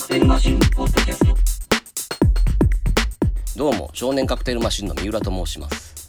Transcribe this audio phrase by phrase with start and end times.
[0.00, 1.36] クテルマシンポッドキャスト。
[3.58, 6.08] どうも少年カクテルマシンの三浦と申します。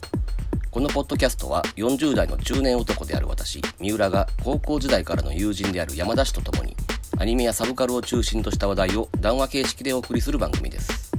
[0.70, 6.74] このポッドキャストは40代の中年男である私三浦が高校時代からの友人である山田氏と共に
[7.18, 11.12] アニメやサブカルを中心とした話題を談話形式でお送りする番組です。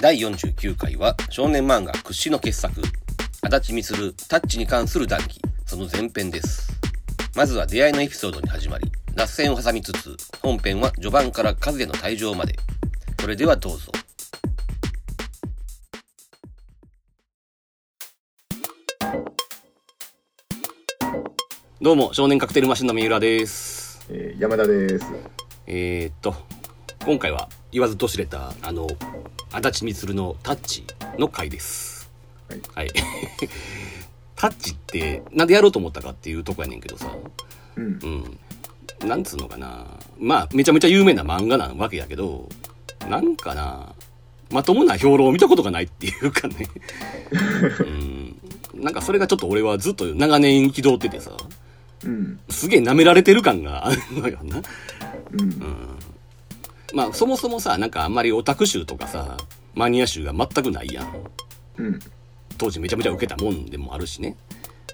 [0.00, 2.82] 第49回は少年漫画屈指の傑作
[3.42, 5.40] 足立みるタッチに関する談義。
[5.66, 6.70] その前編です。
[7.34, 12.56] まずは出会いのエピソードに始まり脱線を挟みつつ本編は序盤から和也の退場まで
[13.20, 13.92] それではどうぞ
[21.80, 24.06] どうも、少年カクテルマシンの三浦です。
[24.08, 25.06] えー山田です。
[25.66, 26.34] えー、っと、
[27.04, 28.86] 今回は言わずと知れた、あの、
[29.50, 30.84] 足立みつるのタッチ
[31.18, 32.08] の回です。
[32.48, 32.60] はい。
[32.74, 32.92] はい。
[34.36, 37.12] タッチって、なんでやろうと思ったかっていうとこやねんけどさ、
[37.76, 37.84] うん。
[37.84, 38.38] うん。
[39.06, 39.86] なんつうのかな。
[40.18, 42.48] まあ、めちゃめちゃ有名な漫画なわけやけど、
[43.08, 43.94] なんかな、
[44.50, 46.68] まともな評論を見たことがないっていうかね。
[47.80, 48.36] うん。
[48.74, 51.32] なんかそれがちょっと俺はずっと長年憤っててさ、
[52.04, 52.38] うん。
[52.48, 54.62] すげえ舐められてる感があるのよな。
[55.32, 55.98] うん。
[56.92, 59.36] まあそもそもさ、なんかあんまりオタク集とかさ、
[59.74, 61.14] マニア集が全くないやん。
[61.78, 61.98] うん。
[62.58, 64.36] 当時めちゃめちゃ受けたもんでもあるしね。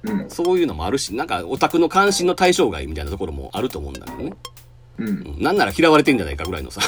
[0.05, 0.31] うん。
[0.31, 4.37] そういうのもあるし、なんかオタクの関心の対象外みたいなところもあると思うんだけどね。
[4.99, 5.09] うん。
[5.09, 6.81] うんなんなら嫌われてんじゃないかぐらいのさ、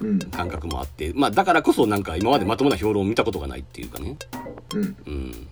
[0.00, 0.18] うん。
[0.18, 1.12] 感覚もあって。
[1.14, 4.16] まあだからこそなんか今までまともな評論を見たことがないっていうかね。
[4.74, 4.96] うん。
[5.06, 5.48] うん。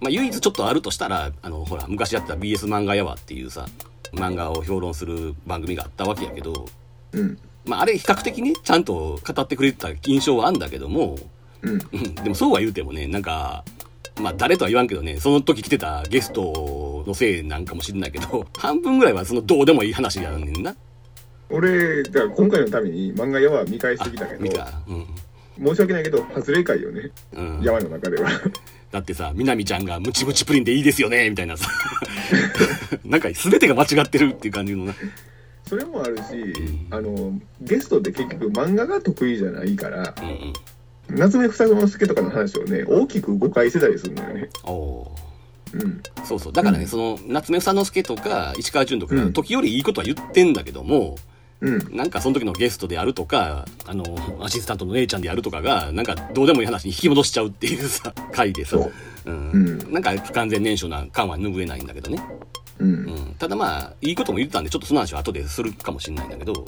[0.00, 3.66] まあ唯一ちょっとあるとしたら、あの、ほら、昔やってた BS 漫画やわっていうさ、
[4.12, 6.66] 漫画を評論する番組があったわけやけど、
[7.12, 7.38] うん。
[7.64, 11.18] まああれ比較的ね、ちゃんと語ってくれてた印象はあんだけども、
[11.62, 11.72] うん。
[11.92, 13.64] うんでもそうは言うてもね、なんか、
[14.20, 20.74] まあ誰とは言わんけどね、その時来てたゲストのせいなんかもしれないけど、 半分ぐらいはそのどうでもいい話やねんな。
[21.50, 24.68] 俺、だから今回のために漫画屋は見返してきたけど、見た。
[24.88, 25.06] うん。
[25.66, 27.10] 申し訳ないけど、外れ会よね。
[27.34, 28.30] うん、山の中では。
[28.92, 31.68] だってさ、みなみちゃんがムチムチプリンでいいですよねみたいなさ。
[33.04, 34.94] なんか全てが間違ってるっていう感じのな。
[35.68, 36.22] それもあるし、
[36.90, 40.52] あの、ゲストって結局漫画が得意じゃないから、うんうん。
[41.10, 44.50] 夏目房之助とかの話をね、大きく誤解してたりするのよね。
[44.64, 45.12] おお
[45.72, 45.80] うん。
[45.80, 46.24] ー。
[46.24, 46.52] そうそう。
[46.52, 51.16] だからね、うんその、夏目房之助とか、石川淳とか時折いいことは言ってんだけども、
[51.60, 51.96] うん。
[51.96, 54.04] なんかその時のゲストであるとか、あの、
[54.40, 58.92] アシスタントの姉ちゃんであるとかが、なんかどうでもいい話に引き戻しちゃうっていうさ、回でさそ、う。
[59.26, 62.22] うんうんなんか不完全燃焼な感は拭えないんだけどね。
[62.78, 62.84] う。
[62.84, 66.64] うんん、ただまあ、いいことも言ってたんで、ちょっとその話は後でするかもしれないんだけど、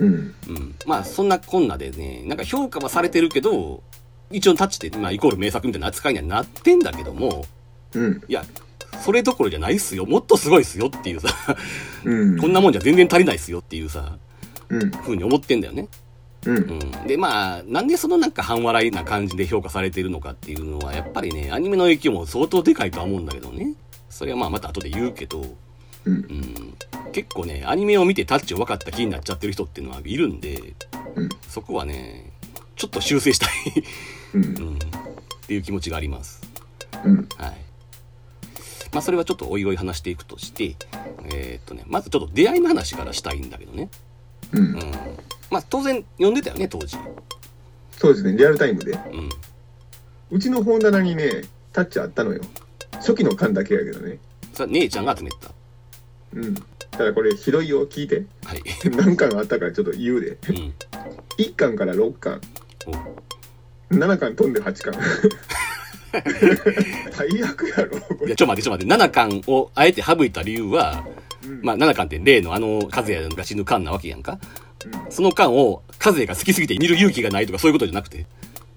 [0.00, 0.34] うん。
[0.48, 3.82] うん、まあそんなこんなでね、なんか評価はされてるけど、
[4.30, 7.44] 一応タッチって、まあイコール名作みたいな扱いにはなってんだけども、
[7.94, 8.22] うん。
[8.28, 8.44] いや、
[9.02, 10.06] それどころじゃないっすよ。
[10.06, 11.28] もっとすごいっすよっていうさ、
[12.04, 12.38] うん。
[12.38, 14.16] こんなもんじゃ全然足りないっすよっていうさ、
[14.68, 14.90] うん。
[14.90, 15.88] ふうに思ってんだよね。
[16.46, 16.56] うん。
[16.56, 23.74] うん、でまあなんでそのなんか半笑いな感じで評価されてるのかっていうのはやっぱりねアニメの影響も相当でかいとは思うんだけどね
[24.10, 25.42] それはまあまた後で言うけど、
[26.04, 26.18] うんう。
[26.18, 30.74] ん、結構ねアニメを見てタッチを分かった気になっちゃってる人っていうのはいるんで
[31.14, 31.28] うん。
[31.48, 32.32] そこはね
[32.76, 33.50] ちょっと修正したい、
[34.34, 34.38] う。
[34.38, 34.78] うんん、っ
[35.46, 36.42] ていう気持ちがあります
[37.04, 37.28] うん。
[37.36, 37.56] はい
[38.92, 40.76] まあそれはちょっとおいおい話していくとして
[41.24, 43.88] えーっとねまずちょっと出会いの話からしたいんだけどね
[44.52, 44.80] うんうん。
[45.50, 46.96] まあ当然読んでたよね当時
[47.98, 48.92] そうですね、リアルタイムで。
[48.92, 49.28] うん
[50.30, 51.42] うちの本棚にね、
[51.72, 52.40] タッチあったのよ。
[52.94, 54.18] 初期の巻だけやけどね。
[54.52, 55.52] それは姉ちゃんが集めてた
[56.34, 56.54] うん。
[56.90, 58.24] ただこれひどいよ、聞いて。
[58.44, 58.62] はい
[58.96, 60.36] 何巻あったかちょっと言うで。
[60.48, 60.74] うん
[61.38, 62.40] 1巻から6巻。
[62.86, 64.94] お7巻飛んで8巻。
[67.12, 68.26] 最悪やろ、これ。
[68.28, 71.04] いや、ちょ、待って、ちょ、待って、7巻をあえて省いた理由は、
[71.44, 74.32] うんまあ、7巻って例のあの、和也が死ぬ巻なわけやんか。
[74.32, 78.26] うんその巻を、和也が好きすぎて見る勇気がないとかそういうことじゃなくて。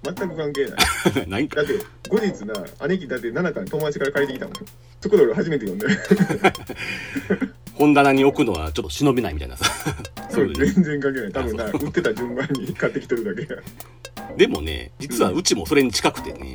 [0.02, 0.78] 全く関係ない。
[1.28, 1.62] 何かだ。
[1.62, 1.74] って、
[2.08, 4.54] 後日な、姉貴だって7巻友達から借りてきたもん。
[5.00, 5.86] そこで俺初めて読んで。
[7.74, 9.64] 本棚に置くのはちょっと忍びないみたいなさ。
[10.30, 10.52] そう。
[10.54, 11.32] 全然関係ない。
[11.32, 13.60] 多分な、売ってた順番に買ってきてるだけや。
[14.36, 16.54] でもね、実はうちもそれに近くてね、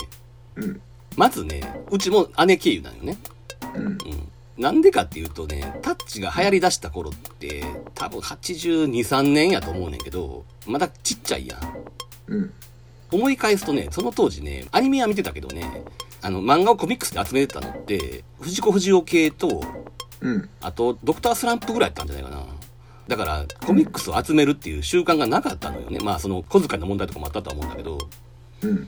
[0.56, 0.82] うん。
[1.16, 3.18] まずね、うちも姉経由なのよね。
[3.76, 3.86] うん。
[3.86, 3.98] うん。
[4.58, 7.64] なんでかっていうとね、タッチが流行り出した頃って、
[7.96, 11.60] 多分82、3年やと思うねんけど、まだちっちゃいやん。
[12.28, 12.54] うん。
[13.14, 15.84] 思い返すとね、その当時ね、アニメは見てたけどね、
[16.22, 19.64] あの、漫画をコミックスで集めてたのって、藤子不二雄系と、
[20.22, 20.50] うん。
[20.62, 22.46] あと、ドクタースランプぐらいやったんじゃないかな。
[23.08, 26.00] だから、コミックスを集めるっていう習慣がなかったのよね。
[26.00, 27.98] まあ、その、小遣いの問題とかもあったとは思うんだけど。
[28.62, 28.88] うん。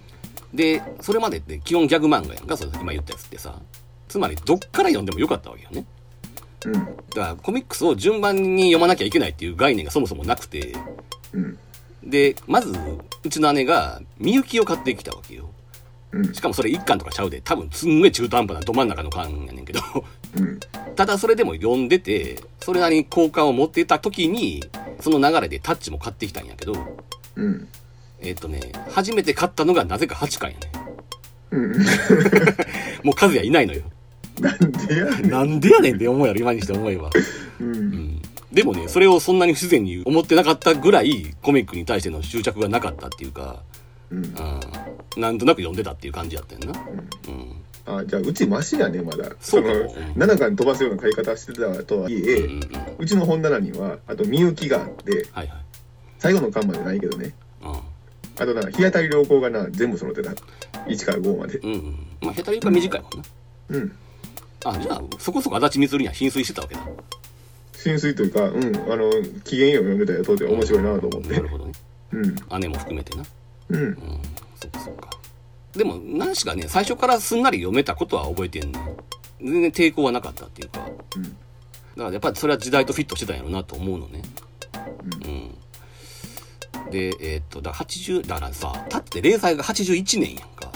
[0.54, 3.60] で、それまでって基本ギャグ漫画やんか、その今言ったやつってさ。
[4.08, 5.86] つまり、どっから読んでもよかったわけよね。
[6.66, 6.74] うん。
[6.74, 10.74] だから、コミックスを順番に読まなきゃいけないっていう概念がそもそもなくて、
[11.34, 11.60] うん。
[12.06, 12.74] で、まず、
[13.24, 15.50] うちの姉が、みゆきを買ってきたわけよ。
[16.12, 19.82] うんしかもそれ一巻とかちゃうで、多分すんごい中途半端など真ん中の巻やねんけど。
[20.38, 20.60] うん
[20.96, 24.64] ただそれでも読んでて、それなりに好感を持っていた時に、
[25.02, 26.74] その流れでタッチも買ってきたんやけど、
[27.36, 27.68] うん
[28.22, 30.72] えっ、とね、初めて買ったのがなぜか8巻やね。
[31.52, 31.72] うん
[33.04, 33.82] もう和也いないのよ。
[34.40, 37.10] なんでやねんなんでやねんって思うやろ、今にして思えば。
[37.60, 38.15] ううんん。
[38.56, 43.62] でもね、それをそんなに不自然に思ってなかったぐらい、コミックに対しての執着がなかったっていうか、
[44.10, 45.22] うんうん。
[45.22, 46.80] なんとなく読んでたっていう感じやったよな。
[47.28, 48.00] うん。
[48.00, 52.70] あじゃあうちマシやねまだそうかのもうん7巻飛ばすような買い方してたとはいえ、うんうんうん。
[52.98, 55.58] うちの本棚にはあとみゆきがあってはいはい。
[56.18, 57.66] 最後の巻までないけどねう
[58.42, 61.64] あとな日当たり良好がな全部揃ってた1から5までん。
[61.64, 62.08] うんうん。
[62.22, 63.24] まあ、ヘタリが短いもんな。
[63.70, 63.96] うん
[64.68, 66.82] あ、じゃあ、そこそこ足立みつるには浸水してたわけだ。
[67.86, 69.12] 浸水というかうんあの
[69.44, 71.72] 機嫌よ読んでたよ当時面白いなと思ってなるほどね。
[72.14, 73.24] うん姉も含めてな。
[73.70, 73.98] うんうん。
[74.56, 75.10] そっかそっか。
[75.74, 78.98] でも、何しかね、最初からすんなり読めたことは覚えてんねん。
[79.40, 80.80] 全然抵抗はなかったっていうか。
[81.16, 84.22] うんだからやっぱりそれは時代とフィットしてたんやろうなと思うのね。
[86.84, 86.92] うん。
[86.92, 90.72] で、えーっと、だから80、だからさ、たって連載が81年やんか。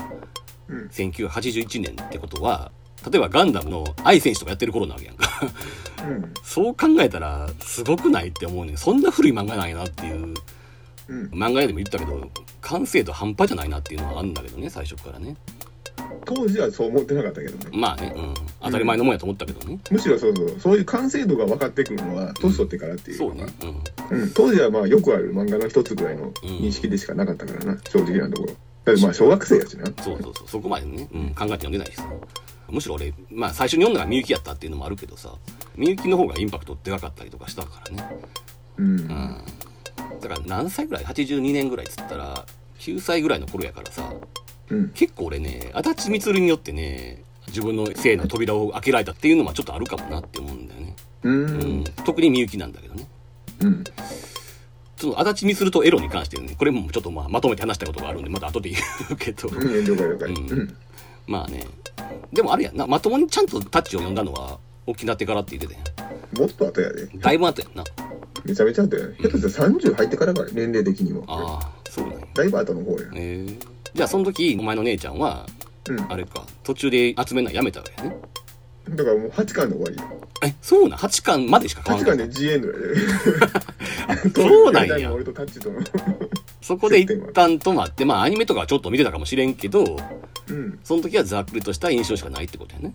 [0.67, 2.71] うん1981年ってことは、
[3.09, 5.27] 例えばガンダムの愛選手とかやってる頃なわけやんか。
[6.07, 8.77] うんそう考えたら、すごくないって思うねん。
[8.77, 10.15] そんな古い漫画なんやなっていう。
[10.15, 10.33] うん
[11.31, 12.29] 漫画屋でも言ったけど、
[12.61, 15.35] 完成度半端じゃないなっていうのはあるんだけどね、最初からね。
[16.25, 18.33] 当時はそう思ってなかったけどねまあね、うん。
[18.61, 19.79] 当たり前のもんやと思ったけどね。
[19.89, 23.45] むしろそうそうそういう完成度が分かってくるのは年取ってからっていうそうね。
[24.11, 24.19] うん。
[24.21, 28.53] うん、当時はまあよくある漫画の一つぐらいの認識でしかなかったからな、正直なところ
[28.85, 32.07] だってまあ小学生やしなそうそうそう、そこまでね、うん、考えて読んでないしさ。
[32.71, 35.33] むしろ俺、まあ最初に読んだのがみゆきやったっていうのもあるけどさ、
[35.75, 38.09] みゆきの方がインパクトでかかったりとかしたからね。
[38.77, 39.37] うん、うん。
[40.21, 42.45] だから何歳ぐらい ?82 年ぐらいっつったら、
[42.79, 44.13] 9歳ぐらいの頃やからさ、
[44.69, 50.95] うん結構俺ね、足立みつるによってね、自分の性の扉を開けられたっていうのはちょっとあるかもなって思うんだよね。
[51.23, 51.83] ううんん。
[52.05, 53.07] 特にみゆきなんだけどね。
[53.61, 53.83] うん
[54.99, 58.79] その足立みつるとエロに関してね、これもちょっとまあまとめて話したことがあるんで、また後で言
[59.11, 59.47] うけど。
[59.47, 60.77] うんうん
[61.29, 61.63] まあね。
[62.33, 67.03] でもあれやんな、まともにちゃんとタッチを読んだのは、沖縄ってからって言ってたやもっと後やで。
[67.03, 67.19] ん。
[67.19, 67.83] だいぶ後やんな。
[68.43, 69.15] めちゃめちゃ後やね。
[69.21, 71.23] 下手したら30入ってからから年齢的にも。
[71.27, 72.25] ああ、そうなんや。
[72.33, 72.97] だいぶ後の方や。
[73.13, 73.59] ええ。
[73.93, 75.45] じゃあその時、お前の姉ちゃんは、
[75.87, 76.11] うん。
[76.11, 78.17] あれか、途中で集めるのやめたわけね。
[78.89, 80.03] だからもう8巻で終わりよ
[80.43, 82.79] え、そうなん ?8 巻までしか買わ8なかった巻で G エンドやで。
[84.33, 85.13] そうなんや。
[85.13, 85.79] 俺とタッチとの
[86.61, 89.97] そこで一旦止まって、まあアニメとかはちょっと見てたかもしれんけど、
[90.49, 92.93] うんその時はざっくりとした印象しかないってことやね。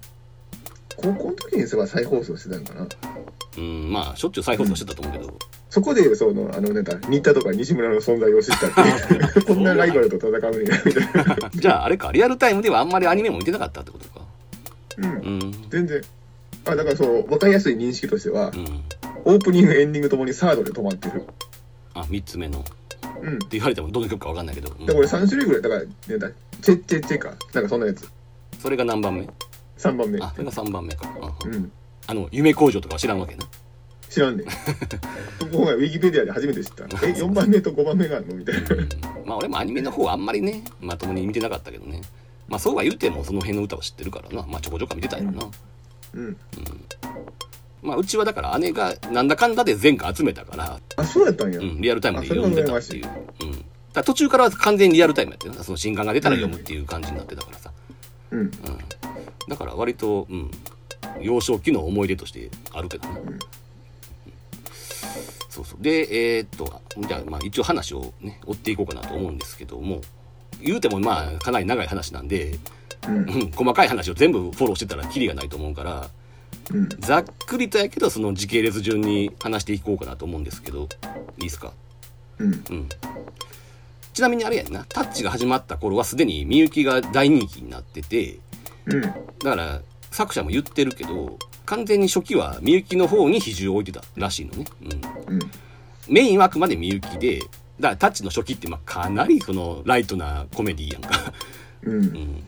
[0.96, 2.86] 高校の時にすば再放送してたんかな
[3.56, 5.38] うん、まあしょっちゅう再放送してたと思うけど、
[5.70, 8.80] そこでそのあのネタ新田とか西村の存在を知ったって
[9.14, 14.20] いう こんなライバルと戦うんやみたいな じゃああれか、リアルタイムではあんまりアニメも見てなかったってことか。
[14.98, 15.08] うんう
[15.46, 15.52] ん。
[15.70, 16.00] 全然
[16.66, 18.82] あだからそう分かりやすい認識としてはうん。
[19.24, 21.24] オープニングエンディングともにサードで止まってる
[21.94, 22.64] あ、3つ目の。
[23.24, 23.38] っうん。
[23.40, 24.70] て言われてもどの曲かわかんないけど。
[24.78, 24.86] うん。
[24.86, 26.30] でこれ3種類ぐらいだからねだ
[26.62, 27.34] チェッチェッチェか。
[27.52, 28.08] なんかそんなやつ。
[28.58, 29.28] それが何番目
[29.78, 30.20] ？3番目。
[30.20, 31.08] あ、それが3番目か。
[31.44, 31.72] うんうん。
[32.06, 33.44] あの、夢工場とかは知らんわけな。
[34.08, 34.46] 知らんねん
[35.52, 36.84] 今回ウィキペディアで初めて知った。
[36.84, 38.34] え4番目と5番目があるの？
[38.36, 38.60] みたいな。
[39.26, 42.00] まあ俺もアニメの方はあんまりね、まともに見てなかったけどね。
[42.46, 44.46] まあそうは言うてもその辺の歌を知ってるからな。
[44.46, 45.50] まあちょこちょこ見てたよな。
[46.14, 46.36] うん
[47.84, 53.08] まあうちはだから姉がなんだかんだで前回集めたから、あそうやったんや、うん、リアルタイムで読んでたっていう。
[53.42, 53.64] うん。
[53.92, 55.62] だ途中からは完全にリアルタイムやってるな。
[55.62, 57.70] その新刊が出たら読むっていう感じになってたからさ。
[58.30, 58.50] うんうん。
[59.48, 60.50] だから割と、うん。
[61.20, 63.14] 幼少期の思い出としてあるけどね。
[63.14, 63.38] ん
[65.48, 65.82] そうそう。
[65.82, 70.00] で、えーっと、じゃあ、まあ一応話をね、追っていこうかなと思うんですけども、
[70.60, 72.58] 言うてもまあかなり長い話なんで、
[73.06, 76.08] うんうん、細かい話を全部フォローしてたらキリがないと思うから、
[76.72, 80.88] うんざっくりとやけどその時系列順に話していこうかなと思うんですけど、
[81.38, 81.72] いいですか？
[82.38, 82.88] うんうん。
[84.12, 88.38] ちなみにあれやんな、タッチが始まった頃はすでにみゆきが大人気になってて、
[88.86, 89.80] うんだから
[90.10, 94.64] 作者も言ってるけど、完全に初期はみゆきの方に比重を置いてたらしいのね。
[95.28, 95.34] うん。
[95.34, 95.50] うん
[96.06, 101.32] メインはあくまでみゆきで、だからタッチの初期ってまあかなりそのライトなコメディやんか。
[101.82, 102.44] うんうん。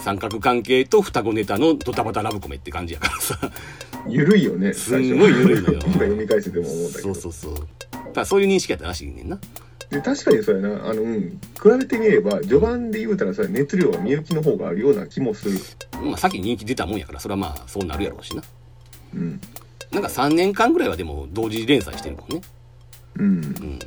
[0.00, 3.38] 三角関係と双子ネタのドタバタラブコメって感じやからさ。
[4.06, 7.68] ゆるいよねすんごい緩いのよ今読み返してても思ったけどそうそうそう。
[8.12, 9.38] だそういう認識やったらしいねんな。
[9.90, 11.38] で確かにそうやなあの、うん、比
[11.78, 15.58] べてみれば序盤で言うたらそれ熱量はみゆきの方があるような気もする
[16.02, 18.42] まあ先に人気出たもんやから、それはまあそうなるやろうしな。
[19.14, 19.40] うん
[19.92, 22.40] なんか3年間ぐらいはでも同時連載してるもんね。
[23.16, 23.78] うんうん。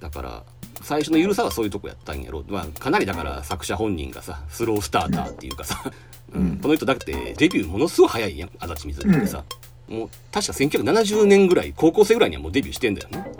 [0.00, 0.44] だから
[0.84, 5.82] 最初の緩さはそういうとこやったんやろ、まあ、かなりだから作者本人がさスロースターターっていうかさ、
[6.32, 6.58] うん。
[6.58, 9.44] この人だってデビューものすごい早いやん足立みずるってさ、
[9.88, 13.32] もう確か1970年ぐらい高校生ぐらいにはもうデビューしてんだよね。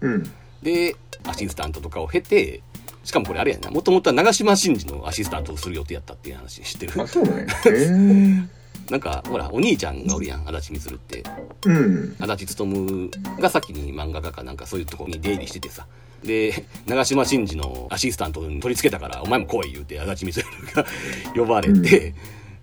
[0.00, 0.30] うん。
[0.62, 2.62] でアシスタントとかを経て
[3.04, 7.02] しかもこれあれやなもともとは長嶋真司のアシスタントをする予定やったっていう話知ってる？
[7.02, 7.46] あ、そうね。
[7.66, 8.90] へえ。
[8.90, 11.24] なんかほらお兄ちゃんがおるやん足立みずるって。
[11.66, 12.16] うん。
[12.18, 15.86] 足立勉が先に漫画家かなんかそういうとこに出入りしててさ
[16.24, 20.84] で長嶋真司のアシスタントに取り付けたからお前も来い言うて足立みずるが
[21.34, 22.14] 呼ばれて、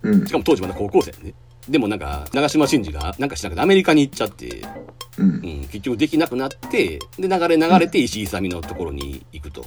[0.02, 0.32] うんし。
[0.32, 1.34] かも当時まだ高校生やね
[1.68, 4.48] でもなんか長嶋真司がなんかしなくてアメリカに行っちゃって、
[5.18, 5.22] う。
[5.22, 9.64] うんん、結局できなくなってで流れ流れて石井勇のところに行くと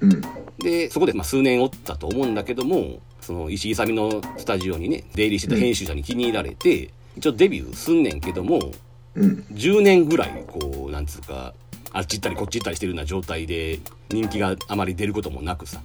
[0.00, 0.20] うん。
[0.58, 8.72] でそこでまあ数年おったと思うんだけどもその石井勇のスタジオにね出入りしてた編集者に気に入られて、一応デビューすんねんけども
[9.14, 9.46] うん。
[9.52, 11.54] 10年ぐらいこうなんつうか
[11.94, 13.78] あっち行ったりこっち行ったりしてるような状態で
[14.10, 15.80] 人気があまり出ることもなくさ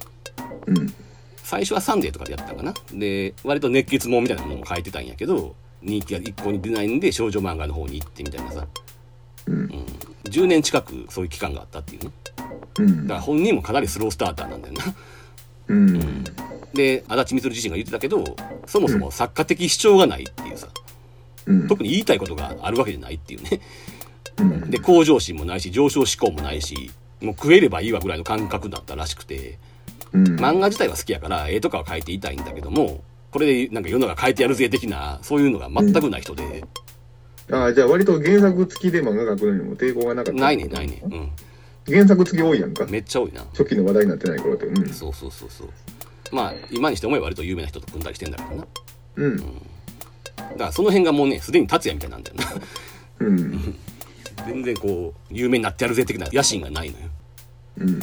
[0.65, 0.93] うん。
[1.43, 8.67] 最初はサンデーとかでやったんかなで割と熱血もんみたいなものも書いてたんやけど人気が一向に出ないんで少女漫画の方に行ってみたいなさ、
[9.45, 9.53] うん。
[9.53, 9.85] うん、
[10.25, 12.11] 10年近くそういう期間があったっていうね
[12.79, 14.83] うんだから本人もかなりスロースターターなんだよな
[15.67, 16.23] うん。
[16.73, 18.23] で足立みつる自身が言ってたけど
[18.65, 20.67] そもそも作家的主張がないっていうさ
[21.45, 21.67] うん。
[21.67, 23.59] 特に言いたいことがあるわけじゃないっていうねうん。
[24.69, 26.91] で向上心もないし上昇志向もないし
[27.21, 29.59] もう食えればいいわぐらいの感覚だったらしくて
[30.13, 30.23] うん。
[30.39, 36.63] 漫画自体は好きやから絵とかは描いていたいんだけどもこれでなんか世の中変えてやるぜ的なそういうのが全くない人で、
[37.51, 40.39] ああ、じゃあ割と原作付きで漫画描くのにも抵抗がなかった。
[40.41, 41.31] ないねないねうん
[41.87, 42.85] 原作付き多いやんか。
[42.87, 44.65] めっちゃ多いな初期の話題になってない頃って。
[44.65, 44.89] うん。
[44.89, 45.69] そうそうそうそう
[46.31, 48.67] まあ今にして思えば割と有名な人と組んだりしてんだけどな
[49.15, 49.37] うん。
[49.37, 49.53] だか
[50.57, 52.45] らその辺がもうねすでに達也みたいなんだよな
[53.19, 53.75] うん。
[54.45, 57.05] 全然こう有名になってやるぜ的な野心がないのよ
[57.79, 57.99] うん。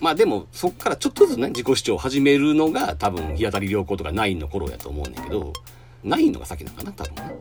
[0.00, 5.52] まあでもそっからちょっとずつね自己主張を始めるのが多分日当たり良好とかナインの頃やと思うねんだけど
[6.04, 7.32] ナインのが先なのかな多分な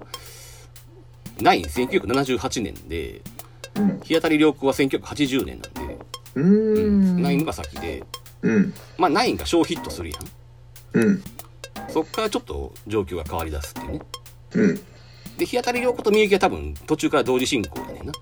[1.41, 3.21] ナイン1978年で
[3.75, 3.99] うん。
[4.03, 5.97] 日当たり良好は1980年なんで、
[6.35, 7.21] うーん。
[7.21, 8.03] ナインのが先で
[8.41, 8.73] うん。
[8.97, 11.23] まあナインが小ヒットするやんうん。
[11.89, 14.01] そっからちょっと状況が変わりだすっていうね
[14.55, 14.81] うん。
[15.37, 18.13] で日当たり良好とみゆきは多分途中から同時進行やねんな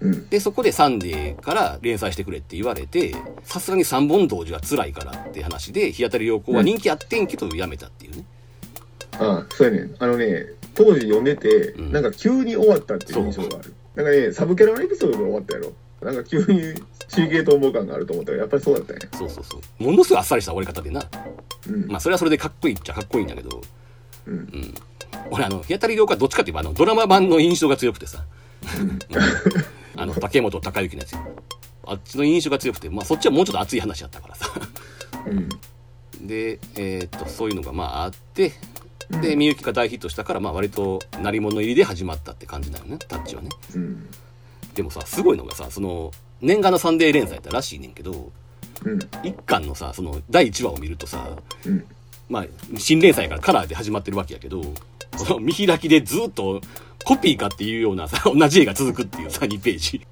[0.00, 0.28] うん。
[0.28, 3.14] でそこでサンデーから連載してくれって言われて
[3.44, 8.24] さすがに3本同時は辛いからって話で日当たり良好は人気あってんけどやめたっていうね、
[9.18, 9.94] ああ、そうやねん。
[9.98, 13.74] あのね、当時読んでて、うんなんか急に終わったっていう印象がある。
[13.94, 15.72] なんかね、サブキャラのエピソードが終わったやろ。
[16.02, 16.74] なんか急に
[17.08, 19.02] 中継逃亡感があると思ったら、やっぱりそうだったんや。
[19.16, 21.04] そうそうそうものすごいあっさりした終わり方でな
[21.68, 21.86] うん。
[21.86, 23.60] まあそれはそれでかっこいいっちゃかっこいいんだけど
[24.26, 24.34] うん。
[24.34, 24.74] うん
[25.30, 28.24] 俺あの日当たり良好はどっちかっていうとあのドラマ版の印象が強くてさ、
[28.80, 28.98] うん
[29.96, 31.20] あの竹本孝之のやつよ
[31.86, 34.48] あっちの印象が強くてまあそっちはもうちょっと熱い話やったからさ
[35.26, 35.48] うん。
[36.26, 38.52] でえーっとそういうのがまああって
[39.22, 44.08] でみゆきが大ヒットしたからまあ割と鳴り物入りで始まったって感じだよねタッチはねうん。
[44.74, 48.32] でもさすごいのがさその年賀のサンデー連載やったらしいねんけど
[48.84, 48.98] うん。
[49.22, 51.28] 一巻のさその第1話を見るとさ
[51.66, 51.84] うん。
[52.28, 52.46] まあ
[52.78, 54.62] 新連載やからカラーで始まってるわけやけど
[55.16, 56.60] その 見開きでずっと
[57.04, 60.06] コピーかっていうようなさ 同じ絵が続くっていうさ2ページ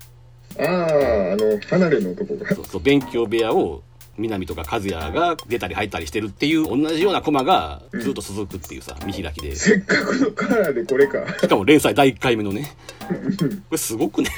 [0.58, 2.54] ああ、あの、離れのとこが。
[2.54, 3.82] そうそう勉強部屋を
[4.18, 11.22] 南とか和也が出たり入ったりしてるっていう同じようなコマがずっと続くっていうさ見開きでしせっかくのカラーでこれか。
[11.24, 12.72] かも連載第1回目のね
[13.40, 14.30] これすごくね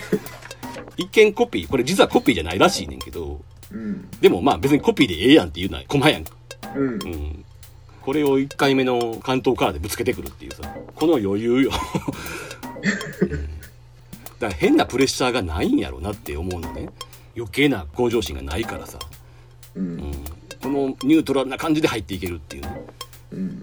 [0.96, 3.40] 一見コピーこれ実はコピーじゃないらしいねんけど
[3.72, 4.08] うん。
[4.20, 6.24] でもまあ別にコピーでええやんっていうのはコマやん
[6.76, 6.86] うん。
[6.86, 7.43] うん
[8.04, 10.62] これを1回目の関東カラーでぶつけてくるっていうさ
[10.94, 11.70] この余裕よ、
[13.22, 16.90] う んだから変なプレッシャーがないんやろなって思うのね
[17.34, 18.98] 余計な向上心がないからさ、
[19.74, 19.80] う。
[19.80, 20.12] うんん、
[20.62, 22.82] このニュートラルな感じで入っていけるっていうね
[23.32, 23.62] うん。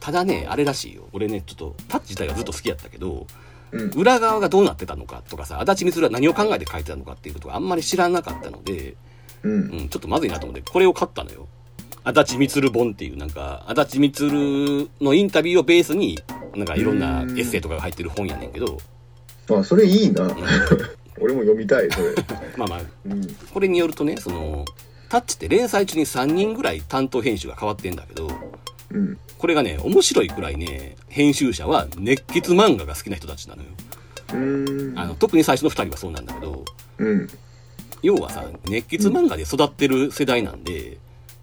[0.00, 3.26] ただねあれらしいよ俺ねちょっとタッチ自体はずっと好きやったけど
[3.70, 3.90] うん。
[3.90, 8.96] 裏側がどうなってたのかとかさ足立みつるは何を考えて書いてたのかっていうことがあんまり知らなかったので、
[9.42, 9.52] うん。
[9.52, 11.46] うん、ちょっとまずいなと思ってこれを買ったのよ
[12.04, 16.18] 足立みつる本っていうなんか足立みつるのインタビューをベースに
[16.54, 18.78] なんかいろんなエッセイとかが入ってる本やねんけど、
[19.50, 20.24] あ、それいいな。
[20.24, 20.34] うん
[21.22, 22.14] 俺も読みたい、それ。
[22.56, 23.36] まあまあうん。
[23.52, 24.64] これによるとねその
[25.10, 28.30] タッチって連載中に3人ぐらい担当編集が変わってんだけど
[28.90, 29.18] うん。
[29.36, 33.68] これがね面白いくらいね編集者は熱血漫画が好きな人たちなのよ。
[34.96, 36.64] あの特に最初の2人はそうなんだけど
[36.98, 37.28] うん。
[38.02, 40.96] 要はさ熱血漫画で育ってる世代なんで、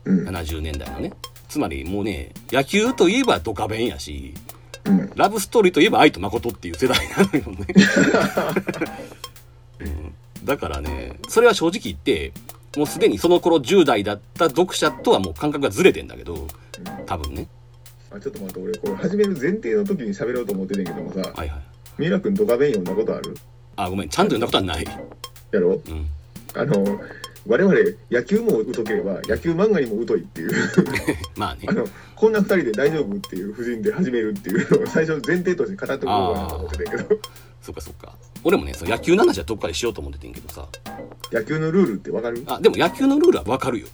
[0.08, 0.28] うん。
[0.28, 1.14] 70年代のね
[1.50, 4.34] つまりもうね野球といえばドカベンやし
[4.86, 5.12] うん。
[5.16, 7.68] ラブストーリーといえば愛と誠っていう世代なのよね、
[9.82, 10.14] うん
[10.46, 12.32] だからね、それは正直言って、
[12.78, 16.48] もうすでにその頃10代だった読者とはもう感覚がずれてんだけど、
[17.06, 17.50] 多分ね。
[18.12, 21.62] あちょっと待って俺これ始める前提の時に喋ろうと思ってんねんけどもさはいはい。
[21.98, 23.36] 三浦君ドカベン読んだことある？
[23.76, 24.86] あ、ごめん、ちゃんと読んだことはない。
[25.52, 25.82] やろ？
[25.86, 26.08] うん。
[26.56, 27.00] あの
[27.48, 27.76] 我々
[28.12, 30.52] 野球も疎ければ野球漫画にも疎いっていう
[31.38, 31.72] まあねあ。
[31.74, 31.86] の
[32.16, 37.20] こんな二人で大丈夫っていう布陣で始めるっていうのを最初前提として語っておこうかなと思ってたけど
[37.62, 38.14] そっかそっか。
[38.44, 40.68] 俺もね、その野球の話はどっかでしようと思っててんけどさ。
[41.34, 42.44] 野球のルールってわかる？
[42.46, 43.88] あ、でも野球のルールはわかるよ。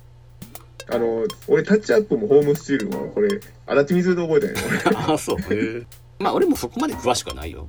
[0.92, 5.38] あの俺タッチアップもホームスチールもこれ足立水で覚えたんよあ、そう。
[5.40, 5.44] へ
[5.80, 5.84] え。
[6.20, 7.68] まあ俺もそこまで詳しくはないよ。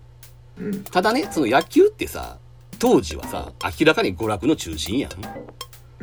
[0.59, 2.39] 俺うんただね、その野球ってさ、
[2.79, 5.11] 当時はさ、明らかに娯楽の中心やん。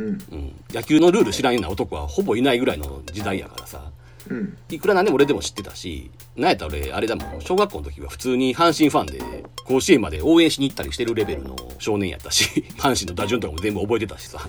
[0.02, 0.56] うんうん。
[0.74, 3.92] 野球のルール知らんような男はほぼいないぐらいの時代やからさ。
[4.30, 9.20] うんいくらなんでも俺でも知ってたし、なんやったら俺、あれだもん、小学校の時は普通に阪神ファンで、
[9.66, 14.40] 甲子園まで応援しに行ったりしてるレベルの少年やったし、 阪神の打順とかも全部覚えてたしさ。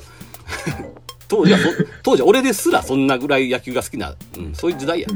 [1.27, 1.65] 当時はそ、
[2.03, 5.09] 当時は俺ですらそんなぐらい野球が好きな、うん、そういう時代や。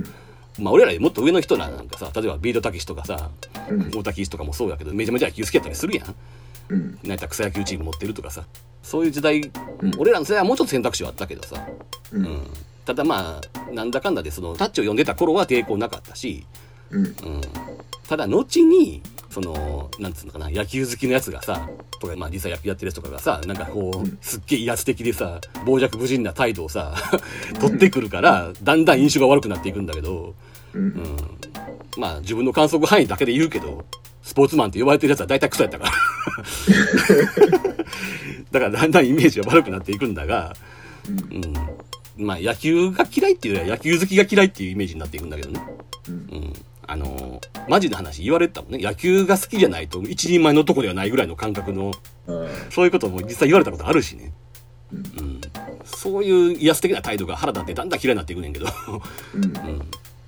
[0.58, 3.30] まあ俺らよりもっと上の人らなんかさ、例えばビートたけしとかさ、
[3.68, 6.14] うん大滝石とかもそうやけど、めちゃめちゃ野球好きやったりするやん。
[6.70, 8.44] うんなんやったら草野球チーム持ってるとかさ。
[8.86, 9.92] そういう時代、うん。
[9.98, 11.66] 俺らの世代はもうちょっと選択肢はあったけどさ。
[12.12, 12.24] ううん。
[12.24, 12.40] ん。
[12.84, 16.46] ただまあ、なんだかんだでそのタッチを読んでた頃は抵抗なかったし、
[16.90, 17.04] うん。
[17.04, 17.14] うん。
[18.08, 21.68] ただ後に、その、なんつうのかな、野球好きのやつがさ、
[22.00, 24.18] とか、まあ実際野球やってるやつとかがさ、なんかこう、うん。
[24.20, 26.94] すっげえ威圧的でさ、傍若無人な態度をさ、
[27.60, 30.34] 取ってくるから、だんだん印象が悪くなっていくんだけど、
[30.74, 30.82] うん。
[30.82, 31.16] うん。
[31.96, 33.84] まあ自分の観測範囲だけで言うけど、
[34.26, 35.92] スポーツマンって呼ばれてるやつは大体クソやったから。
[38.50, 40.56] だからだんだんイメージが悪くなっていくんだが、
[41.08, 41.44] うん
[42.18, 42.26] うん。
[42.26, 45.62] まあ野球が嫌いっていうよりは野球好きが嫌いっていうイメージになっていくんだけどね。
[46.08, 46.52] うんうん。
[46.88, 48.78] あのーマジな話言われてたもんね。
[48.78, 51.92] 野球が好きじゃないと一人前の男ではないぐらいの感覚の、
[52.70, 54.32] そういうことも実際言われたことあるしね。
[54.92, 55.40] うんうん。
[55.84, 58.66] そういう威圧的な態度が腹立ってだんだん嫌いになっていくねんけど。
[59.34, 59.82] うんうん。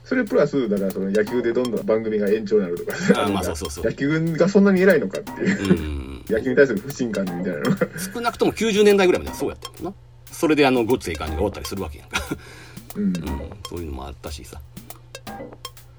[0.08, 6.24] それプラスだからその野球でどんどん番組が延長になるとかあまあそうそうそう野球がそんなに偉いのかっていううん。
[6.30, 9.92] 野球に対する不信感みたいなのが少なくとも90年代ぐらいまではそうやったもんな。
[10.32, 12.20] それであの、ごっつええ感じが終わったりするわけやんか。
[12.96, 13.12] うんうん。
[13.68, 14.58] そういうのもあったしさ。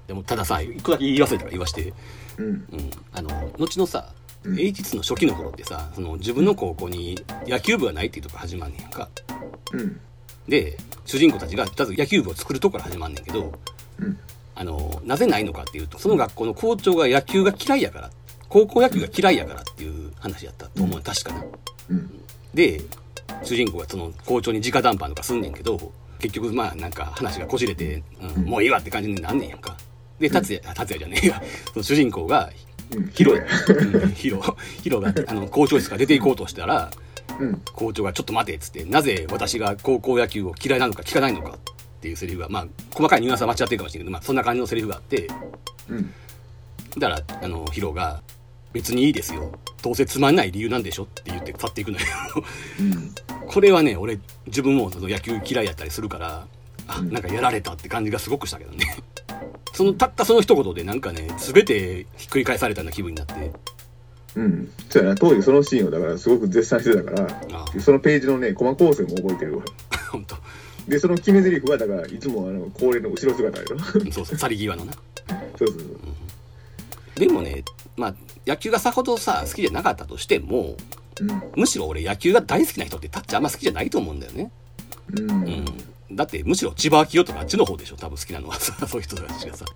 [0.08, 1.92] でも、たださ、一個だけ言い忘れたから言わして。
[2.38, 2.90] うんうん。
[3.12, 9.08] あの、後のさ、うん H2 の初期の頃ってさ、その自分の高校に野球部がないっていうとこ始まんねんやんか。
[9.72, 10.00] うん
[10.48, 13.52] で、主人公たちがまず野球部を作るとこから始まんねんけど、うん
[14.54, 18.10] あの、なぜないのかっていうと、その学校の校長が野球が嫌いやから、
[18.48, 21.44] 高校野球が嫌いやからっていう話やったと思う、確かな。
[21.90, 22.10] うん。
[22.52, 22.80] で、
[23.42, 28.02] 主人公がその校長に直談判とかすんねんけど、結局まあなんか話がこじれて、
[28.36, 29.76] うん、もういいわって感じになんねんやんか。
[30.18, 32.50] で、達也、達也じゃねえや、 その主人公が、
[32.94, 33.10] うん。
[33.14, 33.44] ヒロ、や。
[33.68, 34.42] うんヒロ、
[34.82, 36.90] ヒロがあの校長室から出て行こうとしたら、
[37.38, 37.62] うん。
[37.72, 41.58] 校長がちょっと待てっつって、なぜ私が高校野球を嫌いなのか聞かないのか
[42.00, 45.28] っていうセリフが、まあ、細かいニュアンスは間違ってるかもしれないけど、まあ、そんな感じのセリフがあって、
[45.90, 46.14] うん。
[46.98, 48.22] だから、あの、ヒロが、
[48.72, 49.52] 別にいいですよ。
[49.82, 52.06] どうせつまんない理由なんでしょって言って去っていくのよ。
[52.80, 53.14] うん。
[53.48, 56.46] これはね、俺、自分もその野球嫌いやったりするから、
[56.86, 57.12] あ、うん。
[57.12, 58.86] なんかやられたって感じがすごくしたけどね。
[59.74, 63.50] その、たったその一言でなんかね、すべてひっくり返されたような気分になって、
[64.36, 64.72] うん。
[64.88, 65.14] そうやな。
[65.16, 67.80] 当時そのシーンをだからすごく絶賛してたからあ。
[67.80, 69.64] そのページのねコマ構成も覚えてるわ。
[70.10, 70.36] 本当
[70.88, 74.92] でその決め台詞はだからいつもあの恒例の後ろ姿やろそう そうそう、去り際のな。
[75.58, 75.78] そうそう
[77.16, 77.64] でもね、
[77.96, 78.14] まあ、
[78.46, 80.76] 野球がさほどさ、好きじゃなかったとしても、
[81.20, 84.50] うんむしろ俺野球が大好きな人ってタッチあんま好きじゃないと思うんだよね。
[85.12, 85.66] うん、うん。
[86.16, 89.66] だってむしろ千葉明夫とかあっちの方でしょ、多分好きなのはさ、 そういう人たちがさ。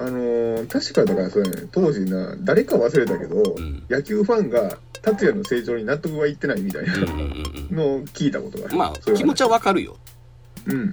[0.00, 7.08] あのー確かだからそうやね当時な誰か忘れたけど、ん野球ファンが達也の成長に納得がいってないみたいなうんうん
[7.70, 8.78] うんのを聞いたことがある、うん。
[8.78, 9.96] まあ、気持ちはわかるよ。
[10.68, 10.92] うん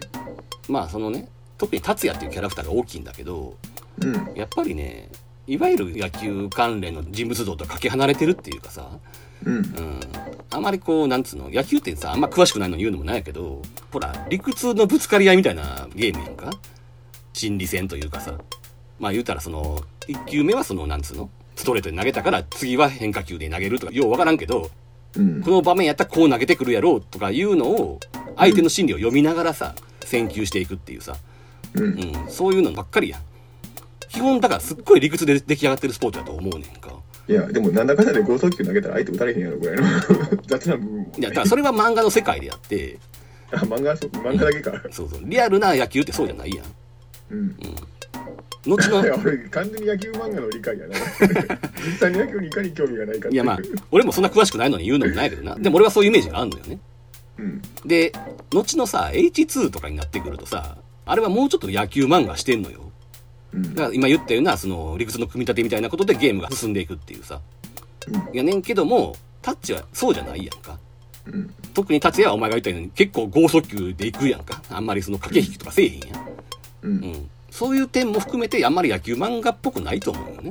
[0.67, 3.57] まあ、そのね、特に達也っていうキャラクターが大きいんだけど、
[3.99, 5.09] うんやっぱりね、
[5.47, 8.89] いわゆる野球関連の人物像とかけ離れてるっていうかさ、
[9.43, 9.99] うんうん。
[10.49, 13.61] あまりこう、なんつうの、野球ってさ、あんま詳しくないのに言うのもないけど、
[13.91, 16.51] ほら、理屈のぶつかり合いみたいなゲームやんか
[17.33, 18.33] 心理戦というかさ。
[18.97, 24.71] まあ言うたらその、1球目はその、なんつうのストレートで投げたから、次は変化球で投げるとか、ようわからんけど、
[25.17, 25.41] うん。
[25.41, 27.99] この場面やったらこう投げてくるやろうとかいうのを、
[28.35, 31.15] 相手の心理を読みながらさ、選球していくっていうさ、
[31.73, 31.83] うん。
[31.83, 33.21] うん、そういうのばっかりやん。
[34.09, 36.95] 基本、だからすっごい理屈で出来上がってるスポーツだと思うねんか。
[37.27, 39.83] いやでもなんだかんだで剛速球投げたら相手打たれへんやろぐらいの
[40.45, 41.21] 雑な部分もい。
[41.23, 42.99] や、だからそれは漫画の世界であって、
[43.51, 44.71] あ漫画漫画だけか。
[44.91, 46.65] そうそう、リアルな野球ってそうじゃないやん。
[47.31, 47.57] うん
[48.67, 50.95] 後のいや俺完全に野球漫画の理解やな
[51.85, 53.59] 実際に野球にいかに興味がないかいやまあ
[53.91, 55.55] 俺もそんな詳しくないのに言うのもないけどな。
[55.55, 56.79] でも俺はそういうイメージがあるのよね。
[57.37, 57.61] うん。
[57.85, 58.11] で
[58.51, 62.91] 後のさ H2 とかになってくるとさあれはもうちょっと野球漫画してんのよ。
[63.53, 63.75] うん。
[63.75, 67.41] だから今言ったようなその理屈の組み立てみたいなことでゲームが進んでいくっていうさ。
[68.07, 68.37] うん。
[68.37, 70.79] やねんけどもタッチはそうじゃないやんか。
[71.27, 71.53] うん。
[71.73, 74.61] 特に達也はお前が言ったように結構剛速球でいくやんか。
[74.69, 76.09] あんまりその駆け引きとかせえへんやん。
[76.09, 76.15] う
[76.83, 80.49] うんんそういう点も含めてあんまり野球漫画っぽくないと思うよね。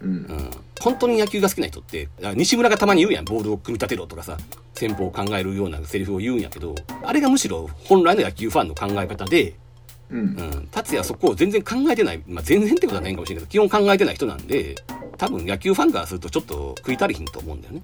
[0.00, 0.10] うん。
[0.10, 0.50] うん。
[0.80, 3.24] 本当に野球が好きな人ってあ西村がたまに言うやん。
[3.24, 4.36] ボールを組み立てろとかさ
[4.74, 9.54] 戦法を考えるようなセリフを言うんやけどあれがむしろ本来の野球ファンの考え方で
[10.08, 10.18] うん。
[10.18, 14.76] うん、達也はそこを全然考えてない、まあ、全然ってことはないんかもしれないけど基本考えてない人なんで
[15.18, 17.82] 多分野球ファンからするとちょっと食い足りひんと思うんだよね。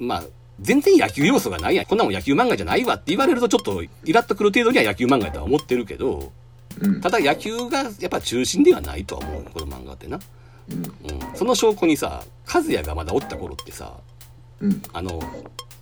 [0.00, 0.22] うん、まあ
[0.60, 1.86] 全然野球要素がないやん。
[1.86, 6.32] こんなもん野球漫画じゃないわって言われるとちょっとイラっとくる程度には野球漫画やとは思ってるけど
[6.80, 7.00] うん。
[7.00, 10.18] ただ野球がやっぱ中心ではないとは思うよこの漫画ってな。
[10.70, 10.78] うん。
[10.78, 13.94] うん、その証拠にさ和也がまだおった頃ってさ
[14.60, 14.82] うん。
[14.92, 15.20] あの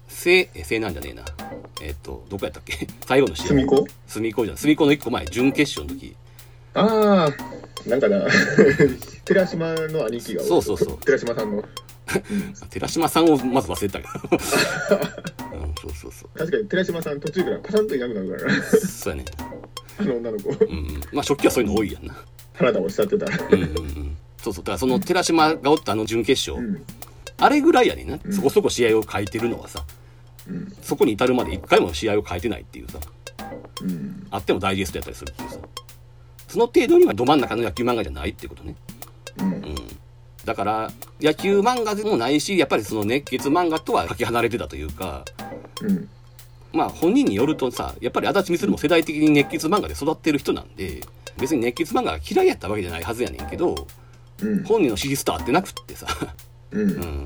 [0.09, 1.25] 西え西なんじゃねえな。
[1.83, 2.87] えっとどこやったっけ？
[3.07, 3.47] 最後の試合。
[3.49, 3.87] 隅っこ？
[4.07, 4.57] 隅っこじゃん。
[4.57, 6.15] 隅っこの一個前準決勝の時。
[6.75, 8.23] ああなんかな。
[9.25, 10.99] 寺島の兄貴がそうそうそう。
[10.99, 11.65] 寺島さんの。
[12.71, 16.39] 寺島さんをまず忘れてたけど、うん、そうそうそう。
[16.39, 18.63] 確かに寺島さん途中からパタンといなくなるからな。
[18.65, 19.25] そうやね
[20.01, 20.51] あの女の子。
[20.51, 21.01] うんうん。
[21.13, 22.15] まあ初期はそういうの多いやんな。
[22.57, 24.17] 体を慕ってたうんうんうん。
[24.39, 24.65] そうそう。
[24.65, 26.83] だからその寺島がおったあの準決勝、うん。
[27.39, 28.33] あれぐらいやねんな、うん。
[28.33, 29.85] そこそこ試合を変えてるのはさ。
[30.49, 30.77] うん。
[30.83, 32.99] そこに至るまで一回も試合を変えてないっていうさ。
[33.83, 34.27] うん。
[34.31, 35.59] あってもダイジェストやったりするっていうさ。
[36.49, 38.75] その程度にはど真ん中の野球漫画じゃないってことね。
[39.39, 39.53] うん。
[39.53, 39.75] うん。
[40.45, 45.25] だから野球漫画でもないしやっぱりその熱血漫画とはかけ離れてたというか。
[45.83, 46.09] うん
[46.73, 51.01] まあ本人によるとさやっぱり足立光も世代的に熱血漫画で育ってる人なんで
[51.39, 53.87] 別に熱血漫画が嫌いやったわけじゃないはずやねんけど
[54.43, 54.65] うん。
[54.65, 56.07] 本人の資質と合ってなくってさ、
[56.71, 56.91] ううん。
[56.91, 57.25] ん、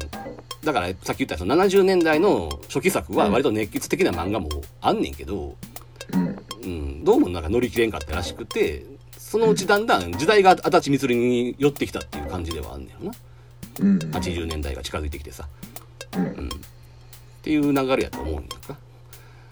[0.63, 4.49] だからさっき言ったその70年代の初期作は割と熱血的な漫画も
[4.81, 5.57] あんねんけど、
[6.13, 6.39] うん。
[6.63, 8.87] うん、どうもなんか乗り切れんかったらしくて
[9.19, 13.13] そのうちだんだん時代が足立光に寄ってきたっていう感じではあんねんよな。
[13.81, 13.99] うん。
[13.99, 15.49] 80年代が近づいてきてさ。
[16.17, 16.25] うん。
[16.25, 16.51] うん、っ
[17.43, 18.77] ていう流れやと思うんやんか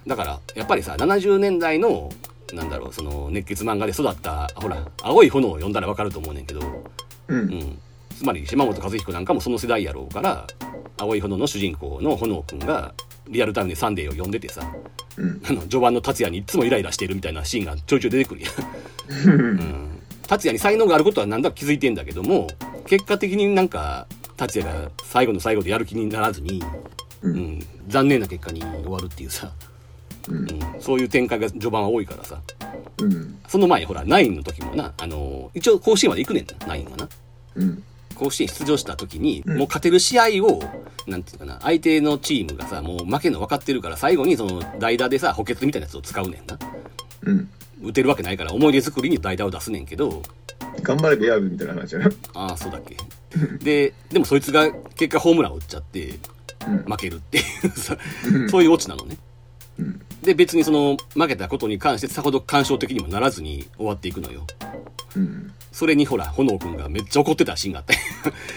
[0.07, 2.11] だからやっぱりさ70年代の
[2.53, 6.61] なんだろうその熱血漫画で育ったほら「青い炎」を読んだらわかると思うねんけど、
[7.29, 7.41] ううん。
[7.49, 7.79] ん、
[8.17, 10.47] つまり島本和彦なんかもその世代やろうから
[10.99, 12.95] 「青い炎」の主人公の炎くんが
[13.29, 14.71] リアルタイムで「サンデー」を読んでてさ
[15.17, 15.41] うん。
[15.49, 18.49] あの序盤の達也にいつもイライラしてるみたいなシーンがちょいちょい出てくるや
[19.27, 19.31] ん。
[19.31, 20.03] うん。
[20.27, 22.49] 達也に才能があることはなんだか気づいてんだけども
[22.87, 26.62] 結果的になんか達也が最後の最後でやる気にならずに、
[27.23, 29.53] ううんん、残念な結果に終わるっていうさ、
[30.29, 30.37] うん。
[30.39, 32.41] うん、そういう展開が序盤は多いからさ。
[33.01, 33.39] うん。
[33.49, 37.09] その前ほらナインの時もなあの一応甲子園まで行くねんなナインはな。
[37.57, 37.83] うん。
[38.15, 39.59] 甲子園出場した時に、うん。
[39.59, 40.63] もう勝てる試合を
[41.07, 46.59] なんていうかな相手のチームがさもう負けるの分かってるから最後にその代打でさ補欠みたいなやつを使うねんな。
[47.23, 47.51] うん。
[47.83, 50.23] 打てるわけないから思い出作りに代打を出すねんけど。
[50.83, 52.11] 頑張れベアーズみたいな話やな。
[52.35, 52.97] ああそうだっけ。
[53.59, 56.19] ででもそいつが結果ホームラン打っちゃって
[56.67, 56.79] うん。
[56.85, 57.97] 負けるっていうさ
[58.33, 58.49] うん。
[58.49, 59.17] そういうオチなのね。
[59.79, 64.47] うんで別にその負けたことに関してさほど感傷的にもならずに終わっていくのよ。
[65.17, 65.53] うん。
[65.73, 67.97] それにほら炎くんがめっちゃ怒ってたシーンがあって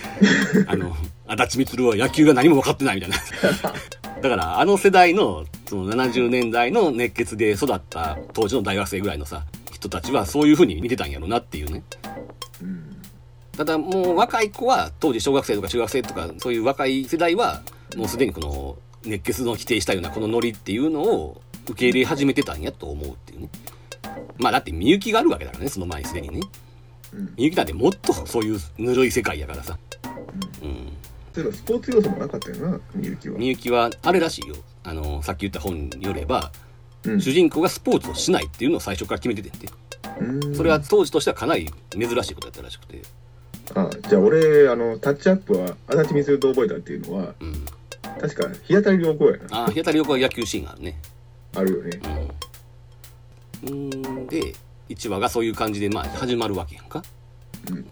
[0.68, 0.96] あの
[1.28, 3.18] 足立光は野球が何も分かってないみたいな。
[4.22, 11.84] だからあの世代のその70年代の熱血で育った当時の大学生ぐらいのさ人たちはそういう風に見てたんやろなっていうね。
[12.62, 12.96] うん。
[13.58, 17.62] ただもう若い子は当時小学生とか中学生とかそういう若い世代は
[17.96, 23.50] もうすでにこの熱血の否定したようなこのノリっていうのを受け入れ始めてたんやと思うっていうね。
[24.38, 26.42] まあだってみゆきがあるわけだからねその前にすでにね。
[27.14, 27.34] うん。
[27.36, 29.78] みゆきなんてもっとそういうぬるい世界やからさ。
[30.62, 30.86] うん。
[31.36, 33.38] 例えばスポーツ要素もなかったよなみゆきは。
[33.38, 34.56] みゆきはあれらしいよ。
[34.84, 36.52] あのさっき言った本によれば
[37.04, 37.22] うん。
[37.22, 39.68] 主人公がスポーツをしないっていうのを最初から決めててんて。
[40.20, 40.56] うん。
[40.56, 43.02] それは当時としてはかなり珍しいことやったらしくて。
[43.74, 47.66] あじゃあ俺あのタッチアップは足立みすると覚えたっていうのはうん。
[48.22, 49.44] 確か日当たり良好やな。
[49.52, 51.00] ああ日当たり横は野球シーンがあるね
[51.56, 52.00] あるよね。
[53.64, 53.72] うん。
[53.72, 54.54] うんで
[54.90, 57.04] 1話がそういう感じでまあ始まるわけやんか。
[57.70, 57.86] うん。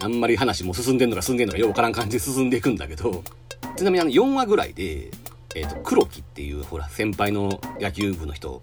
[0.00, 3.22] あんまり話も進んでんのか進んでんのかようわからん感じで進んでいくんだけど。
[3.76, 5.10] ちなみにあの4話ぐらいで、
[5.56, 8.60] えー、と黒木っていうほら先輩の野球部の人。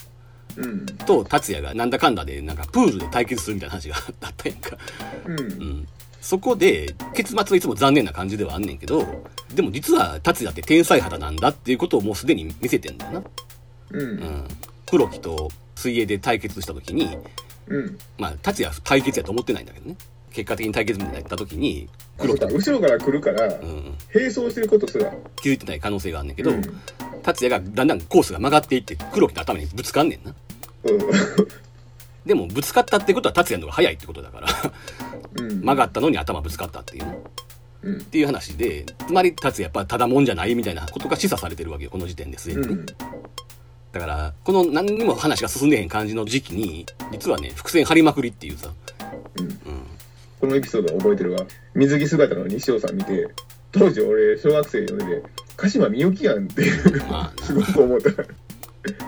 [0.57, 0.85] うん。
[0.85, 4.77] と達也がなんだかんだでなんかプールで対決するみたいな話があったやんか、
[5.25, 5.39] うん。
[5.39, 5.87] うん、
[6.21, 13.23] そこで結末はいつも残念な感じではあんねんけどでも実は達也って天才肌なんだっていうことをもうすでに見せてんだよな、
[13.93, 14.47] うんうん、
[14.85, 17.17] 黒木と水泳で対決した時に
[17.67, 17.97] うん。
[18.17, 19.95] まあ、達也は対決やと思ってないんだけどね。
[20.31, 25.11] 結果的に対決になった時に、黒木と、後ろから来るから、うんうん、並走してることすら。
[25.41, 26.61] 気づいてない可能性があんねんけど、うん
[27.21, 30.33] 達也がだんだんコースが曲がっていって、黒木の頭にぶつかんねんな。
[32.25, 34.47] でも、ぶつかったってことは達也の方が早いってことだから、
[35.37, 35.51] うん。
[35.51, 35.61] うん。
[35.61, 37.17] 曲がったのに頭ぶつかったっていうね。
[37.83, 38.01] うんっ。
[38.01, 42.67] ていう話で、つまり達也やっぱただもんじゃないみたいなことが示唆されてるわけよ、この時点ですでにね。
[42.67, 42.85] うん。
[43.91, 48.71] だから、この何にも話が進んでへん感じの時期に、実はね、伏線張りまくりっていうさ、
[49.37, 49.45] うん。
[49.45, 49.57] うん。
[50.39, 51.45] このエピソードは覚えてるわ。
[51.75, 53.27] 水着姿の西尾さん見て、
[53.71, 55.23] 当時俺、小学生読んでて、
[55.57, 56.63] 鹿島みゆきやんって、
[57.09, 58.11] まあすごく思った。
[58.11, 58.23] と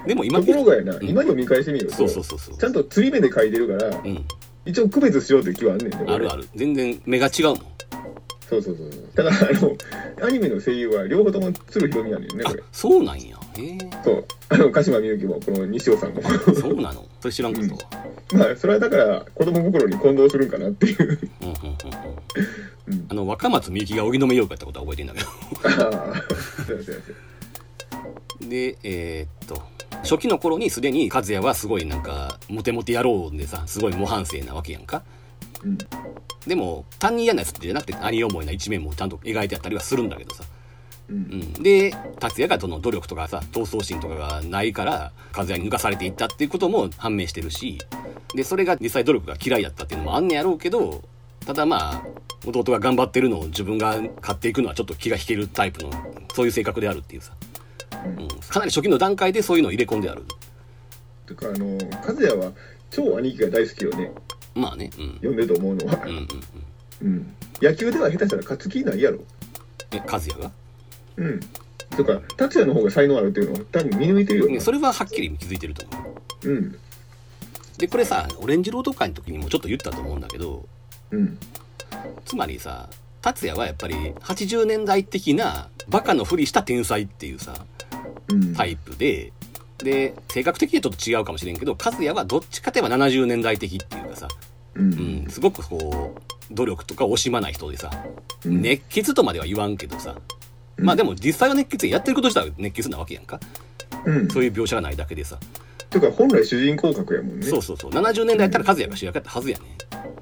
[0.06, 4.26] でも今ころがやな、うん今読み返してみると、そうそうそうそうちゃんと釣り目で書いてるから、うん。
[4.66, 6.10] 一応区別しようって気はあんねん。
[6.10, 6.48] あるある。
[6.56, 7.58] 全然目が違うもん。
[8.50, 8.90] そうそうそう。
[9.16, 13.38] ただ、あの、アニメの声優は両方とも鶴ひろみやねんね、あこれ。、そうなんや。
[13.58, 13.78] へえ。
[14.04, 14.26] そう。
[14.50, 16.22] あの、鹿島みゆきも、この西尾さんも。
[16.54, 17.80] そうなのそれ知らんかったわ。
[18.34, 21.20] まあ、それはだから、子供心に混同するんかなっていう。
[21.42, 22.94] うんうんうんうん。
[22.94, 23.06] うん。
[23.10, 25.28] あの、若松みゆきが荻野目洋子やったことは覚えてんだけど。
[25.86, 26.24] ああ、
[26.66, 27.24] そうやそうやそ
[28.48, 29.62] で、えーっと、
[30.04, 35.04] 初期の頃にすでに和也はすごいなんか、モテモテ野郎でさ、すごい模範生なわけやんか。
[35.66, 35.78] うん。
[36.48, 40.44] でも、単に嫌なやつじゃなくて、兄思いな一面もちゃんと描いてあったりはするんだけどさ。
[41.10, 41.14] う。
[41.14, 41.54] うんん。
[41.54, 47.80] で、達也がその努力とかさ、闘争心とかがないから、和也に抜かされていったっていうことも判明してるし、
[48.36, 51.04] で、それが実際努力が嫌いだったっていうのもあんねやろうけど、
[51.46, 52.04] ただまあ、
[52.46, 55.92] 弟が頑張ってるのを自分が買っていくのはちょっと気が引けるタイプの、
[56.34, 57.34] そういう性格であるっていうさ。
[58.06, 58.28] うん。
[58.28, 60.24] かなり初期の段階でそういうのを入れ込んである。
[61.28, 62.52] てか、あの、和也は、
[62.90, 64.12] 超兄貴が大好きよね。
[64.56, 65.14] まあね、うん。
[65.16, 66.10] 読んでと思うのはうん。
[66.10, 66.18] うん
[67.02, 67.08] うん。
[67.08, 67.36] うん。
[67.62, 69.20] 野球では下手したら勝つ気ないやろ。
[69.92, 70.52] え、和也が？
[71.18, 71.40] うん。
[71.96, 74.54] とか、達也の方が才能あるっていうのは多分見抜いてるよね。
[74.54, 76.10] ねそれははっきり気づいてると思
[76.44, 76.50] う。
[76.50, 76.76] うん。
[77.78, 80.68] で、これさ、オレンジロード会の時にもちょっと言ったと思うんだけど、
[81.12, 81.38] うん。
[82.26, 82.90] つまりさ、
[83.22, 87.66] 達也はやっぱり80年代的なバカのふりした天才っていうさ、
[88.28, 88.54] うん。
[88.54, 89.32] タイプで、
[89.84, 94.28] で、性格的にはちょっと違うかもしれんけど、和也はどっちかといえば70年代的っていうかさ、
[94.76, 94.80] う。
[94.80, 97.92] うんん、すごくこう、努力とか惜しまない人でさ、
[98.46, 100.16] うん熱血とまでは言わんけどさ、
[100.78, 103.40] うんまあでも実際は熱血でやってること自体は熱血なわけやんか。
[104.06, 104.28] うん。
[104.30, 105.38] そういう描写がないだけでさ。
[105.90, 107.46] とか、本来主人公格やもんね。
[107.46, 107.92] そうそうそう。
[107.92, 109.66] 70年代やったら和也が主役やったはずやね。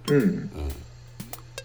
[0.09, 0.21] うん。
[0.21, 0.49] うん。
[0.49, 0.71] だか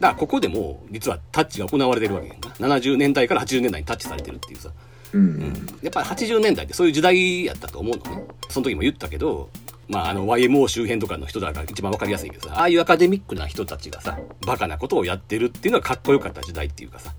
[0.01, 2.51] らここでも実はタッチが行われてるわけやんか。
[2.61, 4.71] 70年代から80年代にタッチされてるっていうさ。
[5.17, 5.21] う。
[5.21, 5.67] うんん。
[5.83, 8.25] やっぱり80年代ってそういう時代やったと思うのね。
[8.49, 9.51] その時も言ったけど、
[9.89, 17.15] まああの YMO 周辺とかの人だから一番わかりやすいけどさ、ああいうアカデミックな人たちがさ、バカなことをやってるっていうのがかっこよかった時代っていうかさ。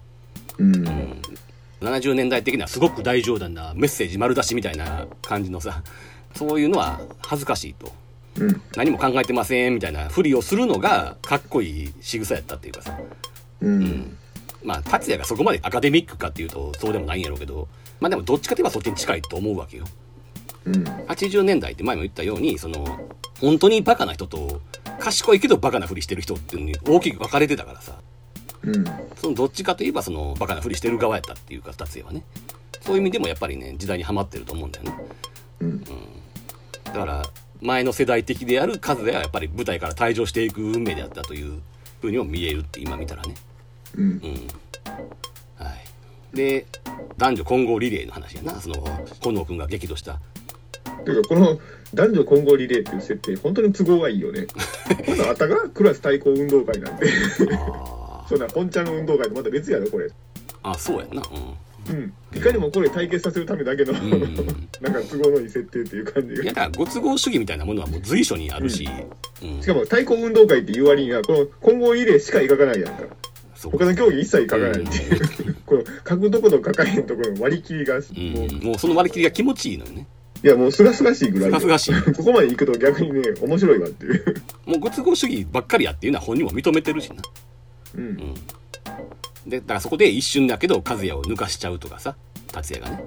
[0.57, 0.75] うん。
[0.75, 1.21] うん。
[1.81, 5.83] 70年代的にはすごく大冗談なメッセージ丸出しみたいな感じのさ、
[6.35, 7.91] そういうのは恥ずかしいと。
[8.39, 8.61] うん。
[8.75, 12.99] 何も考えてませんみたいなふりをするのがかっこいい仕草やったっていうかさ。
[13.61, 14.17] うん。
[14.63, 17.67] まあ、達也がそこまでアカデミックかっていうとそうでもないんやろうけど、
[17.99, 19.85] まあでもどっちかといえばそっちに近いと思うわけよ。
[20.65, 20.83] うん。
[20.83, 22.85] 80年代って前も言ったように、その、
[23.39, 24.61] 本当にバカな人と、
[24.99, 27.99] 賢いけどバカなふりしてる人っていうのに大きく分かれてたからさ。
[28.63, 28.85] うん。
[29.15, 32.23] そのどっちかといえばそのバカなふりしてる側やったっていうか、達也はね。
[32.81, 34.97] そういう意味でもやっぱりね、時代にはまってると思うんだよね。
[35.61, 35.83] うん。
[36.83, 37.23] だから、
[37.61, 41.61] 前の世代的である和也はやっぱり舞台から退場していく運命であったという
[42.01, 43.33] ふうにも見えるって今見たらね。
[43.95, 44.05] うんう。
[44.05, 44.47] ん。
[45.57, 45.86] はい。
[46.37, 46.65] で、
[47.17, 48.61] 男女混合リレーの話やな。
[48.61, 48.85] その、
[49.21, 50.21] 炎くんが激怒した。
[51.07, 51.59] ていうか、この
[51.93, 54.47] 男女混合リレーっていう設定、本当に都合がいいよね。
[55.07, 57.07] まだあたがクラス対抗運動会なんて。
[57.53, 60.09] あそんな本ちゃんの運動会とまた別やろ、これ。
[60.63, 60.71] あ。
[60.71, 61.23] あ、そうやんな。
[61.89, 62.13] うん。
[62.35, 64.13] いかにもこれ対決させるためだけの、うん。
[64.13, 64.69] うん。
[64.81, 66.49] なんか都合のいい設定っていう感じいや、が。
[66.49, 68.87] だから、ご都合主義みたいなものはもう随所にあるし、
[69.41, 69.61] うん。
[69.61, 73.03] しかも対抗運動会っていう割には、この混合リレーしか描かないやんか。
[73.61, 75.55] 他の競技一切描かないっていう。
[75.65, 78.63] この書くとこと書かへんところの割り切りが、もう、うん。
[78.63, 80.07] もうその割り切りが気持ちいいのよね。
[80.43, 81.59] いやもうすがすがしいぐらいよ。
[81.59, 82.13] すがすがしい。
[82.13, 84.35] ここまで行くと逆にね、面白いわっていう。
[84.65, 87.15] もうご都合主義ばっかりやっていうのは本人も認めてるしな。
[87.95, 88.03] うん。
[88.03, 89.49] うん。
[89.49, 92.15] で、だからそこで一瞬だけど和也を抜かしちゃうとかさ、
[92.51, 93.03] 達也がね。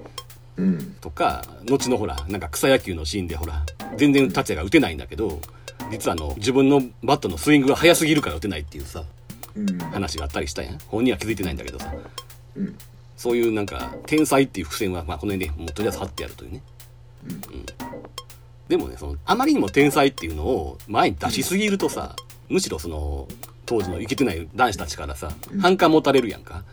[0.57, 0.95] うん。
[0.99, 3.63] とか、後のほら、なんか草野球のシーンでほら、
[3.95, 5.39] 全然達也が打てないんだけど、
[5.89, 9.05] 実はあの、自分のバットのスイングが速すぎるから打てないっていうさ、うん。
[9.91, 10.77] 話があったりしたやん。
[10.87, 11.93] 本人は気づいてないんだけどさ。
[12.55, 12.77] うん。
[13.17, 16.63] そういうなんか、天才っていう伏線は、まあこの辺でもうとりあえず貼ってあるというね。
[17.25, 17.65] うんうん。
[18.67, 22.15] でもね、その、あまりにも天才っていうのを前に出しすぎるとさ、
[22.49, 23.27] むしろその、
[23.65, 26.63] 当時の生きてない男子たちからさ、反感持たれるやんか。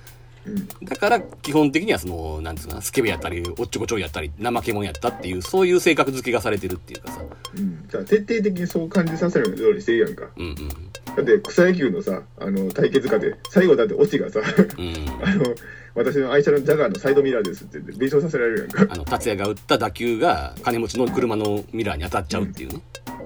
[0.46, 7.20] うんだから基本的にはそのなんつうかなスケベやったりおっちょこちょいやったり怠け者やったっていうそういう性格付けがされてるっていうかさ。
[7.56, 7.86] うん。
[7.86, 10.28] だから徹底的にそう感じさせるようにしてるやんか。
[10.36, 10.68] うんうん
[11.16, 14.94] だって草野球のさあの対決家で最後だってオチがさうん。
[15.22, 15.54] あの
[15.94, 18.86] 私の愛車のジャガーのサイドミラーですって弁償させられるやんか。
[18.88, 22.80] あの達也が打った打球が金持ちの車のミラーに当たっちゃうっていうね、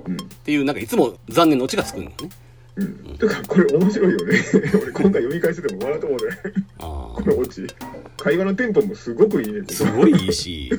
[0.07, 0.15] うん。
[0.15, 2.17] っていうなんかいつも残念のオチがつくんよね
[2.77, 3.19] うん。
[3.19, 4.39] てかこれ面白いよね。
[4.83, 6.37] 俺今回読み返してても笑うと思うね
[6.79, 6.83] あ
[7.15, 7.67] このオチ。
[8.19, 9.63] 会話のテンポもすごくいいね。
[9.69, 10.71] あすごいいいし。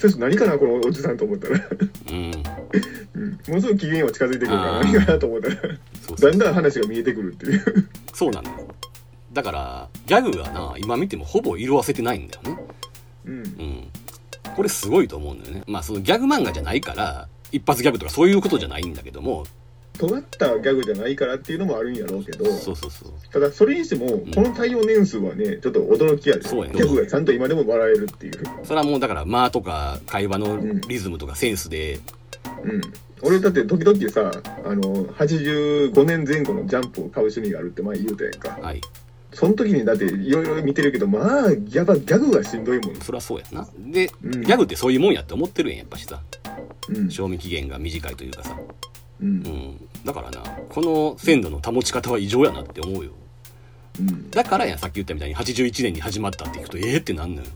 [0.00, 1.68] そして何かなこのおじさんと思ったら、
[2.10, 2.32] うん。
[3.14, 5.56] うん、ものすごい機嫌は近づいてくるから何かなと思ったら。
[5.56, 7.88] だんだん話が見えてくるっていう。
[8.14, 8.68] そうなのよ。
[9.32, 12.58] だからギャグがな今見てもほぼ色あせてないんだよね。
[13.26, 13.34] うん。
[13.34, 13.88] うん。
[14.54, 15.62] これすごいと思うんだよね。
[15.66, 19.44] まあそのギャグ漫画じゃないから一発ギャグとかそういうことじゃないんだけども
[19.96, 23.12] 尖ったギャグじゃないからっていうのもあるんやろうけどそうそうそう。
[23.32, 26.42] ただそれにしてもこの対応年数はねちょっと驚きやで。
[26.42, 26.80] ギそうやね。
[26.80, 28.32] ャグがちゃんと今でも笑えるっていう。
[28.64, 32.00] それはもうだから間とか会話のリズムとかセンスで。
[32.62, 32.80] うん。
[33.22, 34.30] 俺だって時々さ
[34.64, 38.58] あの85年前後のジャンプを買う趣味があるって前言うたやんか。
[38.60, 38.80] はい。
[39.32, 42.96] その時にだっていろいろ見てるけどまあやっぱギャグがしんどいもん。
[42.96, 43.68] そりゃそうやな。
[43.78, 44.42] で、うん。
[44.42, 46.22] ギャグってそういうもんやって思ってるんややっぱしさ。
[46.88, 47.10] うん。
[47.10, 48.56] 賞味期限が短いというかさ
[49.20, 49.28] うん。
[49.28, 49.88] うん。
[50.04, 53.10] だからなこの鮮度の保ち方は異常やなって思うよ。
[53.98, 54.30] うん。
[54.30, 57.48] だからやさっき言ったみたいに81年に始まったって聞くとええってなんのよ。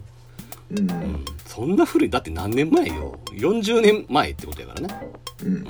[0.73, 0.79] うん。
[0.79, 1.25] うん。
[1.47, 3.19] そんな古いだって何年前よ。
[3.33, 5.01] 40年前ってことやからね。
[5.45, 5.55] うん。
[5.55, 5.65] うん。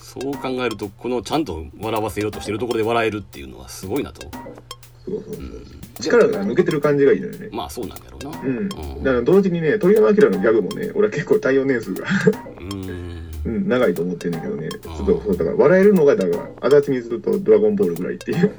[0.00, 4.22] そう考えるとこのちゃんと笑わせようとしてるところで笑えるっていうのはすごいなと。
[5.04, 5.44] そうそうそう。
[6.00, 7.48] 力が抜けてる感じがいいのよね。
[7.52, 8.68] まあそうなんだろうなうん。
[9.02, 12.06] だから同時にね鳥山明のギャグもね俺は結構対応年数が。
[12.60, 13.03] うん
[13.44, 14.68] うん長いと思ってんだけどね。
[14.70, 18.58] ちょっとそうだから笑えるのがだから足立みずるとドラゴンボールぐらいっていう。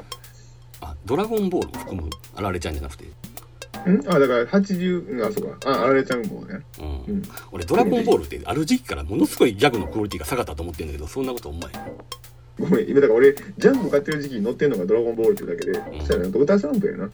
[0.81, 3.05] あドラゴンボールを含むあられちゃんじゃなくて？
[3.05, 3.09] ん？
[4.07, 5.71] あだから80うんあそうか。
[5.71, 6.59] ああられちゃんもね。
[6.79, 7.23] うん、うん。
[7.51, 15.99] 俺ドラゴンボールってある時期からものすごいギャグのクオリティが下がったと思ってんだけどそんなこと思えへんごめん今だから俺ジャンプ買ってる時期に乗ってんのがドラゴンボールってだけで、ん。
[15.99, 17.09] そしたらドクタースランプやな。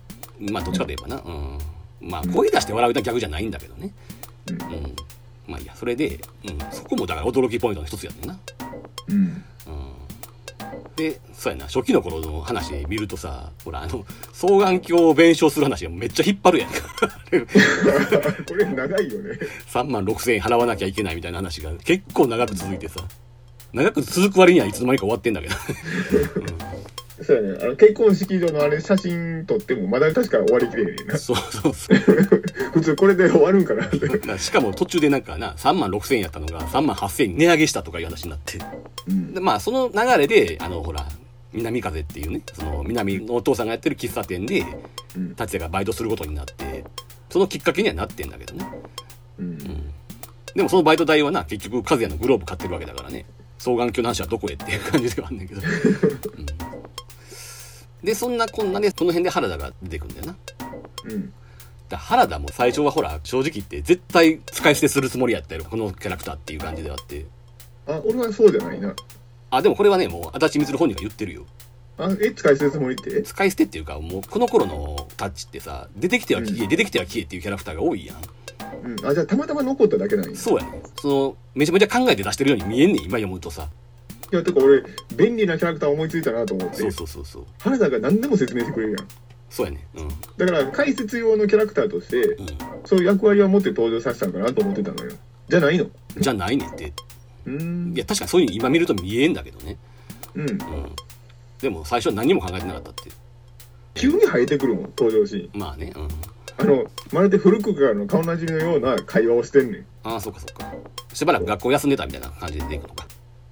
[0.51, 1.21] まあどっちかといえばな。
[1.21, 1.57] うん。
[2.01, 3.93] まあ声出して笑うギャグじゃないんだけどね。
[4.49, 4.61] うん。
[4.73, 4.95] うん
[5.51, 8.39] まあいいやそれで、うん、そこもだから驚きポイントの一つやねんな。
[9.09, 9.15] うん。
[9.17, 9.43] うん
[10.95, 16.79] でそうやな初期の頃の話見るとさほらあの双眼鏡を弁償する話がめっちゃ引っ張るやんか。
[18.47, 19.39] これ長いよね。
[19.67, 23.01] 3万6千円払わなきゃいけないみたいな話が結構長く続いてさ。
[23.73, 25.55] 長く続く割にはいつの間にか終わってんだけど
[27.23, 31.17] そうやねあの結婚式場のあれ写真撮ってもまだ確か終わりきれへんねんな。
[31.19, 31.97] そうそうそう。
[32.73, 33.85] 普通これで終わるんかな。
[33.85, 38.59] ってしかも途中でなんかな3万6千円やったのが3万8千円に値上げしたとかいう話になって。
[39.07, 39.33] うん。
[39.33, 41.07] でまあその流れであのほら
[41.53, 44.65] 南風っていうねその南のお父さんがやってる喫茶店で
[45.15, 45.35] うん。
[45.35, 46.83] 達也がバイトすることになって
[47.29, 48.65] そのきっかけにはなってんだけどね。
[49.39, 49.57] うん。
[50.55, 53.25] でもそのバイト代はな結局和也のグローブ買ってるわけだからね。
[53.61, 55.61] 双眼鏡の話はどこへっていう感じではあんねんけど、
[56.65, 56.70] うん
[58.03, 60.35] でそんなこんなでこの辺で原田が出てくんだよな。
[61.05, 61.33] うん。
[61.89, 65.65] だ原田も最初はほら正直言って絶対使い捨てするつもりやったよ。
[65.69, 67.25] このキャラクターっていう感じであって。
[67.87, 68.95] あ俺はそうじゃないな。
[69.49, 71.45] あでもこれはねもう足立みつる本人が言ってるよ。
[71.97, 73.21] あえ使い捨てるつもりって？
[73.21, 76.69] 使い捨てっていうかもうこの頃のタッチってさ出てきては消え、うん。
[76.69, 78.17] 出てきては消えっていうキャラクターが多いやん。
[78.85, 79.05] うん。
[79.05, 80.35] あじゃあたまたま残っただけなんや。
[80.35, 83.67] そうやねそのめちゃめちゃ考えて出してるように見えんねん今読むとさ
[84.31, 84.83] いやてか俺
[85.15, 86.77] 便利なキャラクター思いついたなと思って。
[86.77, 87.45] そうそうそうそう。
[87.59, 89.07] 原田が何でも説明してくれるやん。
[89.49, 90.07] そうやねうん。
[90.37, 92.47] だから解説用のキャラクターとしてうん。
[92.85, 95.11] そういう役割を持って登場させたんかなと思ってたのよ。
[95.49, 95.87] じゃないの？
[96.17, 96.93] じゃないねんって。
[97.45, 97.93] うーん。
[97.93, 99.77] いや確かにそういうの今見ると見えんだけどね。
[100.35, 100.49] うん。
[100.49, 100.57] うん。
[101.61, 103.15] でも最初は何も考えてなかったっていう。
[103.93, 105.59] 急に生えてくるもん登場シーン。
[105.59, 106.07] まあねうん。
[106.57, 109.85] あのまるで古くからの顔なじみのような会話をしてんねん。
[110.03, 110.71] ああそっかそっか。
[111.13, 113.05] しばらく学校休んでたみたいな感じで出ていくのか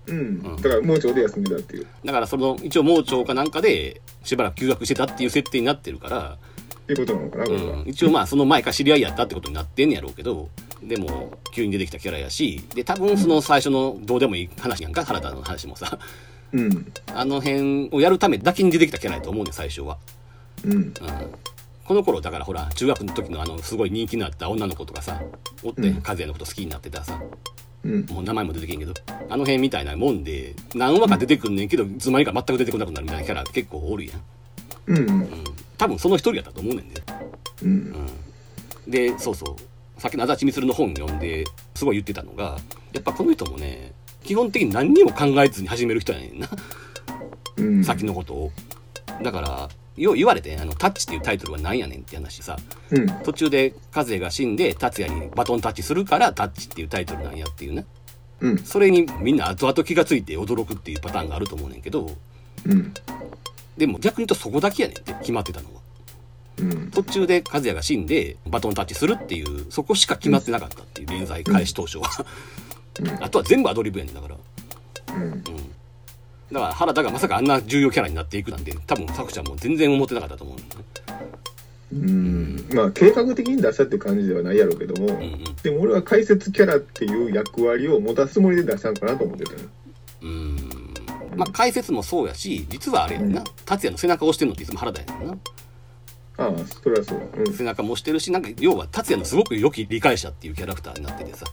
[0.09, 0.21] うん、う
[0.53, 0.55] ん。
[0.61, 1.87] だから盲腸で休んでたっていう。
[2.03, 6.37] だからその一応盲腸かなんかでしばらく休学してたっていう設定になってるから。
[6.83, 10.49] っていうことなのかなうん、一応まあその前か知り合いやったってことになってんねやろうけど。
[10.81, 12.63] でも急に出てきたキャラやし。
[12.73, 15.99] で多分その最初のどうでもいい話やんか原田の話もさ。
[16.53, 16.91] うん。
[17.13, 19.97] あの辺をやるためだけに出てきたキャラやと思うねん最初は、
[20.65, 20.71] うん。
[20.71, 20.93] うん、
[21.85, 25.21] この頃だからほら中学の時のあのすごい人気のあった女の子とかさ
[25.63, 26.01] おって、うん。
[26.05, 27.21] 和也のこと好きになってたさ
[27.83, 28.05] うん。
[28.09, 28.93] もう名前も出てけんけど。
[29.29, 34.21] あの辺みたいなもんで何話か出てくんねんけどいつの間にか全く出てこなくなるみたいなキャラ結構おるやん、
[34.87, 35.29] うんうん、
[35.77, 37.01] 多分その一人やったと思うねんで。
[37.63, 37.93] うん。
[38.87, 40.01] でそうそう。
[40.01, 42.57] さっきの足立みつるの本読んですごい言ってたのが
[42.93, 43.91] やっぱこの人もね
[44.23, 46.49] 基本的に何にも考えずに始める人やねんな、
[47.57, 47.83] うん。
[47.83, 48.51] 先のことを。
[49.21, 52.57] だからよう言われてんあの、タッチっていうタイトルは何やねんって話さ、
[52.91, 53.07] うん。
[53.23, 57.85] 途中で和也が死んで達也にバトンタッチするからタッチっていうタイトルなんやっていうね。
[58.39, 58.57] うん。
[58.59, 62.15] それにみんな後々気がついて驚くっていうパターンがあると思うねんけど、
[62.65, 62.93] うん。
[63.77, 65.81] でも逆に言うとそこだけやねんって決まってたのは。
[66.59, 66.91] うん。
[66.91, 72.09] 途中で和也が死んでバトンタッチするっていう、そこしか決まってなかったっていう連載開始当初は。
[73.21, 74.35] あとは全部アドリブやねんだから。
[75.15, 75.43] うん。
[76.51, 80.63] だから原田がまさかあんな重要キャラになっていくなんて多分作者も全然思ってなかったと思うね。
[81.91, 82.69] うん。
[82.73, 85.43] まあ、計画的に出したって感じではないやろうけども、うんうん。
[85.63, 89.59] でも俺は解説キャラっていう役割を持たすつもりで出したんかなと思ってたよ。
[90.21, 90.93] うーん
[91.35, 95.37] まあ解説もそうやし実はあれやんな、うん達也の背中を押してるのっていつも原田やねんな
[96.37, 97.19] ああ、それはそう。
[97.37, 97.53] うん。
[97.53, 101.49] 背中も押してるしなんか要は達也のすごく良き理解者っていうキャラクターになっててさ、う。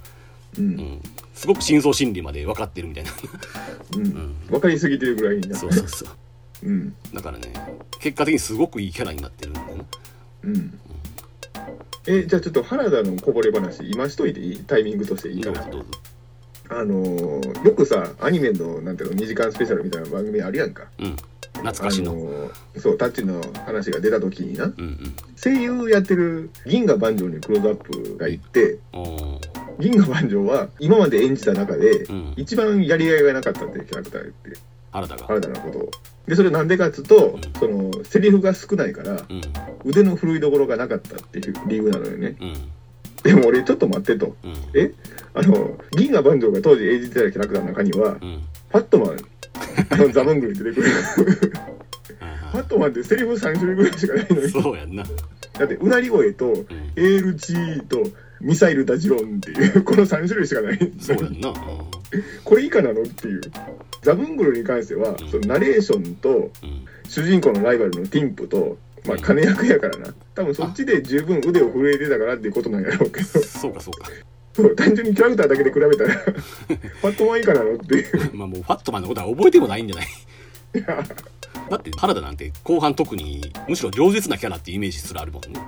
[0.58, 1.02] うんん、
[1.34, 3.10] すごく深層心理まで分かってるみたいな
[3.96, 4.34] うん。
[4.50, 5.56] わかりすぎてるぐらいにな。
[5.56, 6.08] そうそうそう
[6.62, 6.94] うん。
[7.12, 7.52] だからね
[8.00, 9.84] 結果的にすごくいいキャラになってるんだよな
[10.44, 10.78] うん。
[12.06, 14.64] え、じゃあちょっと原田のこぼれ話、今しといていい？
[14.64, 15.62] タイミングとしていいかな。
[15.62, 15.98] どうぞどうぞ
[16.68, 20.84] あのーよくさ、アニメの、なんていうの、2時間スペシャルみたいな番組あるやんか。
[20.98, 21.16] うん。
[21.54, 25.14] 懐かしの、あのーそう、タッチの話が出た時にな、うんうん。
[25.36, 28.78] 声優やってる銀河万丈にクローズアップがいて、
[29.78, 32.34] 銀河万丈は今まで演じた中で、うん。
[32.36, 34.58] 一番やりがいがなかったってキャラクターやって、
[34.92, 35.90] 原田が原田のことを。
[36.26, 37.40] で、それなんでかっつうと、ん。
[37.58, 39.40] その、セリフが少ないから、うん。
[39.84, 42.36] 腕の振るいどころがなかったっていう理由なのよね。
[42.40, 42.54] うん
[43.26, 44.36] でも俺、ちょっと待ってと。
[44.44, 44.92] うんえ？
[45.34, 49.16] あの、銀河万丈が当時演じてたキャラクターの中には、うんパットマン、
[49.90, 51.52] あの、 ザブングルに出てくる。
[52.52, 54.50] パットマンってセリフ3種類ぐらいしかないのいに。
[54.50, 55.04] そうやんな、
[55.58, 56.52] だって、うなり声と、
[56.96, 58.02] エールチーと、
[58.40, 60.92] ミサイルダジロンっていう、 この3種類しかない。
[60.98, 61.54] そうやんな、う
[62.44, 63.40] これ以下なのっていう。
[64.02, 66.50] ザブングルに関しては、んそのナレーションと、んうん、
[67.08, 70.14] 主人公のライバルのティンプと、まあ、金役やからな。
[70.34, 74.08] 多分そっちで十分腕を震えてたからっていうことなんやろうけど、そうかそうか。
[74.54, 76.14] そう単純にキャラクターだけで比べたら、
[77.02, 78.30] パットマン以下なのっていう。
[78.34, 80.06] まあもうファットマンのことは覚えてもないんじゃない？
[81.70, 85.60] だって原田なんて後半特にむしろ饒舌なキャラっていうイメージすらあるもんね。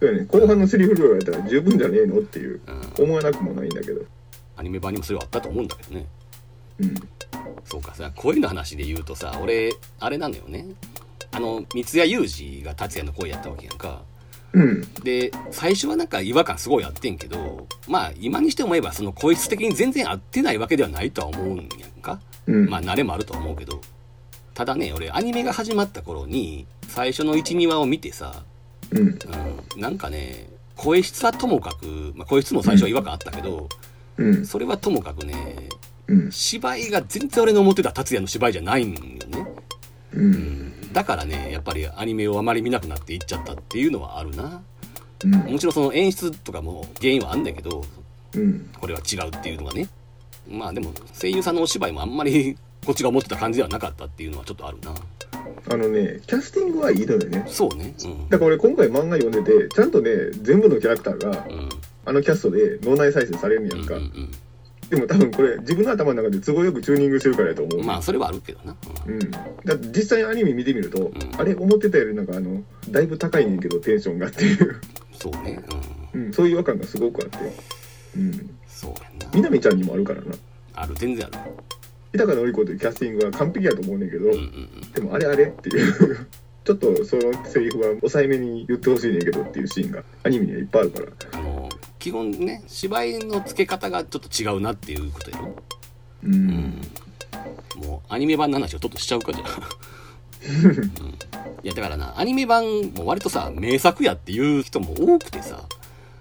[0.00, 2.60] そうやね、後半のセリフ量やったら十分じゃねえのっていう、
[2.98, 3.04] うん。
[3.04, 4.02] 思わなくもないんだけど。
[4.56, 6.06] アニメ版にもそれはあったと思うんだけどね。
[6.80, 6.94] うん。
[7.64, 7.94] そうか。
[7.94, 9.70] さ声の話で言うとさ俺
[10.00, 10.66] あれなのよね
[11.34, 14.02] あの三谷裕二が達也の声やったわけやんか
[14.52, 14.82] うん。
[15.02, 22.70] で最初はなんか違和感すごいあってんけどまあ今にして思えばその声質的に全然合ってないわけではないとは思うんやんかうん。
[22.70, 23.80] まあ慣れもあるとは思うけど
[24.54, 28.44] ただね俺アニメが始まった頃に最初の12話を見てさ、
[28.92, 28.98] うん。
[29.00, 33.68] うん、なんかね声質はともかく、まあ、声質も最初は違和感あったけど、
[34.16, 34.46] うん。
[34.46, 35.68] それはともかくね
[36.08, 36.32] うん。
[36.32, 39.46] 芝居が全然俺の思ってた達也の芝居じゃないんよね、
[40.12, 40.20] う。
[40.20, 44.62] うんん、だからねやっぱりアニメをあまり見なくなっていっちゃったっていうのはあるな
[45.24, 45.32] うん。
[45.32, 47.84] もちろんその演出とかも原因はあんだけど
[48.34, 48.70] うん。
[48.80, 49.88] これは違うっていうのがね
[50.48, 54.94] まあでも声優さんのお芝居もあんまり こっちが思ってた感じではなかったっていうのはちょっとあるな
[55.70, 57.44] あのね、キャスティングはいいのよね。
[57.48, 60.10] そうねうんだから俺今回漫画読んでて、ちゃんとね、
[60.42, 61.68] 全部のキャラクターがうん
[62.04, 63.94] あのキャストで脳内再生されるんやんか。
[63.94, 64.30] うんうん
[64.90, 67.80] でも多分これ自分の頭の中で都合よくチューニングしてるからやと思う。
[67.80, 68.76] うんまあそれはあるけどな、
[69.06, 69.14] うん。
[69.14, 69.30] うん。
[69.30, 69.38] だ
[69.74, 71.12] って実際にアニメ見てみると、ん。
[71.38, 74.80] あれ思ってたよりなんかあの、だいぶ高いねんけどテンションがっていう、
[75.12, 75.62] そうね。
[76.14, 76.26] うん。
[76.26, 77.38] うん、そういう違和感がすごくあって。
[78.16, 78.56] うん。
[78.66, 79.26] そうやんな。
[79.34, 80.34] みなみちゃんにもあるからな。
[80.74, 81.38] ある全然ある。
[82.12, 84.40] 日高のり子というキャスティングは完璧やと思うねんけど、うんうんう
[84.86, 84.92] ん。
[84.92, 86.26] でもあれあれっていう。
[86.64, 91.38] ちょっとそのセリフは抑えめに言ってほしいねんけどっていうシーンがアニメにはいっぱいあるから。
[91.38, 91.63] あの
[92.04, 95.56] 基本ね芝居の付け方がちょっと違うなっていうことやろ
[96.22, 96.80] うん、うん。
[97.82, 99.48] もうアニメ版の話をちょっとしちゃうかじゃあ、
[100.66, 100.88] うん、い
[101.62, 105.64] やだからなアニメ版も割とさ名作やっていう人も多くてさ。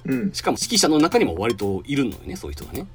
[0.06, 0.32] うん。
[0.32, 2.88] しかも指揮者の中にも割といるのよねそういう人がね。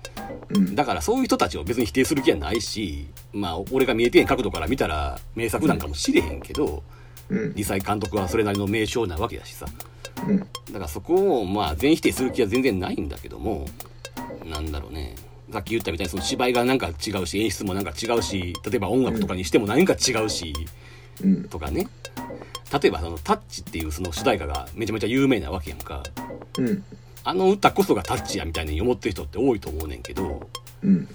[0.48, 0.74] うん。
[0.74, 6.82] だからそういう人たちを別に否定する気はないしまあ俺が見えてへん角度から見たら名作なんかもしれへんけど、
[7.28, 7.52] うん。
[7.54, 9.66] 実際監督はそれなりの名称なわけだしさ
[10.26, 10.38] うん。
[10.38, 13.66] だからそこをまあ全否定する気は全然ないんだけども
[14.44, 15.14] なんだろうね。
[15.52, 20.54] さっき言ったみたいにその芝居がなんか違うし演出もなんか違うし例えば音楽とかにしても何か違うし、
[21.22, 21.44] うん。
[21.44, 21.88] とかね。
[22.70, 26.02] 例えばその「タッチ」っていうその主題歌がめちゃめちゃ有名なわけやんか。
[26.58, 26.84] うん。
[27.24, 30.48] あの歌こそがタッチやみたいに思ってる人って多いと思うねんけど、
[30.82, 30.90] うん。
[30.90, 31.08] うん、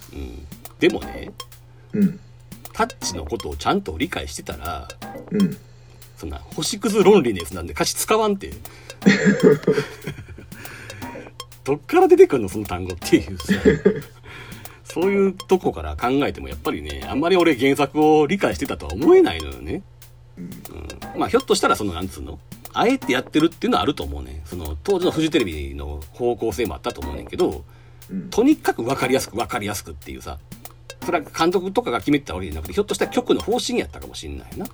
[0.79, 1.31] でもね
[1.93, 2.19] うん。
[2.73, 4.87] タッチのことをちゃんと理解してたら
[5.31, 5.57] うん
[6.23, 8.49] そんな星屑ロンリネスなんで歌詞使わんて。
[11.65, 13.53] どっから出てくるのその単語っていうさ。
[14.85, 19.81] そういうとこから考えてもやっぱりねあんまり俺原作を理解してたとは思えないのよね、
[20.37, 20.49] うん、
[21.19, 22.39] まあひょっとしたらそのなんつうの？
[22.73, 24.43] あえてやってるっていうのはあると思うね。
[24.45, 27.65] その当時のフジテレビの方向性もあったと思うねんけど
[28.09, 28.29] うん。
[28.29, 30.39] とにかく分かりやすく分かりやすくっていうさ。
[31.03, 34.65] それは監督とかが決めてたわけじゃなくてひょっとしたら局の方針やったかもしんないな、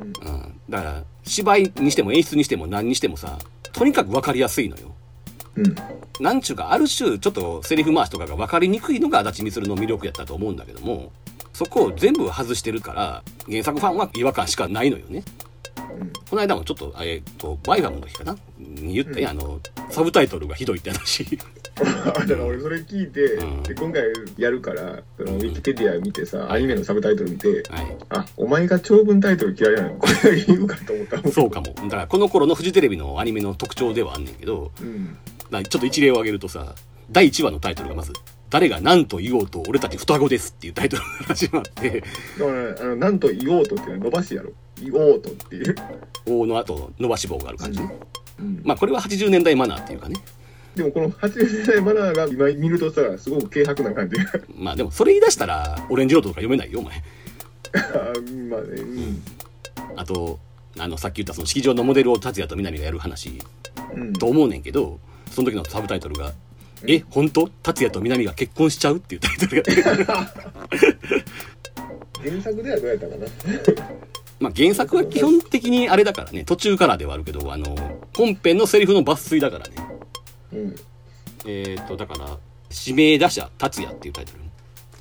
[0.00, 3.38] うん、だから芝居にしても演出にしても何にしてもさ
[3.72, 4.94] とにかく分かりやすいのよ。
[5.56, 5.74] うん。
[6.20, 11.12] なんちゅうかある種ちょっとセリフ回しとかが分かりにくいのが足立光の魅力やったと思うんだけども
[11.52, 15.22] そこを全部外してるから原作ファンは違和感しかないのよね
[16.00, 16.12] うん。
[16.28, 18.36] この間もちょっと、えっと、バイファムの日かな？
[18.58, 19.60] に言ったやん、あの、
[19.90, 21.24] サブタイトルがひどいって話。
[21.78, 23.62] だから俺それ聞いて、うん。
[23.62, 24.02] で今回
[24.36, 27.96] やるからそのウィキペディア見てさ、アニメのサブタイトル見てはい。
[28.10, 29.94] あお前が長文タイトル嫌いなの？
[29.94, 31.30] これが理由かと思った。
[31.30, 31.72] そうかも。
[31.74, 35.16] だから、この頃のフジテレビのアニメの特徴ではあんねんけど、うん。
[35.50, 36.74] ちょっと一例を挙げるとさ、
[37.10, 38.12] 第1話のタイトルがまず、
[38.50, 42.00] 誰が何と言おうと俺たち双子ですっていうタイトルが始まって、
[42.38, 44.50] だからあのなんと言おうとっていうのは伸ばしやろ。
[44.50, 44.54] 言
[44.92, 45.74] おうとっていう、
[46.26, 47.80] おの後伸ばし棒がある感じ。
[47.80, 47.98] ね。
[48.38, 48.60] うん。
[48.64, 50.16] まあ、これは80年代マナーっていうかね。
[50.74, 54.24] でもこの80年代マナーが今見るとさすごく軽薄な感じが。
[54.56, 56.96] まあ、でもそれ言い出したら、オレンジロードとか読めないよ、お前。
[56.96, 57.00] あ
[58.50, 58.80] まあね。
[58.80, 59.22] うん。
[59.96, 60.38] あと、
[60.78, 63.40] あの、さっき言ったその式場のモデルを達也と南がやる話。
[63.94, 64.12] うん。
[64.12, 65.00] と思うねんけど、
[65.30, 66.32] その時のサブタイトルが、
[66.86, 67.48] え、本当？
[67.48, 68.98] 達也と南が結婚しちゃう？
[68.98, 70.14] っていうタイトルが
[72.22, 73.26] 原作ではどうやったかな？
[74.40, 77.74] まあ原作は基本的にあれだからね、途中からではあるけど、あの、
[78.16, 79.74] 本編のセリフの抜粋だからね。
[80.52, 80.76] うん
[81.46, 82.38] えっ、と、だから、
[82.70, 84.38] 指名打者達也っていうタイトル。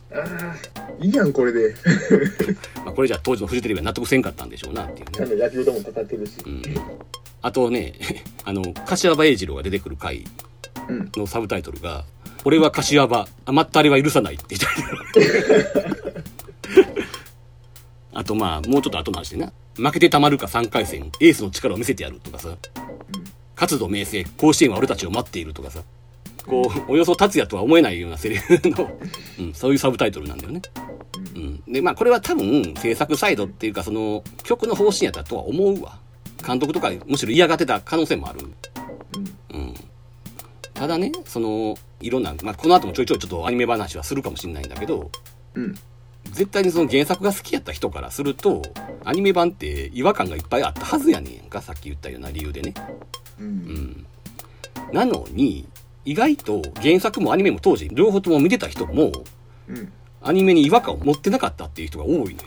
[0.09, 1.75] ああいいやんこれで
[2.85, 5.35] まあこれじゃ当時のフジテレビは納得せんかったんでしょうなっていうね。
[5.35, 6.63] 野球とも戦ってるしうん。
[7.41, 7.93] あとね、
[8.45, 10.23] あの、柏葉英二郎が出てくる回
[10.88, 12.05] うんのサブタイトルが、
[12.45, 14.75] 俺は柏葉、甘ったれは許さないっていうタイ
[15.13, 16.23] トル。
[18.18, 19.53] あとまあ、もうちょっと後の話でな。
[19.76, 22.49] 負けてたまるか3回戦、エースの力を見せてやるとかさ。
[23.55, 25.84] 活動明星、甲子園は俺たちを待っているとかさ。
[26.47, 28.89] こう、およそ達也とは思えないようなセリフの、
[29.38, 30.63] うん、そういうサブタイトルなんだよね。
[31.36, 31.63] うん。
[31.72, 35.99] で、まあこれは多分制作サイドっていうかその曲の方針やったとは思うわ。
[36.43, 38.39] 監督とかむしろ嫌がってた可能性もある。
[39.53, 39.76] うん。
[40.74, 45.11] ただね、その、いろんな、まあこの後もちょいちょいちょっとアニメ話はするかもしれないんだけど、
[45.53, 45.76] うん
[46.32, 48.61] 絶対にその原作が好きやった人からすると、
[49.03, 52.73] アニメ版って違和感がいっぱいあったはずやねんか、さっき言ったような理由でね。
[53.39, 54.05] ううんん。
[54.93, 55.67] なのに、
[56.05, 59.11] 意外と原作もアニメも当時両方とも見てた人も、
[59.67, 62.38] うんアニメに違和感を持ってなかったっていう人が多いのよ。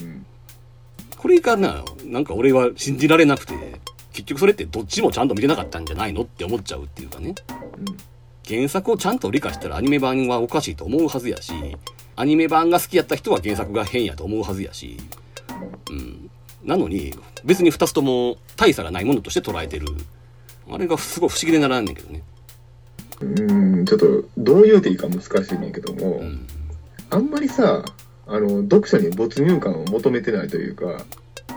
[0.00, 0.26] うん
[1.16, 3.54] これがな、なんか俺は信じられなくて、
[4.12, 7.34] 結局それってどっちもちゃんと見てなかったんじゃないのって思っちゃうっていうかね。
[8.50, 11.52] 原作をちゃんと理解したらアニメ版はおかしいと思うはずやし、
[12.16, 14.96] アニメ版が好きやった人は原作が変やと思うはずやし、
[15.90, 16.30] うん。
[16.64, 19.86] なのに、別に二つとも大差がないものとして捉えてる。
[20.68, 22.22] あれがすごい不思議でならんねんけどね。
[23.20, 26.46] うんうんちょっとどう言うていいか難しいねんけども、うん。
[27.10, 27.84] あんまりさ
[28.26, 31.04] あの読者に没入感を求めてないというか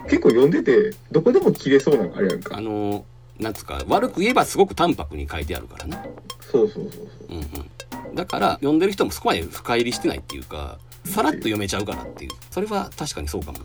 [0.05, 3.05] 結構読んでてどこでも切れそうなのあれやんかあの、
[3.43, 6.03] なんつうか、悪く言えばすごく淡白に書いてあるからな。
[6.51, 8.15] そうそうそうそううんうん。
[8.15, 12.31] だから、読んでる人もそこまで深入りしてないっていうか、さらっと読めちゃうからっていう。
[12.49, 13.59] それは確かにそうかも。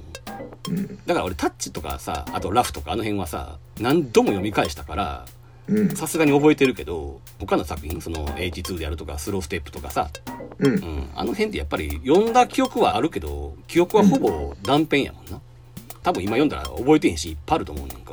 [0.68, 5.24] うんだから俺タッチとかさ、あとラフとかあの辺はさ、何度も読み返したから、
[5.68, 10.10] うんさすがに覚えてるけど、他の作品、その H2 であるとか、スローステップとかさ、
[10.58, 15.40] うんうん、あの辺ってやっぱり読んだ記憶はあるけど、記憶はほぼ断片やもんな。
[16.02, 18.12] 多分今読んだら覚えてへんし、いっぱいあると思うねんか。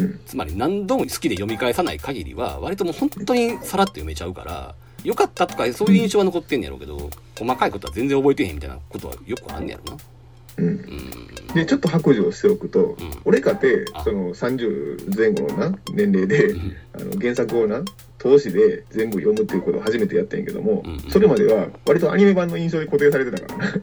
[0.00, 0.20] うん。
[0.26, 4.74] つまり何度も好きで読み返さない限りは、割ともう本当にさらっと読めちゃうから、
[5.04, 9.98] 良かったとかそういう印象は残ってんねやろうけど、細かいことは全然覚えてへんみたいなことはよくあんねやろな。
[10.58, 10.66] うん。
[10.66, 11.54] うん。
[11.54, 12.96] でちょっと白状しておくと、ん。
[13.24, 14.04] 俺かてあ。
[14.04, 16.76] その30前後のな年齢で、ん。
[16.92, 17.82] あの原作をな
[18.18, 21.00] 投資で全部読むっていうことを初めてやったんやけども、うんうん。
[21.10, 23.74] それまでは割とアニメ版の印象で固定されてたからな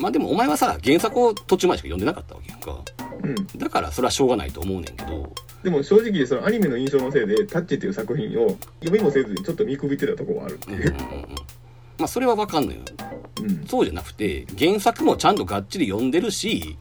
[0.00, 2.82] まあでもお前はさ、原作を途中までしか読んでなかったわけやんか。
[3.22, 5.32] うんだからそれはしょうがないと思うねんけど、
[5.62, 11.22] でも正直そのアニメの印象のせいで「タッチ」っていう作品を読みもせずにちょっと見くびってたところもあるっていう、うんうんうんうん。
[11.98, 12.78] まあそれはわかんのよ。
[13.42, 16.76] うんそうじゃなくて、原作もちゃんとがっちり読んでるし、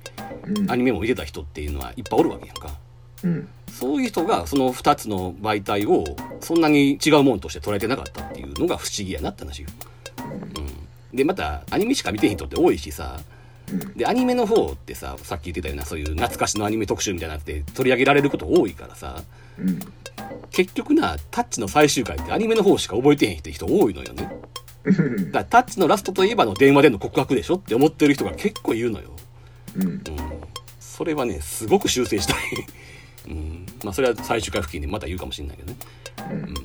[0.46, 2.78] うんアニメも見てた人っていうのはいっぱいおるわけやんか。
[3.24, 6.04] うんそういう人がその2つの媒体を
[6.42, 9.70] そんなに違うものとして捉えてなかったっていうのが不思議やなって話よ。
[10.58, 10.68] うん、
[11.14, 13.20] でまたアニメしか見てへん人って多いしさ。
[13.72, 13.94] うん。
[13.94, 19.24] でアニメの方ってささっき言ってたようなそういう懐かしのアニメ特集みたいなのって取り上げられること多いからさ。
[19.58, 19.80] うん。
[20.52, 24.32] 結局なタッチの最終回ってアニメの方しか覚えてへんって人多いのよね。
[24.84, 25.32] うん。
[25.32, 29.12] だからタッチのラストといえばの電話での告白でしょって思ってる人が結構いるのよ。
[29.76, 29.84] うん。
[29.84, 30.02] うん、
[30.80, 32.38] それはねすごく修正したい。
[33.30, 33.66] うん。
[33.84, 35.78] まあそれは最終回付近でまた言うかもしれないけどね。
[36.32, 36.56] うん。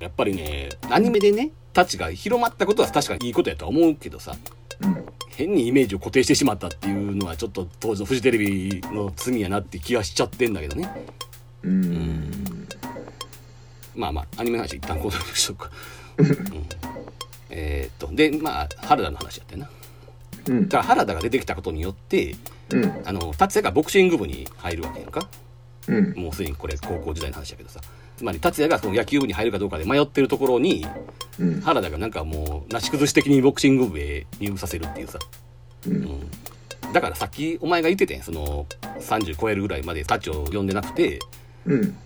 [0.00, 4.34] やっぱりねアニメでねタッチが広まったことは確かにいいことやとは思うけどさ
[4.80, 5.04] うん
[5.36, 10.88] 変にイメージを固定してしまったっていうのはちょっと当時のフジテレビの罪やなって気はしちゃってんだけどね。
[11.62, 12.68] うん。
[13.96, 15.70] まあまあアニメの話一旦こうしとくか、
[16.18, 16.28] うん、
[17.50, 19.70] えーっとでまあ原田の話やったよな。
[20.48, 20.68] うん。
[20.68, 22.36] だから原田が出てきたことによって
[22.70, 23.02] うん。
[23.04, 25.28] あの達也がボクシング部に入るわけやんか。
[25.88, 26.14] うん。
[26.14, 27.80] もうすでにこれ高校時代の話だけどさ
[28.16, 30.86] つまり達也がその野球部に入るかどうかで迷ってるところに
[31.38, 31.60] うん。
[31.60, 35.18] 原田がなんかもうなし崩し的にボクシング部へ入部させるっていうさ、
[35.86, 35.96] ううん。
[35.96, 36.30] ん、
[36.92, 38.66] だからさっきお前が言ってたやんその
[39.00, 41.18] 30超えるぐらいまでタッチを呼んでなくて。
[41.66, 41.96] うん。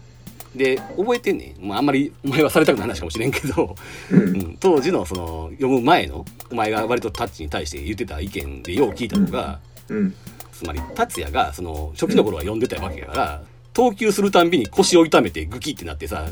[0.57, 3.77] で覚えてんねん、まあ、あんまりお前はされたくない話かもしれんけど、
[4.11, 4.37] ううん。
[4.39, 10.15] ん、当時のその読む前のお前が割とタッチに対して言ってた意見でよう聞いたのが、うん。
[10.53, 13.43] つまり達也がその初期の頃は読んでたわけやから
[13.79, 16.26] 投球するたんびに腰を痛めてグキってなってさ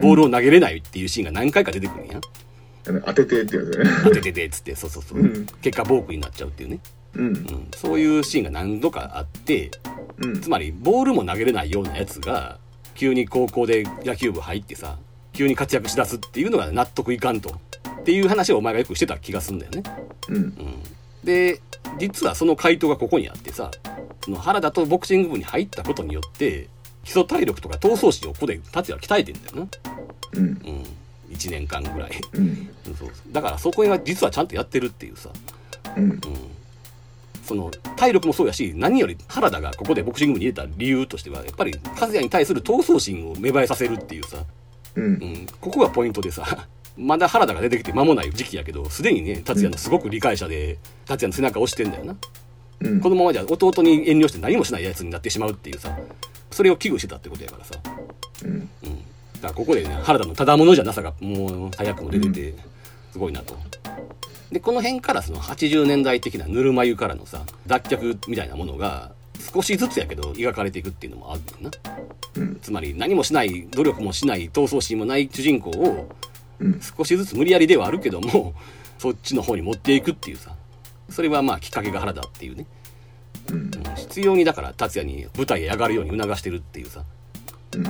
[0.00, 2.20] ボールを投げれないっていうシーンが何回か出てくるんや。
[3.04, 3.84] 当ててってやつね。
[4.04, 5.46] 当てててっつってそうそうそう、うん。
[5.60, 6.78] 結果ボークになっちゃうっていうね、
[7.16, 7.26] うん。
[7.26, 9.72] うん、そういうシーンが何度かあって
[10.18, 10.40] うん。
[10.40, 12.60] つまりボールも投げれないようなやつが
[12.94, 14.96] 急に高校で野球部入ってさ
[15.32, 17.50] 急に活躍しだすっていうのが納得いかんと。
[18.00, 19.82] っていう話をお前がよくしてた気がするんだよね。
[20.28, 20.36] うん。
[20.36, 20.54] うん、
[21.24, 21.60] で
[21.98, 23.72] 実はその回答がここにあってさ
[24.24, 26.68] その原田とボクシング部に入ったことによって
[27.06, 29.68] 基礎体力とか闘争心をここで達也は鍛えてんだよな、
[30.34, 30.44] うん。
[30.44, 30.56] うん、
[31.30, 32.10] 1年間ぐらい。
[32.32, 32.68] うん。
[32.82, 35.30] そうだからそこが実はちゃんとやってるっていうさ、
[35.96, 36.10] うん。
[36.10, 36.20] うん、
[37.44, 44.38] その体力もそうやし何より原田がここでボクシング部に入れた理由としてはやっぱり和也に対する闘争心を芽生えさせるっていうさ、
[44.96, 45.04] うん。
[45.04, 46.66] うん、ここがポイントでさ。
[46.98, 52.16] まだ原田が出てきて間もない時期やけどすでにね達也のすごく理解者で達也の背中を押してんだよな。
[52.80, 53.00] うん。
[53.00, 55.96] このままじゃ弟に遠慮して何もしないやつになってしまうっていうさ
[56.56, 57.74] それを危惧してたってことやからさ、
[58.42, 58.50] うん。
[58.50, 58.68] うん、だ
[59.42, 62.54] からここでね原田のただものじゃなさがもう早くも出てて
[63.12, 63.54] すごいなと。
[64.50, 69.12] でこの辺からその80年代的なぬるま湯からのさ脱却みたいなものが
[69.52, 71.70] 少しずつやけど描かれていくっていうのもあるんだよな。
[72.36, 72.58] うん。
[72.62, 76.08] つまり何もしない努力もしない闘争心もない主人公を
[76.58, 76.80] うん。
[76.80, 78.54] 少しずつ無理やりではあるけども
[78.98, 80.52] そっちの方に持っていくっていうさ。
[81.10, 82.64] それはまあきっかけが原田っていうね
[83.50, 83.56] うん。
[83.56, 87.02] うん必要にだから達也に舞台へ上がるように促してるっていうさ。
[87.74, 87.84] うん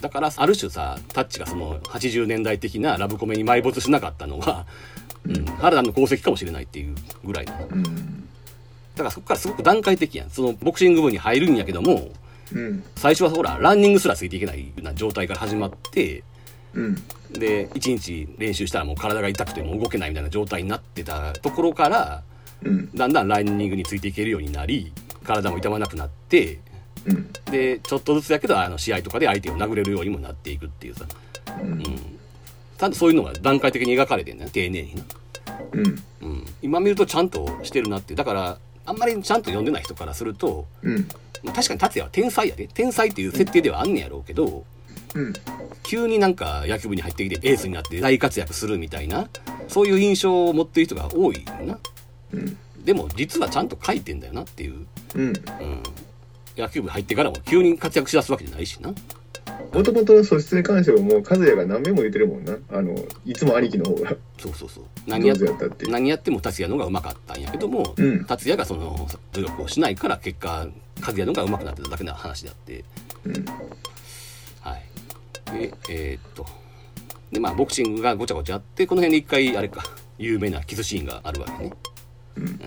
[0.00, 4.64] だからある種さタッチがその80年代的なラブコメに埋没しなかったのは、
[5.26, 6.94] うん、原田の功績かもしれないっていう
[7.24, 7.58] ぐらいだな。
[7.58, 8.28] だうん。
[8.96, 10.30] からそこからすごく段階的やん。
[10.30, 12.10] そのボクシング部に入るんやけども
[12.52, 12.84] うん。
[12.96, 16.22] 最初はほらランニングすらついていけないような状態から始まって
[16.74, 16.94] うん。
[17.32, 22.22] で1日練習したらもう体が痛くてもう動けないみたいな状態になってたところから
[22.62, 22.90] うん。
[22.94, 24.92] だんだんランニングについていけるようになり
[25.24, 26.58] 体も痛まなくなって
[27.06, 27.30] うん。
[27.50, 31.04] でちょっとずつだけどあの試合とかで相手を殴れるようにもなっていくっていうさ、
[31.62, 31.82] うん。
[31.82, 35.02] ちゃんとそういうのが段階的に描かれてんだよ丁寧にな、
[35.72, 36.04] うん。
[36.20, 38.14] うん、今見るとちゃんとしてるなって。
[38.14, 40.66] だからあんまりちゃんと読んでない人からすると、
[41.54, 42.68] 確かに達也は天才やで。
[42.68, 44.64] 天才っていう設定ではあんねやろうけど
[45.14, 45.32] うん。
[45.82, 49.28] 急になんか野球部に入ってきてエースになって大活躍するみたいな
[49.68, 51.78] そういう印象を持ってる人が多いよな
[52.32, 52.58] うん。
[52.84, 55.22] でも実はちゃんと書いてんだよなっていう、うん。
[55.26, 55.34] うん、
[56.56, 58.94] 野球部入ってからも急に活躍しだすわけじゃないしな。
[59.72, 62.56] もともと素質に関してはもう和也が何遍も言ってるもんな。
[62.70, 62.94] あの
[63.26, 64.10] いつも兄貴の方が。
[64.38, 64.84] そうそうそう。
[65.06, 68.24] 何やったって何やっても達也の方がうまかったんやけども、うん。
[68.24, 70.68] 達也がその努力をしないから結果
[71.00, 72.84] 和也の方がうまくなってただけの話であって。
[73.24, 73.44] うん。
[74.60, 74.82] はい。
[75.58, 76.46] でえーっと。
[77.32, 79.82] でまあボクシングがごちゃごちゃあってこの辺で一回あれか
[80.18, 81.72] 有名なキスシーンがあるわけね
[82.38, 82.60] うん。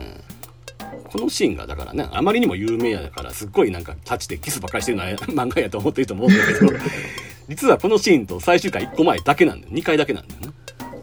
[1.10, 6.72] このシーンがだからねあまりにも有名やからすっごいなんかタッチでキスばっかりしてるのは 漫画やと思ってると思うんだけど
[7.50, 10.54] 実はこのシーンと最終回1個前だけなんだよ2回だけなんだよな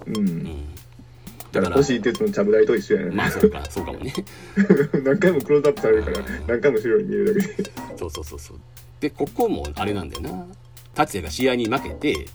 [0.07, 0.45] うん。
[0.45, 4.13] だだかからら星鉄のちゃぶ台と一緒やね、まあそうかそうかもね。
[5.05, 7.71] 何回もクローズアップされるから何回も白い見えるだけで。
[7.97, 8.59] そうそうそうそう。
[9.01, 10.47] でここもあれなんだよな。
[10.95, 12.27] 達也が試合に負けて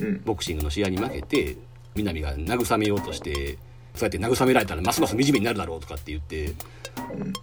[0.00, 0.20] うん。
[0.24, 1.56] ボクシングの試合に負けて
[1.94, 3.56] 南が慰めようとして
[3.98, 6.54] そうやって慰められたらますます惨めになるだろうとかって言って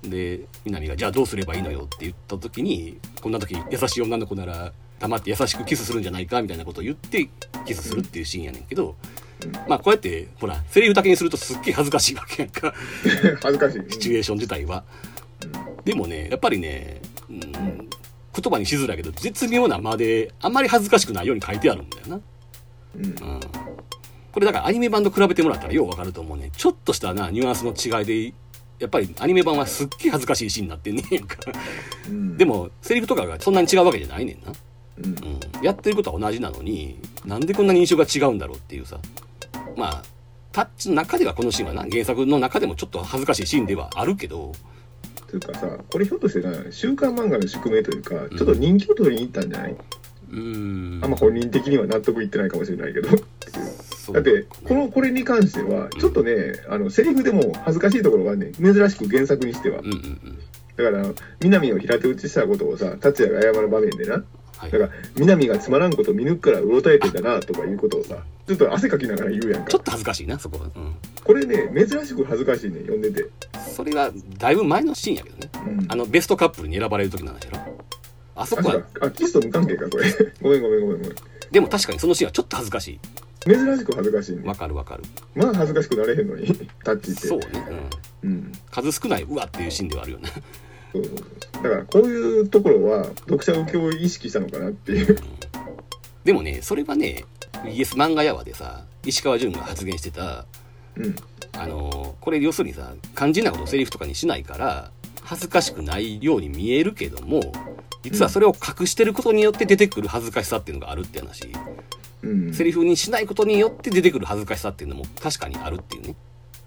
[0.04, 7.30] で南が「じゃあどうすればいいのよ」って言った時にこんな時優しい女の子なら黙って優しくキスするんじゃないかみたいなことを言って
[7.66, 8.96] キスするっていうシーンやねんけど、
[9.68, 12.74] まあこうやってほらセリフだけにするとすっげえ恥ずかしいわけやんか
[13.44, 14.86] 恥ずかしいシチュエーション自体は。
[15.84, 17.90] でもねやっぱりね、うん、言
[18.50, 22.22] 葉にしづらいけど絶妙な間であんまり恥ずかしくないように書いてあるんだよな。
[22.96, 23.40] うんうん
[24.36, 28.34] これだからアニメ版と比べてもらったらようわかると思うねちょっとしたなニュアンスの違いで
[28.80, 31.38] やっぱりアニメ版はすっげえ恥ずかしいシーンになってんねんか。
[32.10, 34.52] うんで、も、セリフとかがそんなに違うわけじゃないねんな。
[34.98, 35.64] うんうん。
[35.64, 39.00] やってることは同じなのに、なんでこんなに印象が違うんだろうっていうさ。
[39.78, 40.04] まあ、
[40.52, 44.52] タッチの中ではこのシーンはな、原作の中でもちょっと恥ずかしいシーンではあるけど、
[45.28, 51.04] というかさこれひょっとしてな週刊漫画の宿命というかちょっと人気を取りに行ったんじゃない、うーん。
[51.04, 53.10] あんま本人的には納得いってないかもしれないけど
[54.16, 60.40] だってこのこれに関してはちょっとね、あのセリフでも恥ずかしいところがね珍しく原作にしてはうんうんうん。
[60.78, 64.24] だから南を平手打ちしたことをさ達也が謝る場面でな
[64.58, 64.80] はいだ。
[64.80, 70.70] から南がつまらんこと見抜くからうろたえてんだなとかいうことをさちょっと汗かきながら言うやんかちょっと恥ずかしいな、そこは。
[70.74, 70.96] うん。
[71.22, 73.26] これね珍しく恥ずかしいね読んでて、
[73.70, 75.50] それは、だいぶ前のシーンやけどね。
[75.68, 77.86] うん、あの、ベストカップルに選ばれる時なんやろ。
[78.36, 80.12] あそこはあキスと無関係かこれ
[80.42, 81.16] ごめんごめんごめんごめん
[81.52, 83.00] でも確かにそのシーンはちょっと恥ずかし
[83.46, 84.36] 珍しく恥ずかしいい。
[84.38, 85.04] ねわかるわかる。
[85.36, 86.48] まあ恥ずかしくなれへんのに
[86.84, 87.48] タッチってそうね。
[88.24, 88.30] うん。
[88.30, 90.30] うん数少ない、うわっていうシーンではあるよね。
[90.92, 91.24] そうそうそ
[91.60, 95.18] うだからこういうところは読者受けを意識したのかなっていう
[96.24, 97.26] でもね、それはね、
[97.66, 100.46] BS 漫画やわでさ、石川淳が発言してた、
[100.96, 101.16] うん
[101.54, 104.92] あのーこれ要するにさ、肝心なことをセリフとかにしないから、
[105.22, 107.52] 恥ずかしくないように見えるけども、
[108.02, 111.52] 実はそれを隠してることによって出てくる恥ずかしさっていうのがあるって話。
[112.24, 116.16] うんセリフにしないことによって出てくる恥ずかしさっていうのも確かにあるっていうね。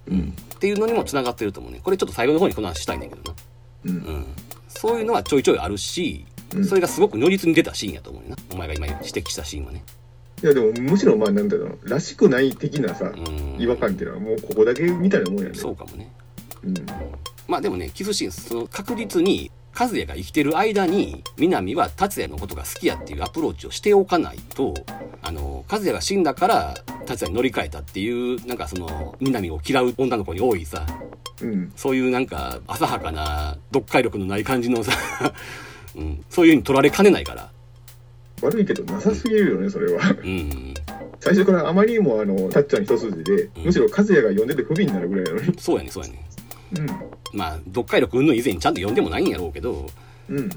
[0.07, 1.81] うんっていうのにも繋がってると思うね。
[1.83, 3.37] これちょっと最後の方にこの話したいんだけどな。
[3.85, 4.25] うんうん。
[4.67, 8.37] そういうのはちょいちょいあるし、うんそれがすごく如実に出たシーンやと思うよな。
[8.53, 9.83] お前が今指摘したシーンはね。
[10.41, 13.61] いやでもむしろまあなんだろうらしくない的なさうん。
[13.61, 16.11] 違和感っていうのはもうここだけみたいなもんやねそうかもね。
[16.63, 16.73] うん
[17.49, 24.73] まあでもね、キスシーン、その確実に、和也が生きてる間に、南は達也のことが好きやっていうアプローチをしておかないと、
[25.21, 26.73] あの、和也が死んだから、
[27.05, 30.85] 達也に乗り換えたっていう、なんかその、南を嫌う女の子に多いさ、
[31.41, 31.71] うん。
[31.75, 34.91] そういうなんか、浅はかな、読解力のない感じのさ、
[35.95, 37.51] うん、そういう風に取られかねないから。
[38.41, 40.01] 悪いけどなさすぎるよねそれは。
[40.23, 40.73] うん、
[41.19, 43.63] 最初からあまりにもあのタッチャーに一筋でうん。
[43.65, 45.59] むしろ和也が読んでて不憫になるぐらいなのに。
[45.59, 46.25] そうやね、そうやね。
[46.75, 46.87] うん。
[47.33, 49.89] まあ、読解力云々以前にちゃんと読んでもないんやろうけど、
[50.29, 50.37] うん。
[50.37, 50.49] うん、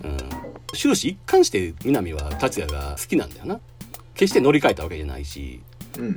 [0.74, 3.60] 終始一貫して南は達也が好きなんだよな。
[4.14, 5.60] 決して乗り換えたわけじゃないし。
[5.98, 6.16] うん。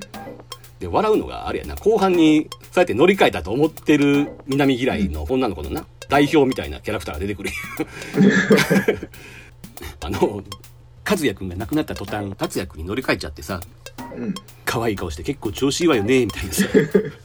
[0.80, 1.76] で笑うのがあれやな。
[1.76, 7.50] 後半にそうやって乗り換えたと思ってる南嫌いの女の子のな代表みたいなキャラクターが出てくる。
[10.02, 10.43] あの
[11.08, 13.62] 和也君が亡くなった途端達也君に乗り換えちゃってさ
[14.18, 14.34] うん。
[14.66, 16.66] 可愛い顔して結構調子いいわよねみたいなさ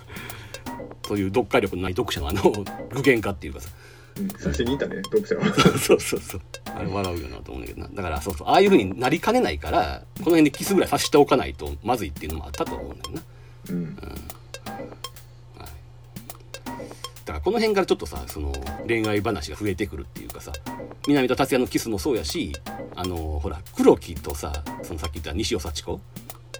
[1.10, 2.52] そういう読解力のない読者のあの
[2.90, 3.68] 具現化っていうかさ。
[4.16, 4.28] うん。
[4.28, 5.52] 刺しにいたね読者は。
[5.76, 6.40] そうそうそう。
[6.66, 7.88] あれ笑うよなと思うんだけどな。
[7.92, 13.22] だからそうそう、ああいう風になりかねないから、この辺でキスぐらいさしておかないとまずいっていうのもあったと思うんだよな。
[13.70, 13.96] うん。
[13.96, 14.02] だ
[17.26, 18.52] からこの辺からちょっとさ、その
[18.86, 20.52] 恋愛話が増えてくるっていうかさ、
[21.08, 22.52] 南と達也のキスもそうやし、
[22.94, 26.00] あの、ほら、黒木とさ、そのさっき言った西尾幸子。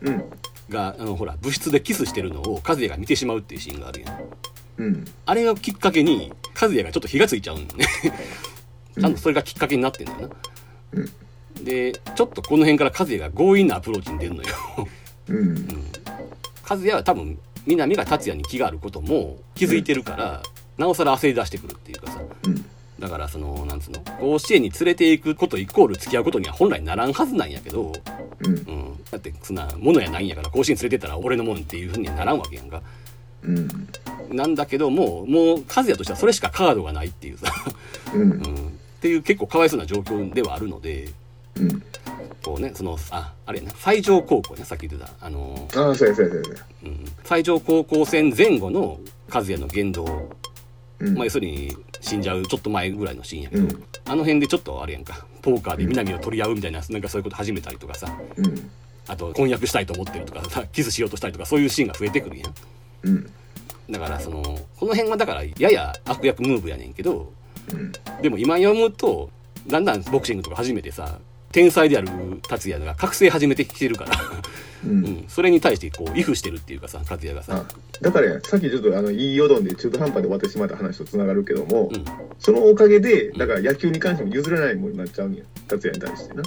[0.03, 0.25] うん
[0.71, 4.21] が、あの、ほら、部室でキスしてるのを和也が見てしまうっていうシーンがあるやん。
[4.79, 7.68] うんあれをきっかけに、和也がちょっと火がついちゃうんね。
[8.99, 10.29] ちゃんとそれがきっかけになってんだよな。
[10.93, 11.12] うん
[11.64, 14.49] で、ちょっとこの辺から和也が強引なアプローチに出るのよ。
[15.29, 15.68] うん
[16.66, 20.43] 和也は多分、南が達也に気があることも気づいてるから、
[20.79, 22.23] なおさら焦り出してくるっていうかさ。
[22.45, 22.64] うん
[23.01, 27.93] だからその、なんつうの、甲子園に連れて行くことイコール付き合うことには本来ならんはずなんやけど、
[28.45, 28.55] うん。
[28.55, 29.05] うん。
[29.11, 32.83] だってそんなものやないんやから甲子園連れてったら俺のもんっていうふうにはならんわけやんか。
[33.43, 33.89] うん。
[34.31, 37.53] なんだけども、もう和也としてはそれしかカードがないっていうさ、
[38.15, 38.23] うん。
[38.23, 38.41] うん。
[38.43, 41.09] っていう結構かわいそうな状況ではあるので、
[41.57, 41.83] うん。
[42.43, 48.99] こうね、その、あ、あれやな、西条高校ね、さっき言ってた、あの、ああそうやそうやそうやそうん、西条高校戦前後の
[49.33, 50.31] 和也の言動、
[51.01, 51.15] うん。
[51.15, 53.85] まあ要するに死んじゃうちょっと前ぐらいのシーンやけど、うん。
[54.07, 58.71] あの辺でちょっとあれやんか、ポーカーで南を取り合うみたいな、なんかそういうこと始めたりとかさ、うん。
[59.09, 62.55] あと婚約したいと思ってるとかさ、キスしようとしたりとか、そういうシーンが増えてくるやん。
[63.05, 63.31] うん。
[63.91, 64.43] だからその、
[64.77, 67.33] この辺はだからやや悪役ムーブやねんけど、
[67.73, 67.93] うん。
[68.23, 69.31] でも今読むと、
[69.67, 71.19] だんだんボクシングとか始めてさ、
[71.53, 72.09] 天才である
[72.49, 74.13] 達也が覚醒始めてきてるから、
[74.85, 75.01] ううん。
[75.03, 77.66] ん、それに対してこう、イフしてるっていうかさ、和也がさ。
[77.68, 82.05] あ、だからやさっきちょっとあのいいよどんで中途半端で終わってしまった話とつながるけども、うん、
[82.39, 86.43] そのおかげでだから野球に関しても譲れないものになっちゃうんや達也に対してな。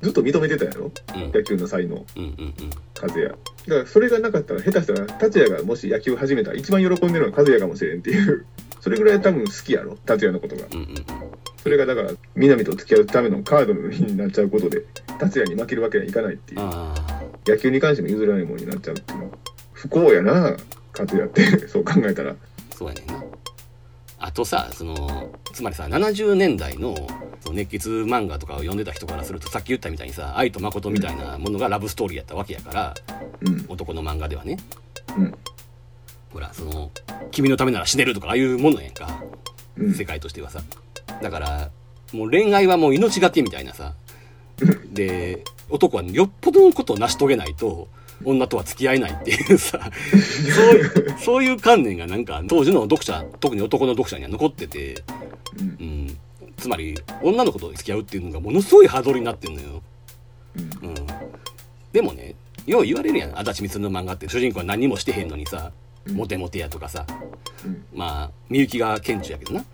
[0.00, 0.90] ずっと認めてたやろ？
[1.14, 2.04] うん、野球の才能。
[2.16, 2.54] うん、うん、うん。
[3.00, 8.44] 和也だからそれがなかったら下手したら達也がもし野球始めたら一番喜んでるのは和也かもしれんっていう
[8.82, 9.96] それぐらい多分好きやろ？
[10.04, 10.66] 達也のことが。
[10.72, 10.88] うんうん。
[10.88, 10.94] うん
[11.62, 14.82] それがだから南と付き合うためのカードになっちゃうことで
[15.20, 16.60] 達也に負けるわけにはいかないっていう。
[17.46, 19.24] 野球に関しても譲らないものになっちゃうっていうの。
[19.30, 19.30] は
[19.72, 21.42] 不幸やな和也って。
[21.68, 22.34] そう考えたら。
[22.76, 23.24] そうやねんな。
[24.18, 26.94] あとさ、その、つまりさ、70年代の
[27.40, 32.94] その熱血漫画とかを読んでた人からすると、さっき言ったみたいにさ、愛と誠みたいなものがラブストーリーやったわけやから、
[33.40, 33.64] うん。
[33.68, 34.56] 男の漫画ではね。
[35.16, 35.34] うん
[36.32, 36.90] ほら、その、
[37.30, 39.22] 君のためなら死ねるとか、ああいうものやんか。
[39.76, 40.62] うん世界としてはさ。
[41.22, 41.70] だから、
[42.12, 43.94] もう恋愛はもう命がけみたいなさ。
[44.92, 47.88] で、男はよっぽどのことを成し遂げないと、
[48.24, 49.80] 女とは付き合えないっていうさ、
[50.54, 55.02] そういう、そういう観念がなんか当時の読者、特に男の読者には残ってて、
[55.58, 56.18] うんうん。
[56.56, 59.82] つまり、女の子と付き合うっていうのがものすごいハードルになってんのよ。
[60.82, 60.94] うんうん。
[61.92, 62.34] でもね、
[62.66, 63.38] よう言われるやん。
[63.38, 65.72] 足立みつの漫画って主人公は何もしてへんのにさ、
[66.10, 67.06] モテモテやとかさ、
[67.64, 67.84] うん。
[67.94, 69.64] まあ、みゆきが顕著やけどな。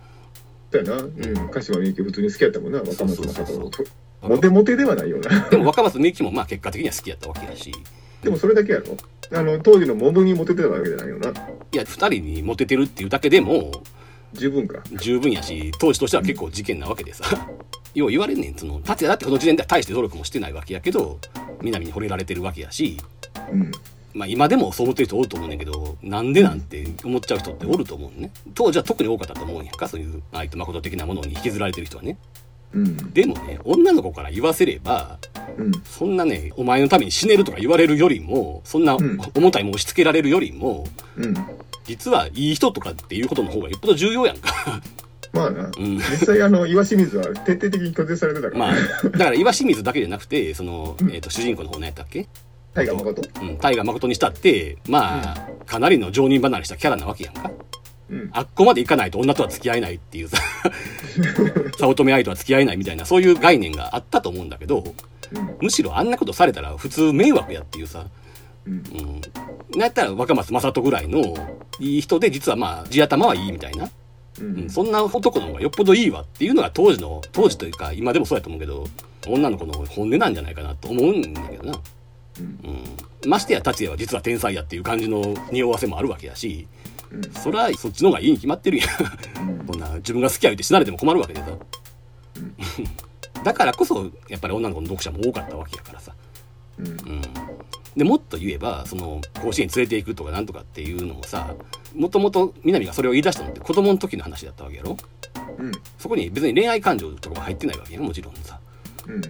[0.71, 2.79] そうやな、うん、鹿島みゆき普通に好きやったもんな。
[2.79, 3.83] 若松正そうそう人
[4.21, 5.49] モテモテではないよな。
[5.49, 7.71] でも若松みゆきもまあ結果的には好きやったわけやし、
[8.21, 8.97] でもそれだけやろ。
[9.31, 11.29] あの当時のモブにモテてたわけじゃないよな。
[11.29, 11.33] い
[11.71, 13.71] や、二人にモテてるっていうだけでも
[14.33, 14.83] 十分か。
[15.01, 17.23] 十分やし、当時としては結構事件なわけでさ。
[17.95, 18.55] よう言われんねん。
[18.55, 21.17] その、達也だってこの時点では大して努力もしてないわけやけど、
[21.61, 22.97] 南に惚れられてるわけやし、
[23.51, 23.71] うん
[24.13, 28.31] まあ今でもそう思ってる人おると思うねんけど、なんでなんて思っちゃう人っておると思うね。
[28.53, 32.17] 当時は特に多かったと思うんやんか、そういう愛と誠的なものに引きずられてる人はね。
[32.73, 33.13] うん。
[33.13, 35.17] でもね、女の子から言わせれば、
[35.57, 35.71] うん。
[35.83, 39.17] そんなね、お前のために死ねるとか言われるよりも、そんなうん。
[39.33, 40.85] 重たいもん押し付けられるよりも、
[41.17, 41.33] うん。
[41.85, 44.81] 実はいい人とかっていうことの方がよっぽど重要やんか。
[45.33, 45.97] まあな、うん。
[45.97, 51.11] 実際あの岩清水は徹底的に拒絶されてたから、まあ、だから岩清水だけじゃなくて、その、うん。
[51.11, 52.27] えっ、と、主人公の方何やったっけ？
[52.73, 53.21] 大河誠？
[53.41, 57.51] うん、大河誠にしたって、まあ、かなりの常人離れしたキャラなわけやんか。
[58.09, 58.29] うん。
[58.33, 60.37] あっこまでいかないと女とは付き合えないっていうさ、
[61.77, 64.83] 早乙女愛とは付き合えないみたいな、そういう概念があったと思うんだけど、
[65.31, 65.55] うん。
[65.61, 68.05] むしろあんなことされたら普通迷惑やっていうさ、
[68.65, 68.83] うん。
[69.73, 69.79] うん。
[69.79, 71.35] やったら若松正人ぐらいの
[71.79, 74.65] いい人で実はまあ地頭はいいみたいな、ううん。
[74.65, 78.85] ん、そんな男の方がよっぽどいいわっていうのが当時の、当時というか今でもそうやと思うけど、
[79.27, 81.79] 女の子の本音なんじゃないかなと思うんだけどな。
[82.39, 82.71] うん
[83.23, 83.29] うん。
[83.29, 86.67] ましてや達也は実は天才やっていう感じの匂わせもあるわけやし、
[87.11, 89.49] うんそりゃそっちの方がいいに決まってるやん。
[89.49, 91.47] うん こんな自分が好きや言って死なれても困るわけでさ。
[93.43, 96.13] だからこそやっぱり女の子の読者も多かったわけやからさ。
[96.77, 97.21] うんうん。
[97.97, 101.53] でもっと言えばその甲子園に連れて行くとかなんとかっていうのもさ
[101.95, 104.95] もともと南がそれを言い出したのって子供の時の話だったわけやろ
[105.57, 108.59] うんそこに別に恋愛感情とかも入ってないわけやんもちろんさ、
[109.07, 109.21] うんうん、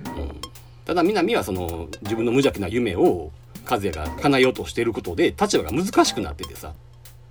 [0.89, 3.31] ただ南はその自分の無邪気な夢を
[3.69, 6.73] 和也が叶えようとしていることで立場が難しくなっててさ、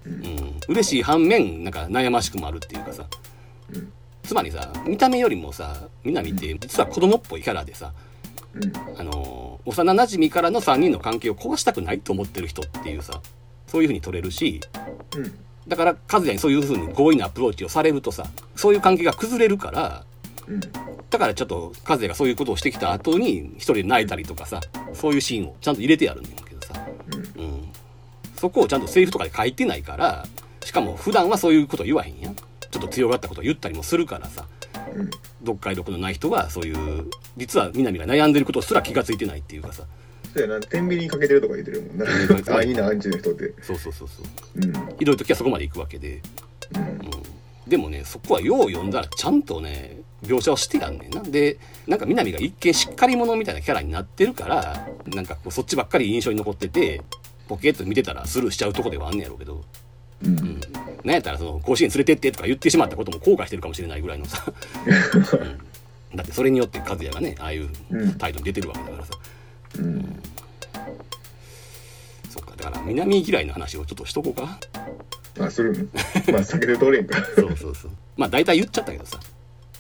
[0.07, 0.17] ううん。
[0.17, 3.05] ん、嬉しい反面なんか悩ましくもあるっていうかさ。
[3.75, 3.93] うん
[4.23, 7.93] つまりさ見た目よりもさ南って実は子供っぽいキャラでさ
[8.55, 13.21] うんあのー幼馴染からの3人の関係を壊したくないと思ってる人っていうさ
[13.67, 14.61] そういうふうに取れるし
[15.17, 15.39] うん。
[15.67, 20.08] だから和也にそういうふうに強引なアプローチをされるとさそういう関係が崩れるからうん
[21.11, 24.61] だからちょっと和也がそういうことをしてきた後に一人で泣いたりとかさ
[24.93, 26.87] そういうシーンをちゃんと入れてやるんだけどさ、
[27.37, 27.45] うん。
[27.45, 27.69] うん、
[28.37, 30.27] そこをちゃんとセリフとかで書いてないから
[30.65, 32.35] しかも普段はそういうこと言わへんやん。
[32.71, 34.47] ちょっと強がったことを言ったりもするからさ。
[34.95, 35.11] うん。
[35.41, 39.85] 読解力のない人はそういう実は南が悩んでることすら気がついてないっていうかさ。
[40.35, 40.61] そうやな。
[40.61, 42.05] 天秤にかけてるとか言ってるもんな。
[42.55, 43.55] あいいなアンチの人って。
[43.63, 44.27] そうそうそうそう。
[44.57, 44.97] うん。
[44.99, 46.21] ひどい時はそこまで行くわけで、
[46.75, 46.83] うん。
[46.83, 47.01] うん、
[47.69, 51.23] でもねそこはよう読んだらちゃんとね描写をしてやんねんな。
[51.23, 57.03] でなんか南が一見しっかり者みたいなキャラになってるからなんかこうそっちばっかり印象に残ってて
[57.49, 59.65] ポケッと見てたらスルーしちゃうとこではあんねやろうけど、
[60.23, 60.39] うん。
[60.39, 60.61] うん、
[61.05, 64.45] なんやったらその甲子園連れてってとか言ってしまったことも後悔してるかもしれないぐらいのさ、
[66.13, 68.15] うん、だってそれによって和也がねああいううん。
[68.15, 69.13] 態度に出てるわけだからさ。
[69.79, 70.23] うん。
[72.29, 72.53] そっか。
[72.57, 74.59] だから南嫌いの話をちょっとしとこうか
[75.47, 75.91] あするん
[76.33, 77.19] まあ 避けて通れんか。
[77.37, 77.91] そうそうそう。
[78.17, 79.19] まあ大体言っちゃったけどさ。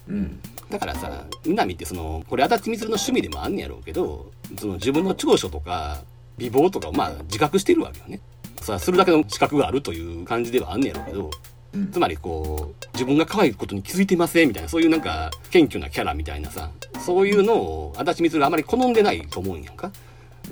[0.09, 0.41] うん。
[0.71, 6.05] だからさ南ってそのこれ足立みつるの趣味でもあんねやろうけどその自分の長所とか
[6.37, 8.21] 美貌とかをまあ自覚してるわけよね。
[8.61, 11.31] それはするだけの資格があるという感じではあんねやろうけど
[11.75, 11.91] うん。
[11.91, 16.71] つまりこう自分が可愛いことに気づいてませんみたいなそういうなんか謙虚なキャラみたいなさ
[17.05, 19.91] そういうのを足立みつるあまり好んでないと思うんやんか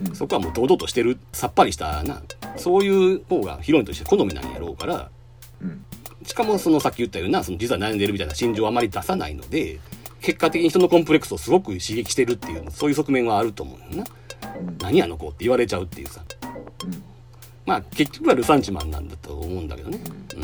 [0.09, 0.15] うん。
[0.15, 2.23] そこはもう堂々としてるさっぱりしたな。
[2.57, 5.11] そういう方がヒロインとして好みなんやろうから
[5.63, 5.85] うん。
[6.25, 9.79] しかもそのさっき言ったようなその実は悩んでるみたいな心情をあまり出さないので
[10.21, 14.05] 結果的に人のコンプレックスをすごく刺激してるっていうそういう側面はあると思うよな。
[14.59, 14.79] うん。
[14.79, 16.23] 何あの子って言われちゃうっていうさ。
[17.65, 19.99] まあ結局はルサンチマンなんだと思うんだけどね、
[20.37, 20.43] うん、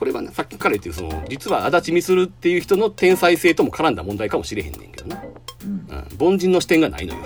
[0.00, 5.22] これはねさっきから言ってるその実は足立みするっていう人の天才性とも絡んだ問題かもしれへんねんけどな、
[5.62, 5.86] うん。
[6.28, 7.20] うん、凡人の視点がないのよ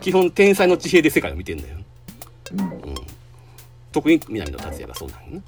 [0.00, 1.76] 基本天才の地平で世界を見てんだよ、
[2.52, 2.60] うん。
[2.60, 2.94] うん、
[3.92, 5.42] 特に南の達也がそうなんよな。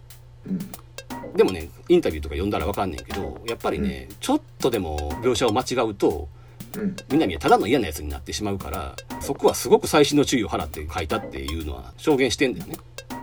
[0.46, 1.36] うん。
[1.36, 6.28] でもねインタビューとか読んだら分かんねんけどやっぱりね、ちょっとでも描写を間違うと
[6.76, 6.96] うん。
[7.10, 12.76] 南はただの嫌なやつになってしまうからそこはすごく細心の注意を払って書いたっていうのは証言してんだよね。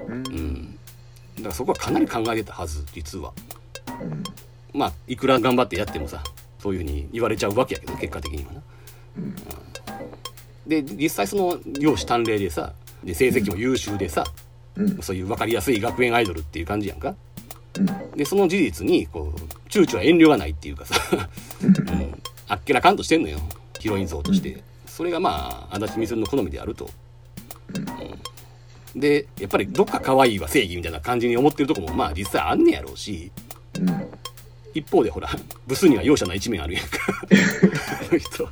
[0.07, 0.13] うん。
[0.15, 0.79] うん。
[1.37, 3.33] だからそこはかなり考えてたはず実は。
[4.01, 4.23] うん。
[4.73, 6.23] まあいくら頑張ってやってもさ
[6.59, 8.61] そういうふうに言われちゃうわけやけど結果的にはな。
[9.17, 9.35] うん
[10.67, 14.23] で実際その容姿端麗でさで成績も優秀でさ、
[14.75, 15.01] うん。
[15.01, 17.15] そういう分かりやすい学園アイドルっていう感じやんか。
[17.77, 18.11] うん。
[18.11, 20.95] でその事実にこう躊躇は遠慮がないっていうかさ、
[21.63, 23.39] うん、あっけらかんとしてんのよ。
[23.79, 26.87] ヒロイン像として、それがまあ足立みするの好みであると、
[28.93, 28.99] うん。
[28.99, 33.31] でやっぱりどっか可愛いは正義みたいな感じに思ってるとこもまあ実際あんねやろうし。
[33.79, 34.07] うん
[34.73, 35.29] 一方でほら
[35.67, 36.97] ブスには容赦ない一面あるやんか。
[38.09, 38.49] あの人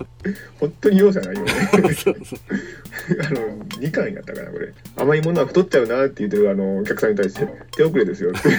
[0.59, 1.51] 本当に容赦ないよね。
[1.73, 4.73] あの2巻やったかなこれ。
[4.95, 8.49] 甘いものは太っちゃうなって言ってるあのお客さんに対して手遅れですよって。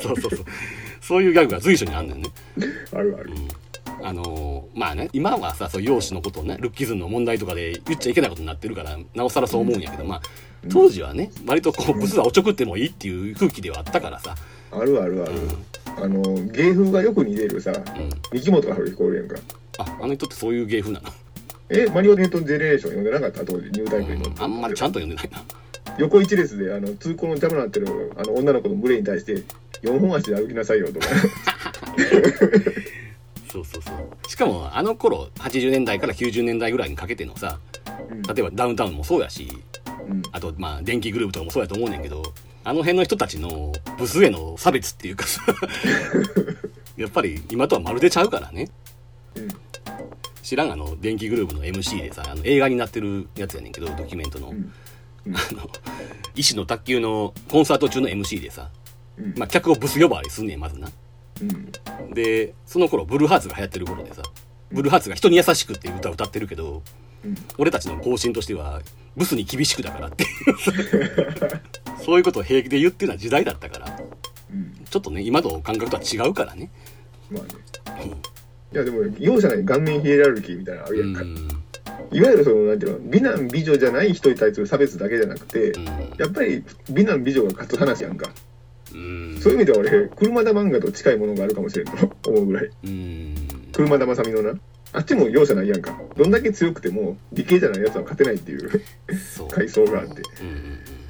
[0.00, 0.44] そうそうそう。
[1.00, 2.30] そういうギャグが随所にあんねんね。
[2.92, 3.30] あるある。
[4.02, 10.22] あのーまあね今はさそう容姿のことをねルッキズムの問題とかで言っちゃいけないことになってるからなおさらそう思うんやけど、まあ
[10.70, 14.34] 当時はね割とこうブスはおちょくってもいいっていう空気ではあったからさ、
[14.72, 15.32] あるあるある。
[15.34, 15.48] うん
[16.02, 19.36] あの芸風がよく似てるさうん、三木本春彦おるやんか。
[19.78, 21.08] ああの人ってそういう芸風なの、
[21.68, 23.44] えマリオネットゼネレーション読んでなかった？
[23.44, 24.42] 当時ニュータイプにうん。
[24.42, 25.42] あんまりちゃんと読んでないな。
[25.98, 29.42] 横一列であの通行の邪魔になってるあの女の子の群れに対して
[29.82, 31.06] 4本足で歩きなさいよとか。
[33.52, 34.30] そうそうそう。
[34.30, 37.58] しかもあの頃80年代から90年代ぐらいにかけてのさ
[38.10, 38.22] うん。
[38.22, 39.48] 例えばダウンタウンもそうやし
[40.08, 40.22] うん。
[40.32, 42.22] あとまあ電気グループとかもそうやと思うねんけど
[42.62, 45.42] あの辺の人たちのブスへの差別っていうかさ
[46.96, 48.68] やっぱり今とはまるでちゃうからね。
[49.34, 49.48] うん。
[50.42, 54.72] 知らんあの電気グループの MC でさあの映画になってるやつやねんけどドキュメントの、うん。
[55.26, 55.36] うん。
[55.36, 55.70] あの
[56.34, 58.70] 医師の卓球のコンサート中の MC でさ、
[59.18, 59.34] うん。
[59.36, 60.90] まあ、客をブス呼ばわりすんねんまずな。
[61.40, 62.14] うん。
[62.14, 64.22] でその頃ブルーハーツが流行ってる頃でさ
[64.70, 66.82] ブルーハーツが人に優しくっていう歌を歌ってるけどうん
[67.58, 68.80] 俺たちの方針としては
[69.16, 70.24] ブスに厳しくだからって
[72.04, 74.00] そういうことを平気で言ってるような時代だったから。
[74.52, 74.84] うん。
[74.84, 76.70] ちょっとね今の感覚とは違うからね。
[77.30, 78.10] まあね。
[78.72, 81.36] いやでも容赦ない顔面ヒエラルキーみたいなのあるやんか、うん。
[82.12, 85.84] いわゆるそのなんていうの美男美女じゃない人に対する差別だけじゃなくて、うん。
[85.84, 88.30] やっぱり美男美女が勝つ話やんか、
[88.94, 89.38] うん。
[89.40, 92.70] そういう意味では俺車田漫画と近いものがあるかもしれんと思うぐらい。
[92.84, 93.34] うん。
[93.72, 94.54] 車田正美のな
[94.92, 96.00] あっちも容赦ないやんか。
[96.16, 98.82] どんだけ強くても理系じゃないやつは勝てないっていう。
[99.16, 99.48] そう。
[99.48, 100.22] 階層があって。
[100.42, 101.00] うん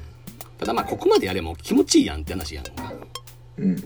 [0.61, 2.93] ただまあここまでやれも気持ちいいやんって話やんか、
[3.57, 3.65] うん。
[3.65, 3.83] うん、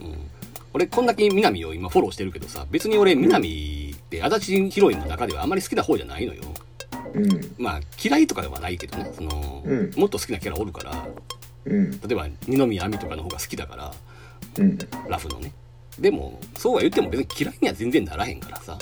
[0.74, 6.42] 俺こんだけ南を今フォローしてるけどさ別に俺南って足立ヒロインの中ではあんまり好きな方じゃないのよ。
[7.14, 7.54] うん。
[7.56, 9.10] まあ嫌いとかではないけどね。
[9.16, 9.90] その、うん。
[9.96, 11.08] もっと好きなキャラおるから。
[11.64, 11.90] うん。
[11.92, 13.94] 例えば二宮亜美とかの方が好きだから。
[14.58, 14.78] うん。
[15.08, 15.52] ラフのね
[15.98, 18.78] でもそうは言っても別に嫌いには全然ならへんからさ。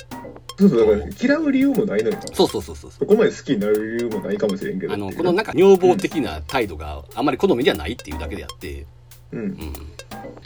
[0.57, 2.17] そうそうだから嫌う理由もないのよ。
[2.33, 4.93] そうそうそうそうそこまで好きになる理由もないかもしれんけど。
[4.93, 8.85] あのこのなんか女房的な態度があんまり好みではないっていうだけであって。
[9.31, 9.39] うん。
[9.39, 9.73] うん。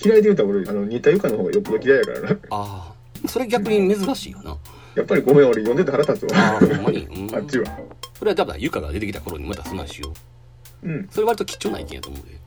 [0.03, 2.21] 嫌いで言うたら俺あの似たゆかの方がよっぽど嫌いやから。
[2.21, 4.57] なああそれ逆に珍しいよな。
[4.95, 6.37] やっぱりごめん俺読んでて腹立つわ。
[6.37, 7.79] ああほんまに、うん、 あっちは。
[8.17, 10.13] それは多分ゆかが出てきた頃にまたそんなんしよ
[10.83, 10.87] う。
[10.87, 11.07] うん。
[11.11, 12.38] それ割と貴重な意見やと思うで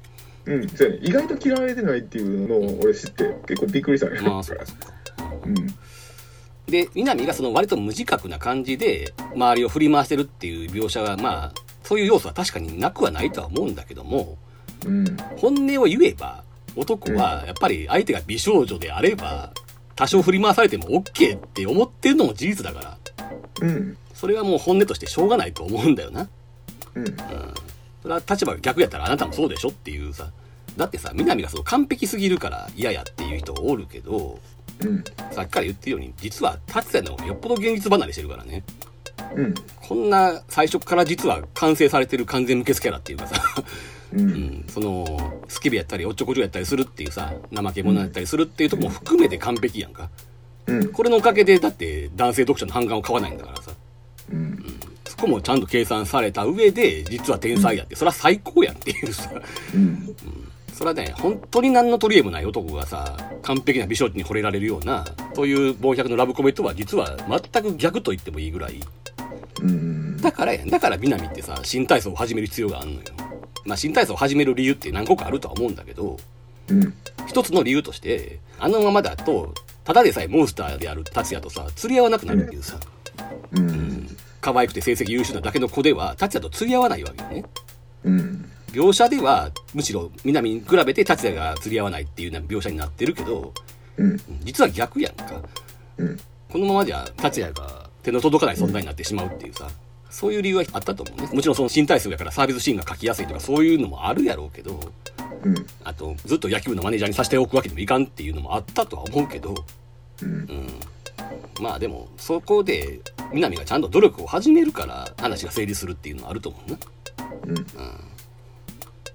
[0.47, 1.01] うんそうやね。
[1.03, 4.20] 意外と嫌われてないっていうのを俺知って結構びっくりしたね。
[4.20, 4.93] まあそうかそうか
[5.47, 5.55] うん。
[6.66, 14.36] で南がその割と無自覚な感じで周りを振り回してるっていう描写はまあそういう要素は確かになくはないとは思うんだけども
[14.86, 15.16] うん。
[15.36, 19.53] 本音を言えば男はやっぱり相手が美少女であれば
[19.95, 22.99] 多少振り回されても OK って思ってるのも事実だから。
[23.61, 23.97] うん。
[24.14, 26.28] それはもう本音としてしょうがないと思うんだよな。
[26.95, 27.07] うん。
[27.07, 27.14] うん
[28.03, 30.30] それは立場が逆やったらあなたもそうでしょっていうさ。
[30.76, 34.38] だってさ南がその完璧すぎるから嫌やっていう人おるけど
[34.80, 35.05] うん。
[35.30, 38.64] さっきから言ってるように実は達也の方がよっぽど現実離れしてるからね。
[39.34, 39.55] うん。
[39.80, 43.42] こんな最初から実は完成されてる完全無欠キャラっていうかさ、
[44.12, 44.28] ううん。
[44.30, 50.11] ん、そのスケベやったりおっちょこちょやったりするっていうさ怠け者やったりするっていうとこも含めて完璧やんか。
[50.66, 50.88] うん。
[50.88, 53.72] これのおかげでだって男性読者の反感を買わないんだからさ。
[54.32, 54.64] うん。
[54.80, 54.91] そ
[55.23, 57.95] こもちゃんと計算された上で実は天才やって。
[57.95, 59.31] それは最高やんっていうさ。
[59.75, 60.16] うん。
[60.73, 65.05] それはね本当に何の取り柄もない男がさ完璧な美少女に惚れられるような
[65.35, 68.81] そういう傍百のラブコメとは実は全く逆と言ってもいいぐらい。
[69.62, 70.16] うん。
[70.16, 73.03] だからやんだから南ってさ新体操を始める必要があるのよ。
[73.64, 76.16] まあ新体操を始める理由って何個かあるとは思うんだけど
[76.68, 76.95] うん。
[77.29, 79.55] 一つの理由としてあのままだと
[79.85, 82.81] ただでさえモンスターである達也とさ釣り合わなくなるっていうさ。
[83.53, 84.09] うん
[84.43, 87.45] 可愛くて成績優秀なだけの子では達也と釣り合わないわけよね
[88.05, 93.55] うん描写ではむしろ南に比べて達也が釣り合わないっていう描写になってるけど
[93.97, 94.16] うん。
[94.45, 95.43] 実は逆やんか
[95.99, 96.18] うん。
[96.51, 99.68] このままじゃ達也が手の届かない存在になってしまうっていうさ、
[100.11, 104.80] そういう理由はあったと思うねもちろんその新体操やからサービスシーンが書きやすいとかそういうのもあるやろうけど
[105.45, 105.55] うん。
[105.84, 109.55] あとずっと野球のマネージャーにさせておくわけにもいかんっていうのもあったとは思うけど
[110.22, 110.28] うん。
[110.28, 110.47] うん
[111.61, 113.01] まあでもそこで
[113.33, 116.79] 南がちゃんと努力を始めるから話が成立するっていうのはあると思うな
[117.47, 117.66] うん。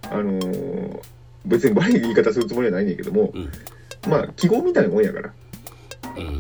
[0.10, 1.02] あのー、
[1.46, 3.52] 別に悪い言い方するつもりはないねんけども、うん
[4.10, 5.34] まあ、記号みたいなもんやから。
[6.16, 6.40] うん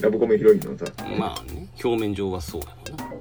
[0.00, 0.84] ラブコメヒロインのさ。
[1.16, 3.14] まあね表面上はそうやもんな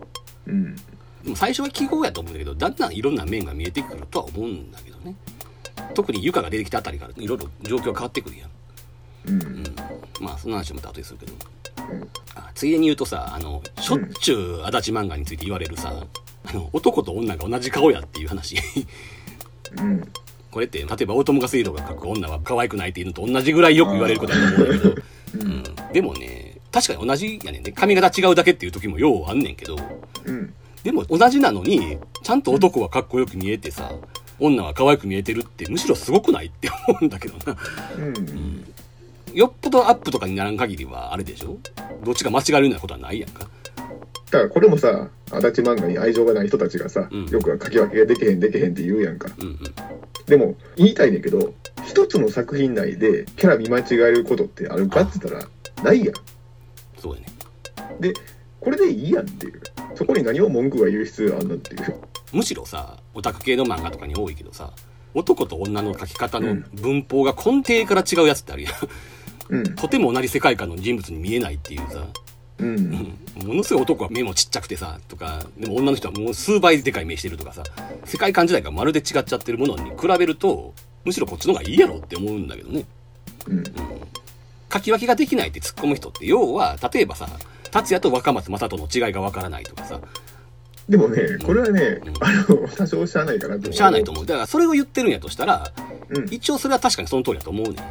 [0.48, 0.76] うん。
[0.76, 5.16] でも最初は記号やと思うんだけどだんだんいろんな面が見えてくるとは思うんだけどね
[5.94, 8.51] 特にユカが出てきたあたりからいろいろ状況変わってくるやん
[9.26, 9.64] うん。
[10.20, 11.34] まあその話はまた後でするけど。
[11.94, 12.10] うん。
[12.36, 15.94] あついでに言うとさあのしょっちゅう足立漫画について言われるさ
[16.46, 18.58] あの男と女が同じ顔やっていう話。
[19.78, 20.12] うん。
[20.50, 24.96] これって例えば大友が水道が描く女は可愛くないっていうのと同じぐらいよく言われることだと思うんだけど、
[25.34, 27.64] うん、でもね確かに同じやねん。
[27.64, 29.78] ね髪型違うだけっていう時もようあんねんけど。
[30.26, 30.54] うん。
[30.84, 33.92] でも同じなのにちゃんと男はかっこよく見えてさ
[34.40, 37.58] 女は可愛く見えてるってむしろすごくないって思うんだけどな。
[37.98, 38.74] うん。
[39.34, 41.58] よっぽどアップとかにならん限りはあれでしょ？
[42.04, 43.48] どっちが間違えるようなことはないやんか
[44.32, 49.30] だからこれもさ、足立漫画に愛情がない人たちがさ、うんよく書き分けができへんできへんって言うやんか。
[49.38, 49.58] うんうん
[50.28, 51.54] でも、言いたいねんけど、
[51.86, 56.16] 一つの作品内でキャラ見間違えることってあるかって言ったら、ないやん。
[57.00, 57.26] そうやね
[58.00, 58.14] で、
[58.62, 59.62] これでいいやんっていう。
[59.96, 61.96] そこに何を文句が言う必要あんのっていう。
[62.32, 64.72] むしろさオタク系の漫画とかに多いけどさ
[65.14, 68.90] 男と女の描き方のうん文法が根底から違うやつってあるやんうん。
[69.76, 72.08] とても同じ世界観の人物に見えないっていうさ、
[72.60, 72.68] うん。
[72.68, 77.64] うんものすごい男は目もちっちゃくてさとかでも女の人はもう数倍でかい目してるとかさ
[78.06, 80.76] 世界観自体がまるで違っちゃってるものに比べると
[81.06, 82.86] むしろこっちの方がいいやろって思うんだけどね
[83.48, 83.64] うん。
[84.72, 87.28] 書き分けができないって突っ込む人って要は例えばさ
[87.72, 90.00] 達也と若松正人の違いがわからないとかさ
[90.90, 93.74] でもね、これはね、うんあの、多少しゃあないかなと思う。
[93.74, 95.72] しゃあないと思うだからそれを言ってるんやとしたら
[96.10, 96.26] うん。
[96.30, 97.82] 一応それは確かにその通りだと思うね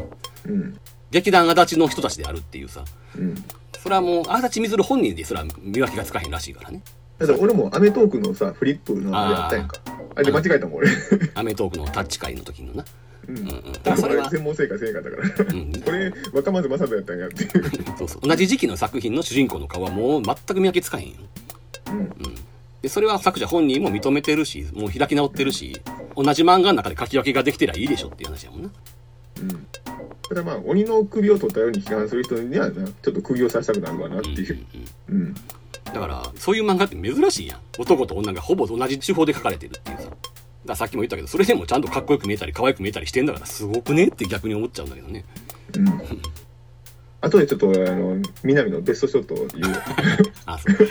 [0.46, 0.80] んうん。
[1.11, 2.84] 劇団足立の人たちであるっていうさ
[3.16, 3.34] うん。
[3.78, 6.82] それはもう足立みずる本人ですら見分けがつかへんらしいからね
[7.20, 9.76] だから俺もアメトークのさ、フリップのあれやったやんか。
[10.14, 10.88] あれで間違えたもん、俺。
[11.34, 12.84] アメトークのタッチ会の時のな
[13.28, 13.38] うん。
[13.38, 15.52] うんうんだからそれはら全問正解せんかったから。
[15.52, 17.50] うんこれ、若松正人やったんやっていう。
[17.98, 21.14] そうそう同じ時期の作品の主人公の顔はもう全く見分けつかへんよ、
[21.88, 21.98] うん。
[21.98, 22.11] うん、
[22.80, 25.78] でそれは作者本人も認めてるしもう開き直ってるし
[26.16, 28.70] 同じ漫画の中で書き分けができてりゃいいでしょっていう話やもんな
[29.42, 29.66] うん。
[30.31, 34.64] ただまあ、鬼の首を取ったように批判する人にはな、ちょっと首を刺したくなるわなっていう。
[35.09, 35.35] うんうんうん。
[35.93, 40.11] だからそういう漫画って珍しいやん男と女がほぼ同じ手法で書かれてるっていうさ
[40.66, 45.24] ださっきも言ったけどそれでもちゃんとかっこよく見えたり可愛く見えたりしてんだからすごくねって逆に思っちゃうんだけどね
[45.76, 46.01] うん。
[47.22, 49.74] あとでちょっと、あの、南のベストショットを言う。
[50.47, 50.89] あそう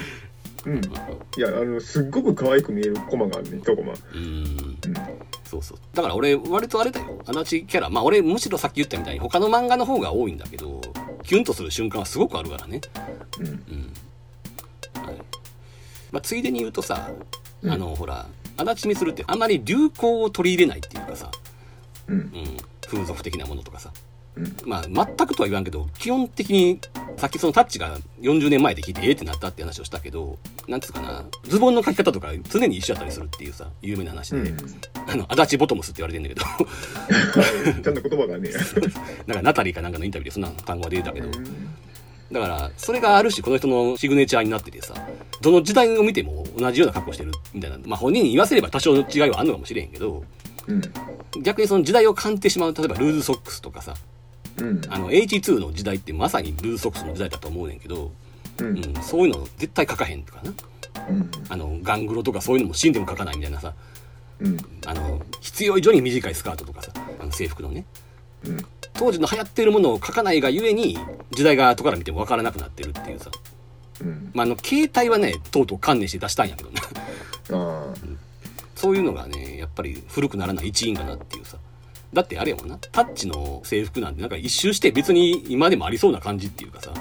[0.66, 0.76] うん。
[0.78, 3.93] いや、あの、すっごく可愛く見えるコマがあるね、一コマ。
[3.93, 4.78] うんうん。
[5.49, 10.80] そうそうだから俺割とあれだよ足立キャラまあ俺むしろさっき言ったみたいに他の漫画の方が多いんだけど
[11.24, 12.82] キュンとする瞬間はすごくあるからね
[13.39, 13.47] うん。
[13.47, 13.53] うん
[15.03, 15.16] はい
[16.12, 17.10] まあ、ついでに言うとさ、
[17.64, 21.32] うんあのほら足立みするってあんまり流行を取り入れないっていうかさ、
[22.07, 22.18] うん。
[22.18, 22.32] うん、
[22.86, 24.09] 風俗的なものとかさうん。
[24.66, 26.80] まあ全くとは言わんけど基本的に
[27.18, 30.38] さっきそのタッチが40年前で聞いてええってなったって話をしたけど
[30.68, 34.58] なんつうかなズボンの書き方とか常に一緒やったりするっていうさ有名な話で、うん。
[35.08, 36.44] あの足立ボトムスって言われてんだけど
[37.84, 38.60] ちゃんと言葉がねや。
[39.28, 41.70] なんかナタリーかなんかのインタビューでそんな単語が出てたけど、うん
[42.32, 44.94] だから、それがあるし、この人のシグネチャーになっててさ、
[45.41, 47.78] どの時代を見ても同じような格好してるみたいな。
[47.86, 50.24] まあ本人に言わせれば多少の違いはあるのかもしれへんけど、
[50.68, 50.82] うん。
[51.41, 53.95] 逆にその時代を感じてしまう、例えばルーズソックスとかさ、
[54.60, 54.81] うん。
[54.90, 58.11] あの H2 の時代ってまさにルーズソックスの時代だと思うねんけど、
[58.60, 58.64] う。
[58.64, 60.53] うんん、そういうの絶対書かへんとかな。
[61.10, 61.31] うん。
[61.49, 63.73] あの、ガングロとかそういうのも死んでも書かないみたいなさ、
[64.40, 64.57] うん。
[64.86, 67.86] あの、必要以上に短いスカートとかさ、あの制服のね。
[68.45, 68.57] うん。
[68.94, 70.98] 当時の流行ってるものを書かないがゆえに、
[71.31, 73.31] 時代が後から見ても分からなくなってるっていうさ。
[74.02, 74.31] うん。
[74.34, 76.81] まあ、あの、携帯はね、とうとう観念して出したんやけどね。
[78.76, 81.57] そういうのがね、やっぱり古くならない一因かなっていうさ。
[82.14, 86.91] だってあれやもんな、タッチの制服なんてなんか一周して別に今でもありそうな感じっていうかさ、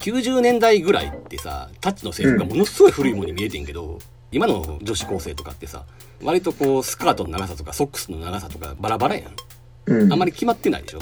[0.00, 3.98] 90年代ぐらいってさ、タッチの制服がものすごい古いものに見えてんけど、
[4.30, 5.84] 今の女子高生とかってさ、
[6.22, 9.32] 割とこうスカートの長さとかソックスの長さとかバラバラやん。
[9.86, 10.12] うん。
[10.12, 10.98] あんまり決まってないでしょ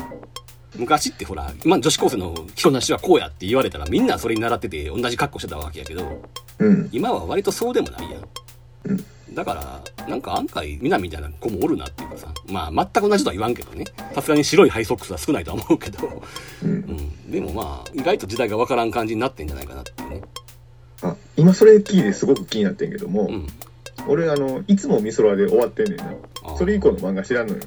[0.76, 6.22] 昔ってほら、今の女子高生の着こなしはこうやって言われたらみんなそれに習ってて同じ格好してたわけやけど、
[6.58, 6.88] うん。
[6.92, 8.22] 今は割とそうでもないやん。
[8.86, 13.84] うんだから、なんか案外、みなみたいな子もおるなっていうかさ、まあ、全く同じとは言わんけどね。
[14.14, 16.22] さすがに白いハイソックスは少ないとは思うけど、
[16.62, 17.30] うんうん。
[17.30, 20.22] でもまあ、意外と時代がわからん感じになってんじゃないかなっていうね。
[21.02, 23.46] あ今それ聞いてすごく気になってんけども、うん。
[24.08, 26.12] 俺あのいつも美空で終わってんねんな
[26.58, 27.62] それ以降の漫画知らんのよ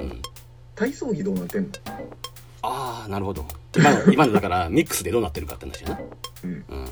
[0.00, 0.22] うん。
[0.74, 1.68] 体操着どうなってんの？
[2.62, 3.46] ああ、なるほど。
[3.76, 6.00] 今の、今のだから、ミックスでどうなってるかって話やな。
[6.44, 6.84] うんうん。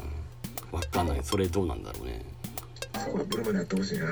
[0.72, 1.20] わかんない。
[1.22, 2.24] それどうなんだろうね。
[2.98, 4.06] そこはブルマでやってほしいな。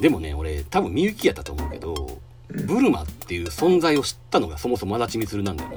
[0.00, 2.66] でもね俺多分みゆきやったと思うけどうん。
[2.66, 5.76] ブルマっていう存在を知ったのがそもそも足立みつるなんだよな、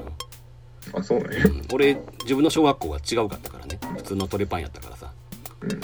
[1.00, 1.44] あそうなんや。
[1.44, 1.62] うん。
[1.72, 3.78] 俺自分の小学校が違うかったからね。
[3.96, 5.12] 普通のトレパンやったからさ。
[5.62, 5.80] うん。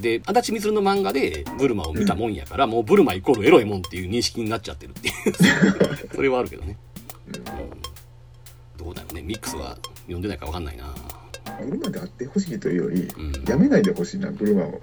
[0.00, 5.14] で足立みつるの漫画でブルマを見たもんやから、もうブルマイコールエロいもんっていう認識になっちゃってるっていう
[6.14, 6.78] それはあるけどね、
[7.28, 7.36] うん。
[7.36, 7.44] うん、
[8.78, 9.22] どうだろうね。
[9.22, 10.94] ミックスは読んでないか分かんないな
[11.60, 13.44] ブルマであってほしいというより、うん。
[13.48, 14.80] やめないでほしいなブルマを。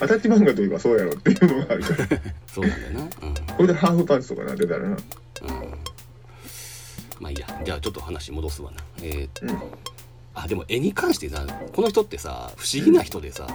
[0.00, 1.96] アタッチ漫画といえばそうやろっていうのがあるから。
[2.52, 3.00] そうなんだよな。
[3.02, 3.08] うん。
[3.08, 4.88] これでハーフパンツとかなってたらな。
[4.88, 4.96] うん。
[7.20, 7.62] まあいいや。
[7.64, 8.76] じゃあちょっと話戻すわな。
[9.02, 9.58] えーうん。
[10.34, 13.46] あでも絵に関してさこの人ってさ不思議な人でさ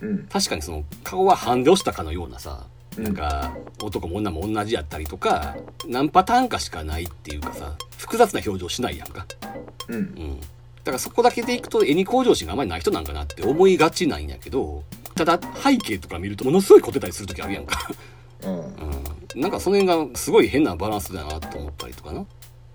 [0.00, 0.26] うん。
[0.26, 2.66] 確かにその顔はハンデをしたかのようなさ
[2.96, 3.04] うん。
[3.04, 5.56] なんか男も女も同じやったりとか
[5.86, 9.24] 何パターンかしかないっていうかさ複雑な表情しないやんか。
[9.88, 9.94] うん。
[9.94, 10.40] うん
[10.86, 14.84] だからそこだけでいくと絵に向上心があまりない人なんかなって思いがちなんやけど
[15.16, 17.88] ただ背景とか見るとものすごい凝ってたりする時あるやんか、
[18.44, 18.50] ああ
[19.34, 22.24] うん、なんかその辺がすごい変なバランスだなと思ったりとかな。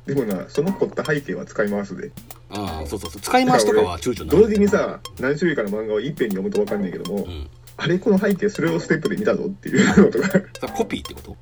[0.06, 2.12] でもなその凝った背景は使い回すで。
[2.50, 7.50] ああそうそうそう使い回しとかは躊躇ない同時にさ何種類かの漫画をいっぺんに読むと分かんないけども、うん。
[7.78, 10.28] あれこの背景スローステップで見たぞっていうのとか。
[10.60, 11.38] さコピーってこと？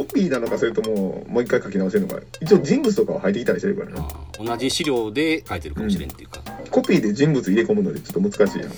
[0.00, 2.20] コピーなのかそれとももう一回書き直せるのか。
[2.40, 6.40] 一応人物とかは入ってきたりしてるからなああ同じ資料で書いてるかもしれんっていうか、
[6.70, 8.76] コピーで人物入れ込むのでちょっと難しいやんか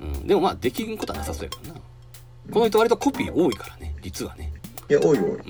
[0.00, 0.26] うん。
[0.26, 1.80] でもまあできんことはなさそうやからな。
[2.52, 4.52] この人割とコピー多いからね実はね。
[4.90, 5.42] いや多い多いうん。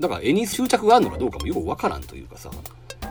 [0.00, 2.50] だから絵に執着があるのかどうかもよくわからんというかさ。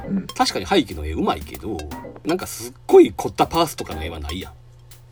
[0.07, 0.25] うん。
[0.27, 1.77] 確かに背景の絵うまいけど
[2.25, 4.51] なんかすっごい凝ったパースとかの絵はないや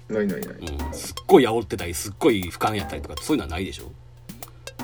[0.09, 0.55] ないないない。
[0.55, 3.91] ん、うん、すっごい煽ってたりすっごい俯瞰やったりとかそういうのはないでしょ？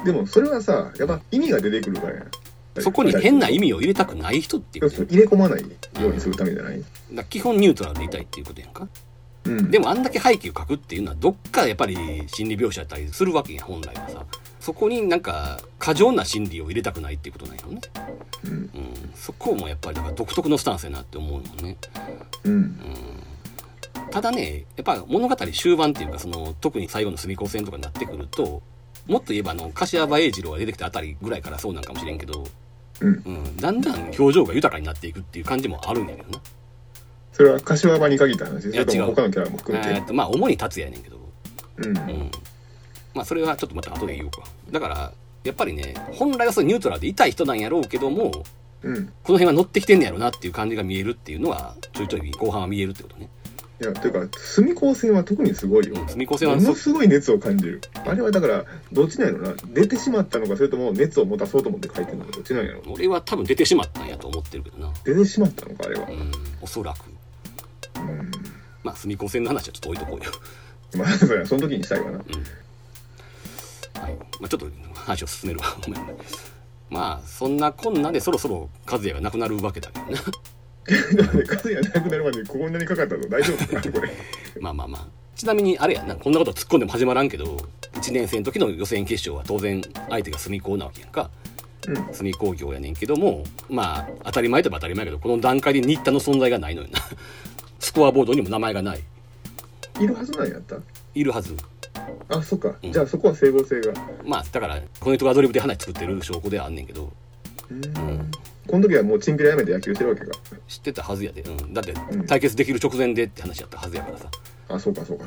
[0.05, 2.25] でもそれはさやっぱ意味が出てくるからや。
[2.79, 5.67] そこに変な意味を入れたくない人っていうね入れ込まないよ
[6.09, 6.79] うにするためじゃない？
[6.79, 8.87] だから基本ニュートラルでいたいっていうことやんか。
[9.45, 9.71] うん。
[9.71, 14.25] でもあんだけ背景を描くっていうのはどっかやっぱり心理描写やったりするわけやん本来はさ。
[14.61, 17.81] そこになんか過剰な心理を入れたくないっていうことなんやろね、
[18.45, 18.51] うん。
[18.51, 18.69] うん、
[19.15, 21.77] そこもやっぱりだから独特のスタンスやなって思うのね。
[22.43, 22.79] うん。
[24.11, 28.61] ただねやっぱ物語終盤っていうかその特に最後の隅っこ線とかになってくると
[29.09, 32.45] もっと言えばあの柏葉英二郎が出てきたあたりぐらいからそうなんかもしれんけど、
[33.01, 33.09] うん。
[33.25, 36.39] うん、だんだん表情が豊かになっていくっていう感じもあるんやけどな。
[37.33, 39.09] それは柏場に限った話それといや違う。
[39.09, 39.89] も他のキャラも含めて。
[39.89, 41.17] えーっとまあ主に達也やねんけど。
[41.77, 41.85] うん。
[41.87, 42.31] うん。
[43.15, 44.43] まあそれはちょっとまた後で言おうか。
[44.71, 45.11] だから
[45.43, 48.43] やっぱりね本来はそうニュートラルでいたい人なんやろうけども
[48.83, 49.05] うん。
[49.23, 53.27] この辺は乗ってきてんねやろなっていう感じが見えるっていうのはちょいちょい後半は見えるってことね、
[53.81, 55.95] いやというか隅高線は特にすごいよ。
[56.01, 57.81] うん、隅っこ線はもそのすごい熱を感じる。
[58.05, 59.55] あれはだからどっちなんやろな。
[59.67, 62.81] 出てしまったのかそれとも熱を持たそうと思って書いてるのかどっちなんやろ。
[62.87, 64.93] 俺は多分出てしまったんやと思ってるけどな。
[65.05, 66.07] 出てしまったのかあれは。
[66.09, 66.31] うん
[66.61, 67.05] おそらく。
[67.99, 68.31] うん。
[68.83, 70.31] まあ隅っこ線の話はちょっと置いとこうよ。
[70.97, 72.17] まあそれはその時にしたいわな。
[72.17, 72.23] は
[74.09, 74.15] い。
[74.41, 75.67] まあ、ちょっと話を進めるわ。
[75.85, 76.01] ごめん
[76.89, 80.19] まあそんなこんなでそろそろ和也がなくなるわけだけどな
[80.85, 84.09] 数がなくなるまでこんなにかかったの大丈夫かなこれ
[84.59, 85.07] まあまあまあ。
[85.35, 87.45] ちなみにあれやなこんなこと突っ込んでも始まらんけど
[87.93, 91.29] 1年生の時の予選決勝は当然相手が隅高なわけやんか。
[91.87, 92.13] うん。
[92.13, 96.99] 隅工業やねんけどもまあ当たり前といえば当たり前やけどこの段階で新田の存在がないのよな。
[97.79, 99.03] スコアボードにも名前がない。
[100.01, 100.75] いるはずなんやった？
[101.15, 101.55] いるはず。
[102.29, 102.91] あそっか、うん。
[102.91, 103.93] じゃあそこは整合性が。
[104.25, 107.11] まあだからこの人がアドリブで話作ってる証拠ではあんねんけど。
[107.71, 108.31] うん
[108.69, 110.31] この時はもうチンピラやめて野球してるわけか。
[110.67, 112.25] 知ってたはずやで、うん、だってうん。
[112.27, 114.25] 対決できる直前でって話やったはずやからさ。
[114.67, 115.25] あそうかそうか。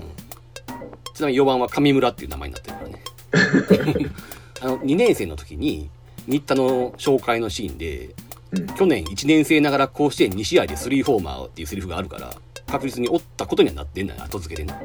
[1.13, 4.11] ちなみに4番は上村っていう名前になってるからね。
[4.63, 5.91] あの2年生の時に
[6.29, 8.11] 新田の紹介のシーンで
[8.53, 8.67] うん。
[8.69, 12.33] 去年1年生ながら甲子園2試合で3ホーマーっていうセリフがあるから
[12.69, 14.79] 確実におったことにはなってんのよ後付けでね。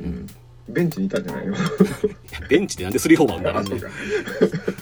[0.00, 0.26] うん。
[0.68, 1.54] ベンチにいたんじゃないの？
[1.54, 1.58] い
[2.32, 3.76] やベンチでなんで3ホーマーになるんだよ。
[3.76, 3.86] あそうか。
[3.86, 4.81] はいはい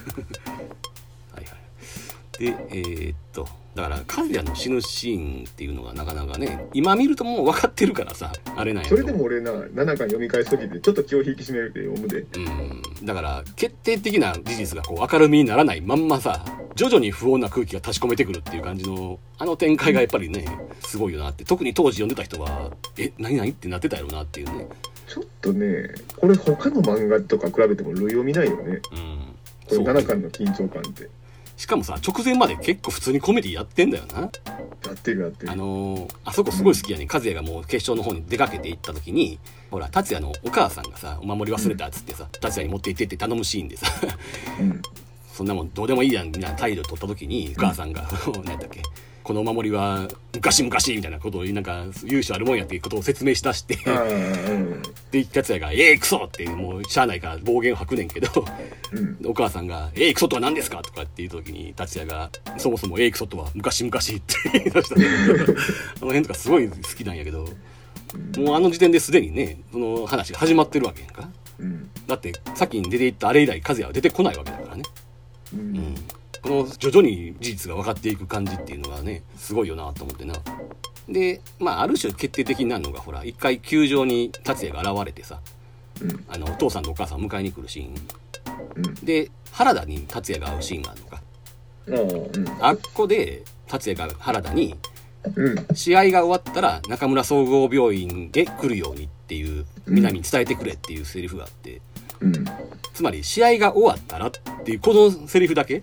[2.41, 12.21] でえーっとだからカズヤの死ぬシーンっていうのがなかなかね今見るともう分かってるからさあれなんやそれでも俺な7巻読み返す時でちょっと気を引き締めるで読むで。
[12.21, 13.07] うん。
[13.07, 16.45] だから決定的な事実がこう明るみにならないまんまさ
[16.75, 20.47] 徐々に不穏な空気が立ち込めてくるっていう感じのあの展開がやっぱりね
[20.81, 21.45] すごいよなって。
[21.45, 24.67] 特に当時読んでた人はえ何何ってなってたやろなっていうね。
[25.07, 28.63] ちょっとねこれ他の漫画とか比べても類を見ないよね。
[28.63, 28.81] うん。
[28.81, 28.83] こ
[29.71, 29.85] れそう。
[29.85, 31.09] 7巻の緊張感って
[31.61, 34.21] しかもさ直前まで結構普通にコメディやってんだよな。
[34.21, 34.27] や
[34.95, 35.53] ってるやってる。
[35.53, 39.39] あのーあそこすごい好きやね、和也がもう決勝の方に出かけて行った時に
[39.71, 43.87] ほら達也のお母さんがさお守り忘れたっつってさ、達也に持って行ってって頼むシーンでさ
[44.59, 44.81] うん。
[45.35, 48.09] そんなもんどうでもいいやんみたいな態度を取った時にお母さんが
[48.43, 48.81] 何やったっけ
[49.23, 53.79] このお守りは昔々みたいなことをなんか由緒あるもんやっていうことを説明しだして
[55.11, 58.29] で達也が「ええクソ!」ってもうしゃあないから暴言を吐くねんけど
[58.93, 59.19] うん。
[59.27, 64.15] お母さんが「ええクソとは何ですか?」とかって言う時に達也が「そもそもええクソとは昔々」って
[64.53, 64.95] 言い出した。
[64.97, 64.99] ん
[65.39, 65.65] だけどあ
[66.01, 67.45] の辺とかすごい好きなんやけど
[68.37, 71.29] もうあの時点ですでにねその話が始まってるわけやんか。
[71.59, 71.91] うん。
[72.07, 74.83] だって先に出ていったあれ以来和也は出てこないわけだからね。
[75.55, 75.95] ううんん、
[76.43, 80.35] この徐々に事実が分かっていく感じっていうのがねすごいよなと思ってな。
[81.09, 85.41] でまあある種決定的になるのがほら一回球場に達也が現れてさ
[86.03, 86.25] うん。
[86.29, 87.95] あのお父さんとお母さんを迎えに来るシーン。
[88.77, 88.95] うん。
[89.05, 91.23] で原田に達也が会うシーンがあるのか。
[91.87, 92.65] うん。
[92.65, 94.75] あっこで達也が原田に
[95.37, 95.67] うん。
[95.75, 101.81] 試合が終わったら中村総合病院へ来るようにっていう南に伝えてくれっていうセリフがあって。
[102.21, 102.45] うん。
[102.95, 104.31] つまり試合が終わったらっ
[104.65, 105.83] ていうこのセリフだけ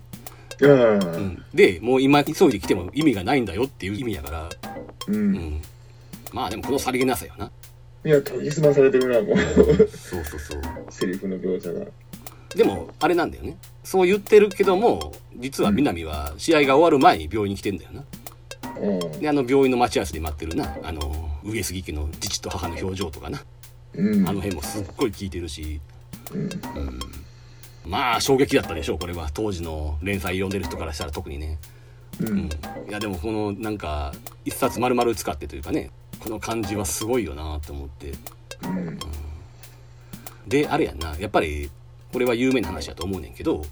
[0.63, 4.49] ああうん、でもう今急いで来ても意味がないんだよっていう意味やから、
[5.07, 5.33] ううん。
[5.33, 5.61] ん、
[6.33, 7.51] まあでもこのさりげなさよな。
[8.05, 9.37] いや研ぎ澄まされてるなもう。
[9.89, 10.61] そうそうそう。
[10.89, 11.85] セリフの描写が。
[12.55, 13.57] でもあれなんだよね。
[13.83, 18.03] そう言ってるけども実は南は試合が終わる前に病院に来てんだよな。
[18.79, 19.19] うん。
[19.19, 20.75] であの病院の待ち合わせで待ってるな。
[20.83, 23.43] あの上杉家の父と母の表情とかな。
[23.93, 24.27] うん。
[24.27, 25.79] あの辺もすっごい効いてるし、
[26.33, 26.41] うん。
[26.41, 26.49] うん、
[27.87, 29.29] まあ衝撃だったでしょうこれは。
[29.33, 31.57] 当時の連載読んでる人からしたら特にね。
[32.19, 32.37] ううん。
[32.45, 32.49] ん、い
[32.89, 34.13] やでもこのなんか
[34.45, 38.13] 一冊丸々使ってというかねこの感じはすごいよなと思って。
[38.63, 38.99] うん。
[40.47, 41.15] であれやんな。
[41.17, 41.69] やっぱり
[42.11, 43.63] これは有名な話だと思うねんけど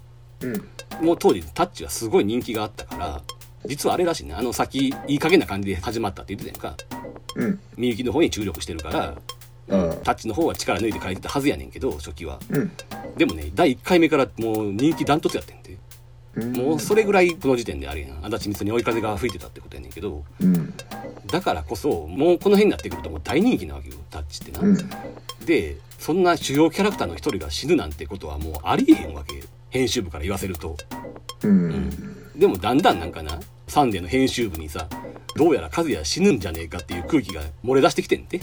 [0.42, 1.06] うん。
[1.06, 3.22] もう当時タッチはすごい人気があったから
[3.68, 4.34] 実はあれらしいね。
[4.36, 6.84] あの先いい加減な感じで始まったって言ってたやんか。
[7.36, 7.60] うん。
[7.78, 9.16] みゆきの方に注力してるから
[9.68, 12.40] タッチの方は力抜いて書いてたはずやねんけど初期は。
[12.50, 12.72] うん。
[13.18, 15.78] でもね第1回目からもう人気ダントツやってんて。
[16.36, 16.54] うん。
[16.54, 18.26] もうそれぐらいこの時点であれやん。
[18.26, 20.24] 足立光に追い風が吹いてたってことやねんけど。
[20.40, 20.74] うん。
[21.28, 24.78] だからこそもうこの辺になってくるともう大人気なわけよタッチってな、うん。
[25.46, 29.44] でそんな主要キャラクターの一人が死ぬなんてことはもうありえへんわけ。
[29.70, 30.78] 編集部から言わせると。
[31.44, 31.90] うん。
[32.36, 34.88] でもだんだんなんかなサンデーの編集部にさ
[35.36, 38.42] どうやら和也死ぬんじゃねえかっていう空気が漏れ出してきてんて。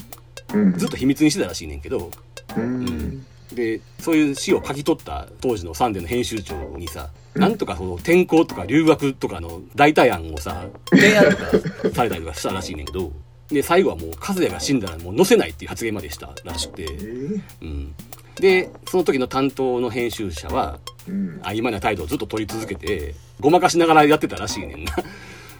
[0.53, 0.73] うん。
[0.77, 2.11] ずっと秘密にしてたらしいねんけど。
[2.55, 3.25] うん。
[3.53, 11.45] でそういう死を書き取った当時のサンデーの編集長にさ、うんなんとかその転校とか留学とかの代替案をさ提案とか
[11.91, 13.11] されたりとかしたらしいねんけど
[13.47, 17.41] で最後はもう和也が死んだらもう載せないっていう発言までしたらしくて、えー。
[17.61, 17.95] うん、
[18.35, 21.39] でその時の担当の編集者はうん。
[21.41, 24.93] 曖昧な態度をずっと取り続けてごまかしながらやってたらしいねんな。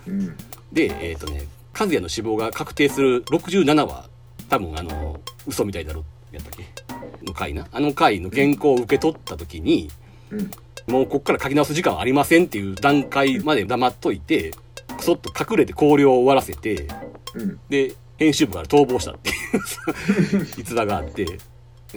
[0.08, 0.38] うん。
[0.72, 1.48] でえっ、とね
[1.78, 4.10] 和也の死亡が確定する67話
[4.50, 7.26] 多分あの嘘みたいだろやったっけ？
[7.26, 7.68] の回な。
[7.72, 9.90] あの回の原稿を受け取った時に
[10.32, 10.52] うん。
[10.88, 14.52] もうこっから書き直す時間はありませんっていう段階まで黙っといて
[14.98, 16.88] くそっと隠れて考慮を終わらせて
[17.36, 17.60] うん。
[17.70, 21.26] で編集部から逃亡したっていう 逸話があって。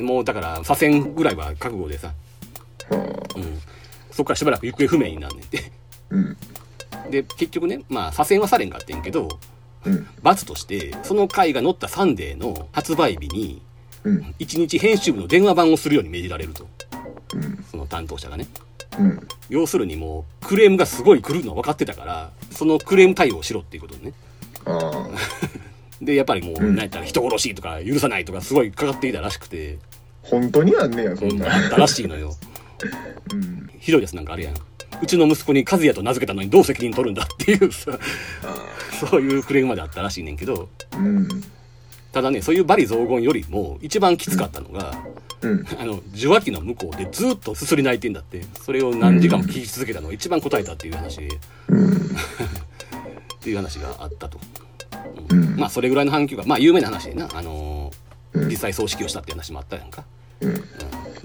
[0.00, 2.12] もうだから左遷ぐらいは覚悟でさ、
[2.90, 2.96] は
[3.36, 3.58] うん、
[4.16, 5.70] そこからしばらく行方不明になんねんて。
[6.10, 6.36] あうん。
[7.10, 9.38] で結局ねまあ左遷はされんかってんけど
[9.84, 10.06] うん。
[10.22, 13.62] 罰としてその回が載ったサンデーの発売日に
[14.04, 14.34] うん。
[14.38, 16.66] 1日編集部の電話番をするように命じられると。
[17.34, 17.64] うん。
[17.70, 18.46] その担当者がね。
[18.98, 19.28] うん。
[19.50, 24.12] 要するにもうクレームがすごい来るのは分かってたからそのクレーム対応をしろっていうことでね。
[26.00, 26.74] でやっぱりもううん。
[26.74, 29.78] 何やったら人殺しとか許さないとかすごいかかっていたらしくて、
[30.22, 31.46] 本当にあんねやそんな。
[31.54, 32.34] あったらしいのよ
[33.32, 33.70] うん。
[33.78, 34.54] ひどいやつなんかあるやん。
[35.02, 37.98] うちの息子に和也と名付けたのにどう責任取るんだっていうさ
[38.42, 40.68] あそういうクレームまであったらしいねんけど。
[40.92, 41.28] あうん。
[42.12, 44.94] ただねそういう罵詈雑言よりも一番きつかったのが、
[45.42, 45.66] うん。
[45.78, 51.18] あの受話器の向こうでずっとすすり泣いてんだってそれを何時間も聞き続けたのが一番答えたっていう話。
[51.18, 51.28] で
[51.68, 51.96] うん。
[51.96, 51.98] っ
[53.40, 54.40] ていう話があったと、
[55.30, 55.54] ううん。
[55.56, 57.28] んまあそれぐらいの反響がまあ有名な話でな。
[57.34, 58.48] あのーうん。
[58.48, 60.04] 実際葬式をしたっていう話もあったやんか、
[60.40, 60.64] うんうん、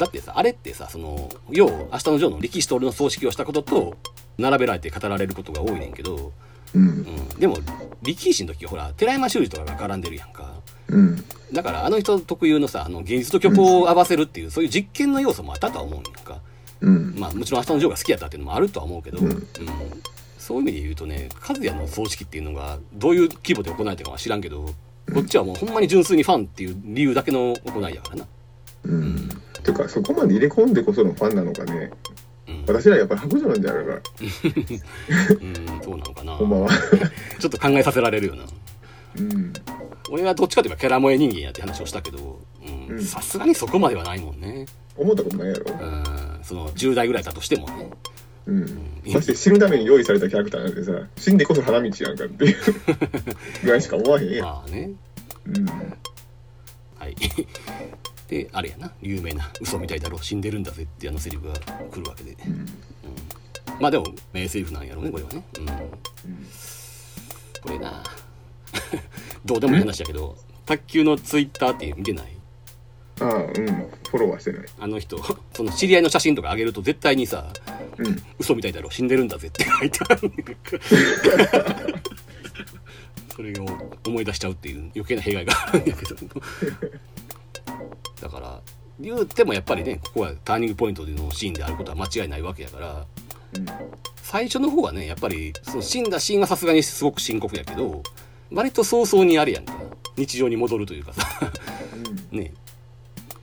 [0.02, 3.98] だってさあれってさその要明日のジョーの力士と俺の葬式をしたことと
[4.40, 6.32] 並べられて語られることが多いねんけど、
[6.74, 6.82] うん。
[6.82, 7.60] うん、でも
[8.02, 10.56] 力士の時はほら寺山修司とかが絡んでるやんか。
[10.88, 11.24] うん。
[11.54, 16.40] だからあの人特有のさあの現実と虚構を合わせるっていうそういう実験の要素もあったとは思うんやんか。
[16.80, 17.14] うん。
[17.16, 19.28] まあもちろん明日のジョーが好きやったっていうのもあるとは思うけど、うん。
[19.28, 19.48] うん。
[20.40, 24.66] そういう意味で言うとね和也の葬式っていうのがどういう規模で行われてるかは知らんけど
[25.14, 28.28] こっちはもうほんまに純粋にファンっていう理由だけの行いやからな。
[28.86, 29.30] うん
[29.64, 31.92] ていうかそこまで入れ込んでこそのファンなのかね
[32.48, 33.94] うん、私らやっぱり白状なんじゃないか
[35.42, 36.36] うん、そうなのかな。
[36.36, 36.70] ほんまは
[37.40, 38.46] ちょっと考えさせられるよな。
[39.20, 39.54] うん
[40.10, 42.40] 俺はどっちかというとキャラ萌え人間やって話をしたけど
[43.00, 44.66] さすがにそこまではないもんね。
[44.98, 47.90] 思ったことないやろうん、その10代ぐらいだとしてもね。
[48.48, 52.58] うんまして死ぬために用意されたキャラクターなんてさ死んでこそ花道やんかっていう
[53.64, 54.92] ぐらいしか思わへんやん、まあね。
[55.48, 57.16] うん、はい。
[58.32, 61.54] で、あれやな、有名な、嘘みたいだろ、死んでるんだぜってあのセリフが
[61.92, 62.32] 来るわけで。
[62.48, 62.66] うん
[63.80, 65.44] まあでも、名セリフなんやろうね、これはね。
[65.58, 65.66] うん。
[65.66, 65.74] こ
[67.70, 68.04] れな、
[69.44, 70.38] どうでもいい話だけど、
[70.68, 72.28] 卓球のツイッターって見てない？
[73.22, 75.18] ああうんフォローはしてないあの人、
[75.54, 77.52] その知り合いの写真とか上げると絶対にさ、
[77.98, 80.32] うん嘘みたいだろ、死んでるんだぜって書いてある。
[83.36, 83.66] それを
[84.06, 86.16] 思い出しちゃうっていう余計な弊害があるんやけど。
[88.22, 88.62] だから、
[89.00, 93.06] 言うてもやっぱりね、ここはターニングポイントでのシーンであることは間違いないわけやから、
[93.54, 93.66] うん
[94.24, 98.02] 最初の方はね、やっぱり、その死んだシーンはさすがにすごく深刻やけど、
[98.50, 99.74] 割と早々にあれやんか、
[100.16, 101.52] 日常に戻るというかさ、
[102.32, 102.54] ね。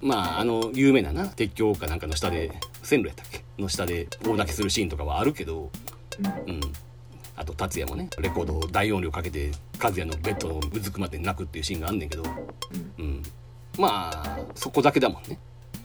[0.00, 2.52] まあ、あの、有名なな、鉄橋かなんかの下で、
[2.82, 3.44] 線路やったっけ？
[3.58, 5.70] の下で大泣きするシーンとかはあるけど、
[6.46, 6.60] うん。
[7.36, 12.22] あと、達也もね、レコードを大音量かけて、和也のベッドのうずくまで泣くっていうシーンがあんねんけど、
[12.98, 13.22] うん。
[13.78, 15.38] まあ、そこだけだもんね。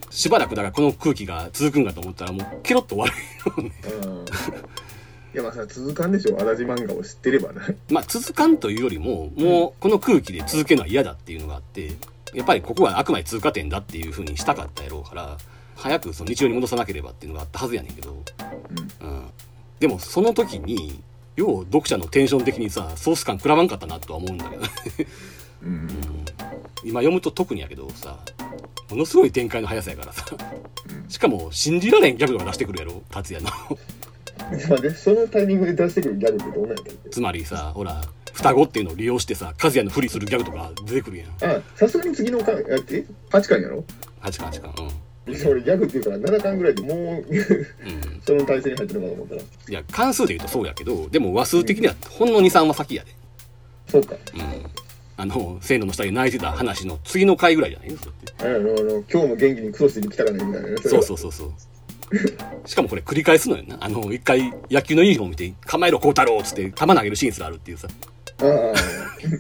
[0.09, 3.71] しばらくだからこの空気が続くんかと思ったらもうケロッと終わるよね。
[4.05, 4.25] うん
[5.33, 11.93] いやまあさ続かんでしょ足立漫画を知ってればなまあ続かんというよりも、もうこの空気で続けるのは嫌だっていうのがあって、
[12.35, 15.37] やっぱりここはあくまで通過点だっていう風にしたかったやろうから、
[15.75, 18.15] 早くその日常に戻さなければっていうのがあったはずやねんけど、
[19.01, 19.31] うん。
[19.79, 21.01] でもその時に、
[21.35, 24.69] よう読者のテンション的にさ、ソース感食らわんかったなとは思うんだけどね。
[25.63, 25.89] うん
[26.85, 28.19] 今読むと特にやけどさ、
[28.89, 30.25] ものすごい展開の速さやからさ、
[31.07, 33.49] しかも信じられんギャグとか出してくるやろ、達也の。
[34.69, 37.09] まあでそのタイミングで出してくるギャグってどんなんやったっけ？
[37.09, 38.01] つまりさ、ほら、
[38.33, 41.29] 双子っていうのを利用してさ、和也のふりするギャグとか出てくるやん。
[41.57, 43.85] あさすがに次の巻やって8巻やろ
[44.21, 44.73] ？8巻8巻。
[45.27, 45.33] うん。
[45.33, 48.19] いや俺ギャグっていうから7巻ぐらいでもううん。
[48.25, 53.15] その体制に入ってるのかと思ったらいや、関数で言うとそうやけど、でも話数的にはほんの2、3は先やで。
[53.89, 54.41] そうかうん。
[55.15, 61.53] あの、線路の下で泣いてた話の次の回ぐらいじゃないそれってあの今日も元気にクソしてきたからねみたいなねそうそうそうそう。
[62.65, 63.77] しかもこれ繰り返すのよな。
[63.79, 67.87] あの、一回野球のユニフォーム見て、構えろ、孝太郎っつって球投げるシーンすらあるっていうさ。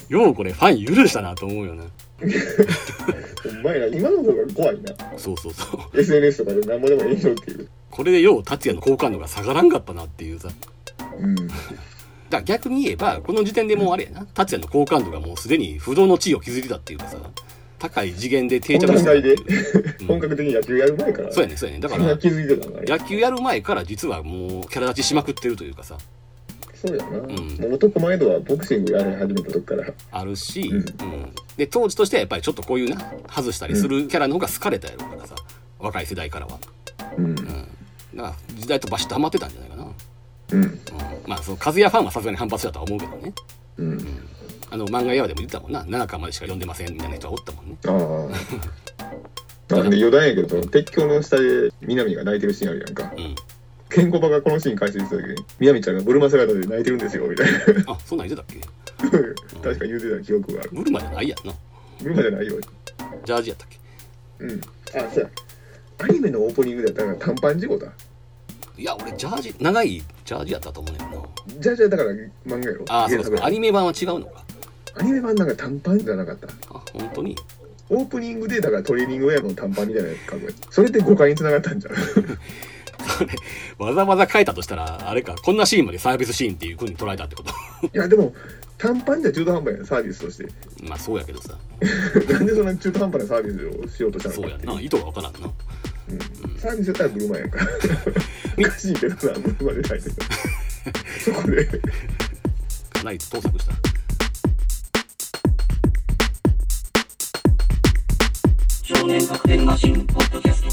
[0.09, 1.83] ようこれファン許したなと思うよな。
[2.23, 5.99] お前ら今の方が怖いなそうそうそう。
[5.99, 10.49] SNS とかで何もでもいいのっていうこれでよう達也の好感度が下がらんかったなっていうさ。
[11.19, 11.35] うん
[12.33, 14.25] だから逆に言えば、この時点でもうあれやな。
[14.25, 17.17] 達也の好感度がもうすでに不動の地位を築いてたっていうかさ、
[17.77, 19.37] 高い次元で定着してたっていう。
[20.01, 21.81] うん本格的に野球やる前からそうやね、そうやね。
[21.81, 25.97] だから野球やる前から実はもうキャラ立ちしまくってるというかさ、
[26.73, 31.33] そうやな、う男前度はボクシングやり始めた時からあるし、ううんん。
[31.55, 35.35] で、当時としてはやっぱりちょっとこういうな、外したりするキャラの方が好かれたやろうからさ、
[35.79, 36.59] 若い世代からは。
[37.17, 37.35] うんうん。
[37.35, 37.67] だか
[38.15, 39.85] ら時代とバシッとハマってたんじゃないかな。
[40.53, 40.63] うん。
[40.63, 40.79] うん。
[41.27, 43.33] まあ、その、和也ファンはさすがに反発したとは思うけどね。
[43.77, 43.99] うん。
[44.69, 45.83] あの、漫画屋でも言ってたもんな。
[45.83, 47.77] 7巻までしか読んでませんみたいな人はおったもんね。
[47.85, 49.05] あ
[49.69, 49.73] あ。
[49.75, 53.11] なんで余談やけどその鉄橋の下で南が泣いてるシーンあるやんか。
[53.17, 53.35] うん。
[53.89, 57.51] ケンコバがこのシーン解説した時に南ちゃんがブルマ姿で泣いてるんですよみたい
[57.85, 57.93] な。
[57.93, 58.61] あ、そんなん言ってたっけ？
[59.63, 60.69] 確か言うてた記憶がある。
[60.73, 61.53] ブルマじゃないやんな。
[62.01, 62.59] ブルマじゃないよ。
[63.25, 63.77] ジャージやったっけ？
[64.39, 64.61] うん。
[64.61, 65.29] あそうや。
[65.99, 67.87] アニメのオープニングだったら短パン事故だ
[68.77, 69.89] いや、俺、ジャージ、長い
[70.25, 71.17] ジャージやったと思うねんな。
[71.59, 72.85] じゃあじゃあだから漫画やろ？
[72.89, 73.45] ああ、そうかそうか。
[73.45, 74.43] アニメ版は違うのか？
[74.95, 76.47] アニメ版なんか短パンじゃなかった？
[76.47, 77.35] あ、本当に？
[77.89, 81.95] オープニングでだからトレーニングウェアの短パンみたいなやつかこれそれで誤解につながったんじゃん
[83.05, 83.29] それ、
[83.77, 87.51] わざわざ書いたとしたら、あれか、こんなシーンまでサービスシーンっていう風に捉えたってこと？
[87.85, 88.33] いやでも
[88.83, 90.45] 短パンじゃ中途半端やサービスとして。
[90.83, 91.57] まあそうやけどさ。
[92.29, 94.35] なんでそんな中途半端なサービスをしようとしたの？
[94.35, 94.81] そうやな。
[94.81, 95.39] 意図が分からんな、
[96.09, 97.65] うん、サービスやったら車やんか。
[98.57, 100.15] おかしいけどさ車でないけど
[101.23, 101.65] そこで。
[103.31, 103.73] 盗作した。
[108.83, 110.69] 少年カクテルマシンポッドキャスト。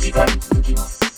[0.00, 1.09] 次回続きます。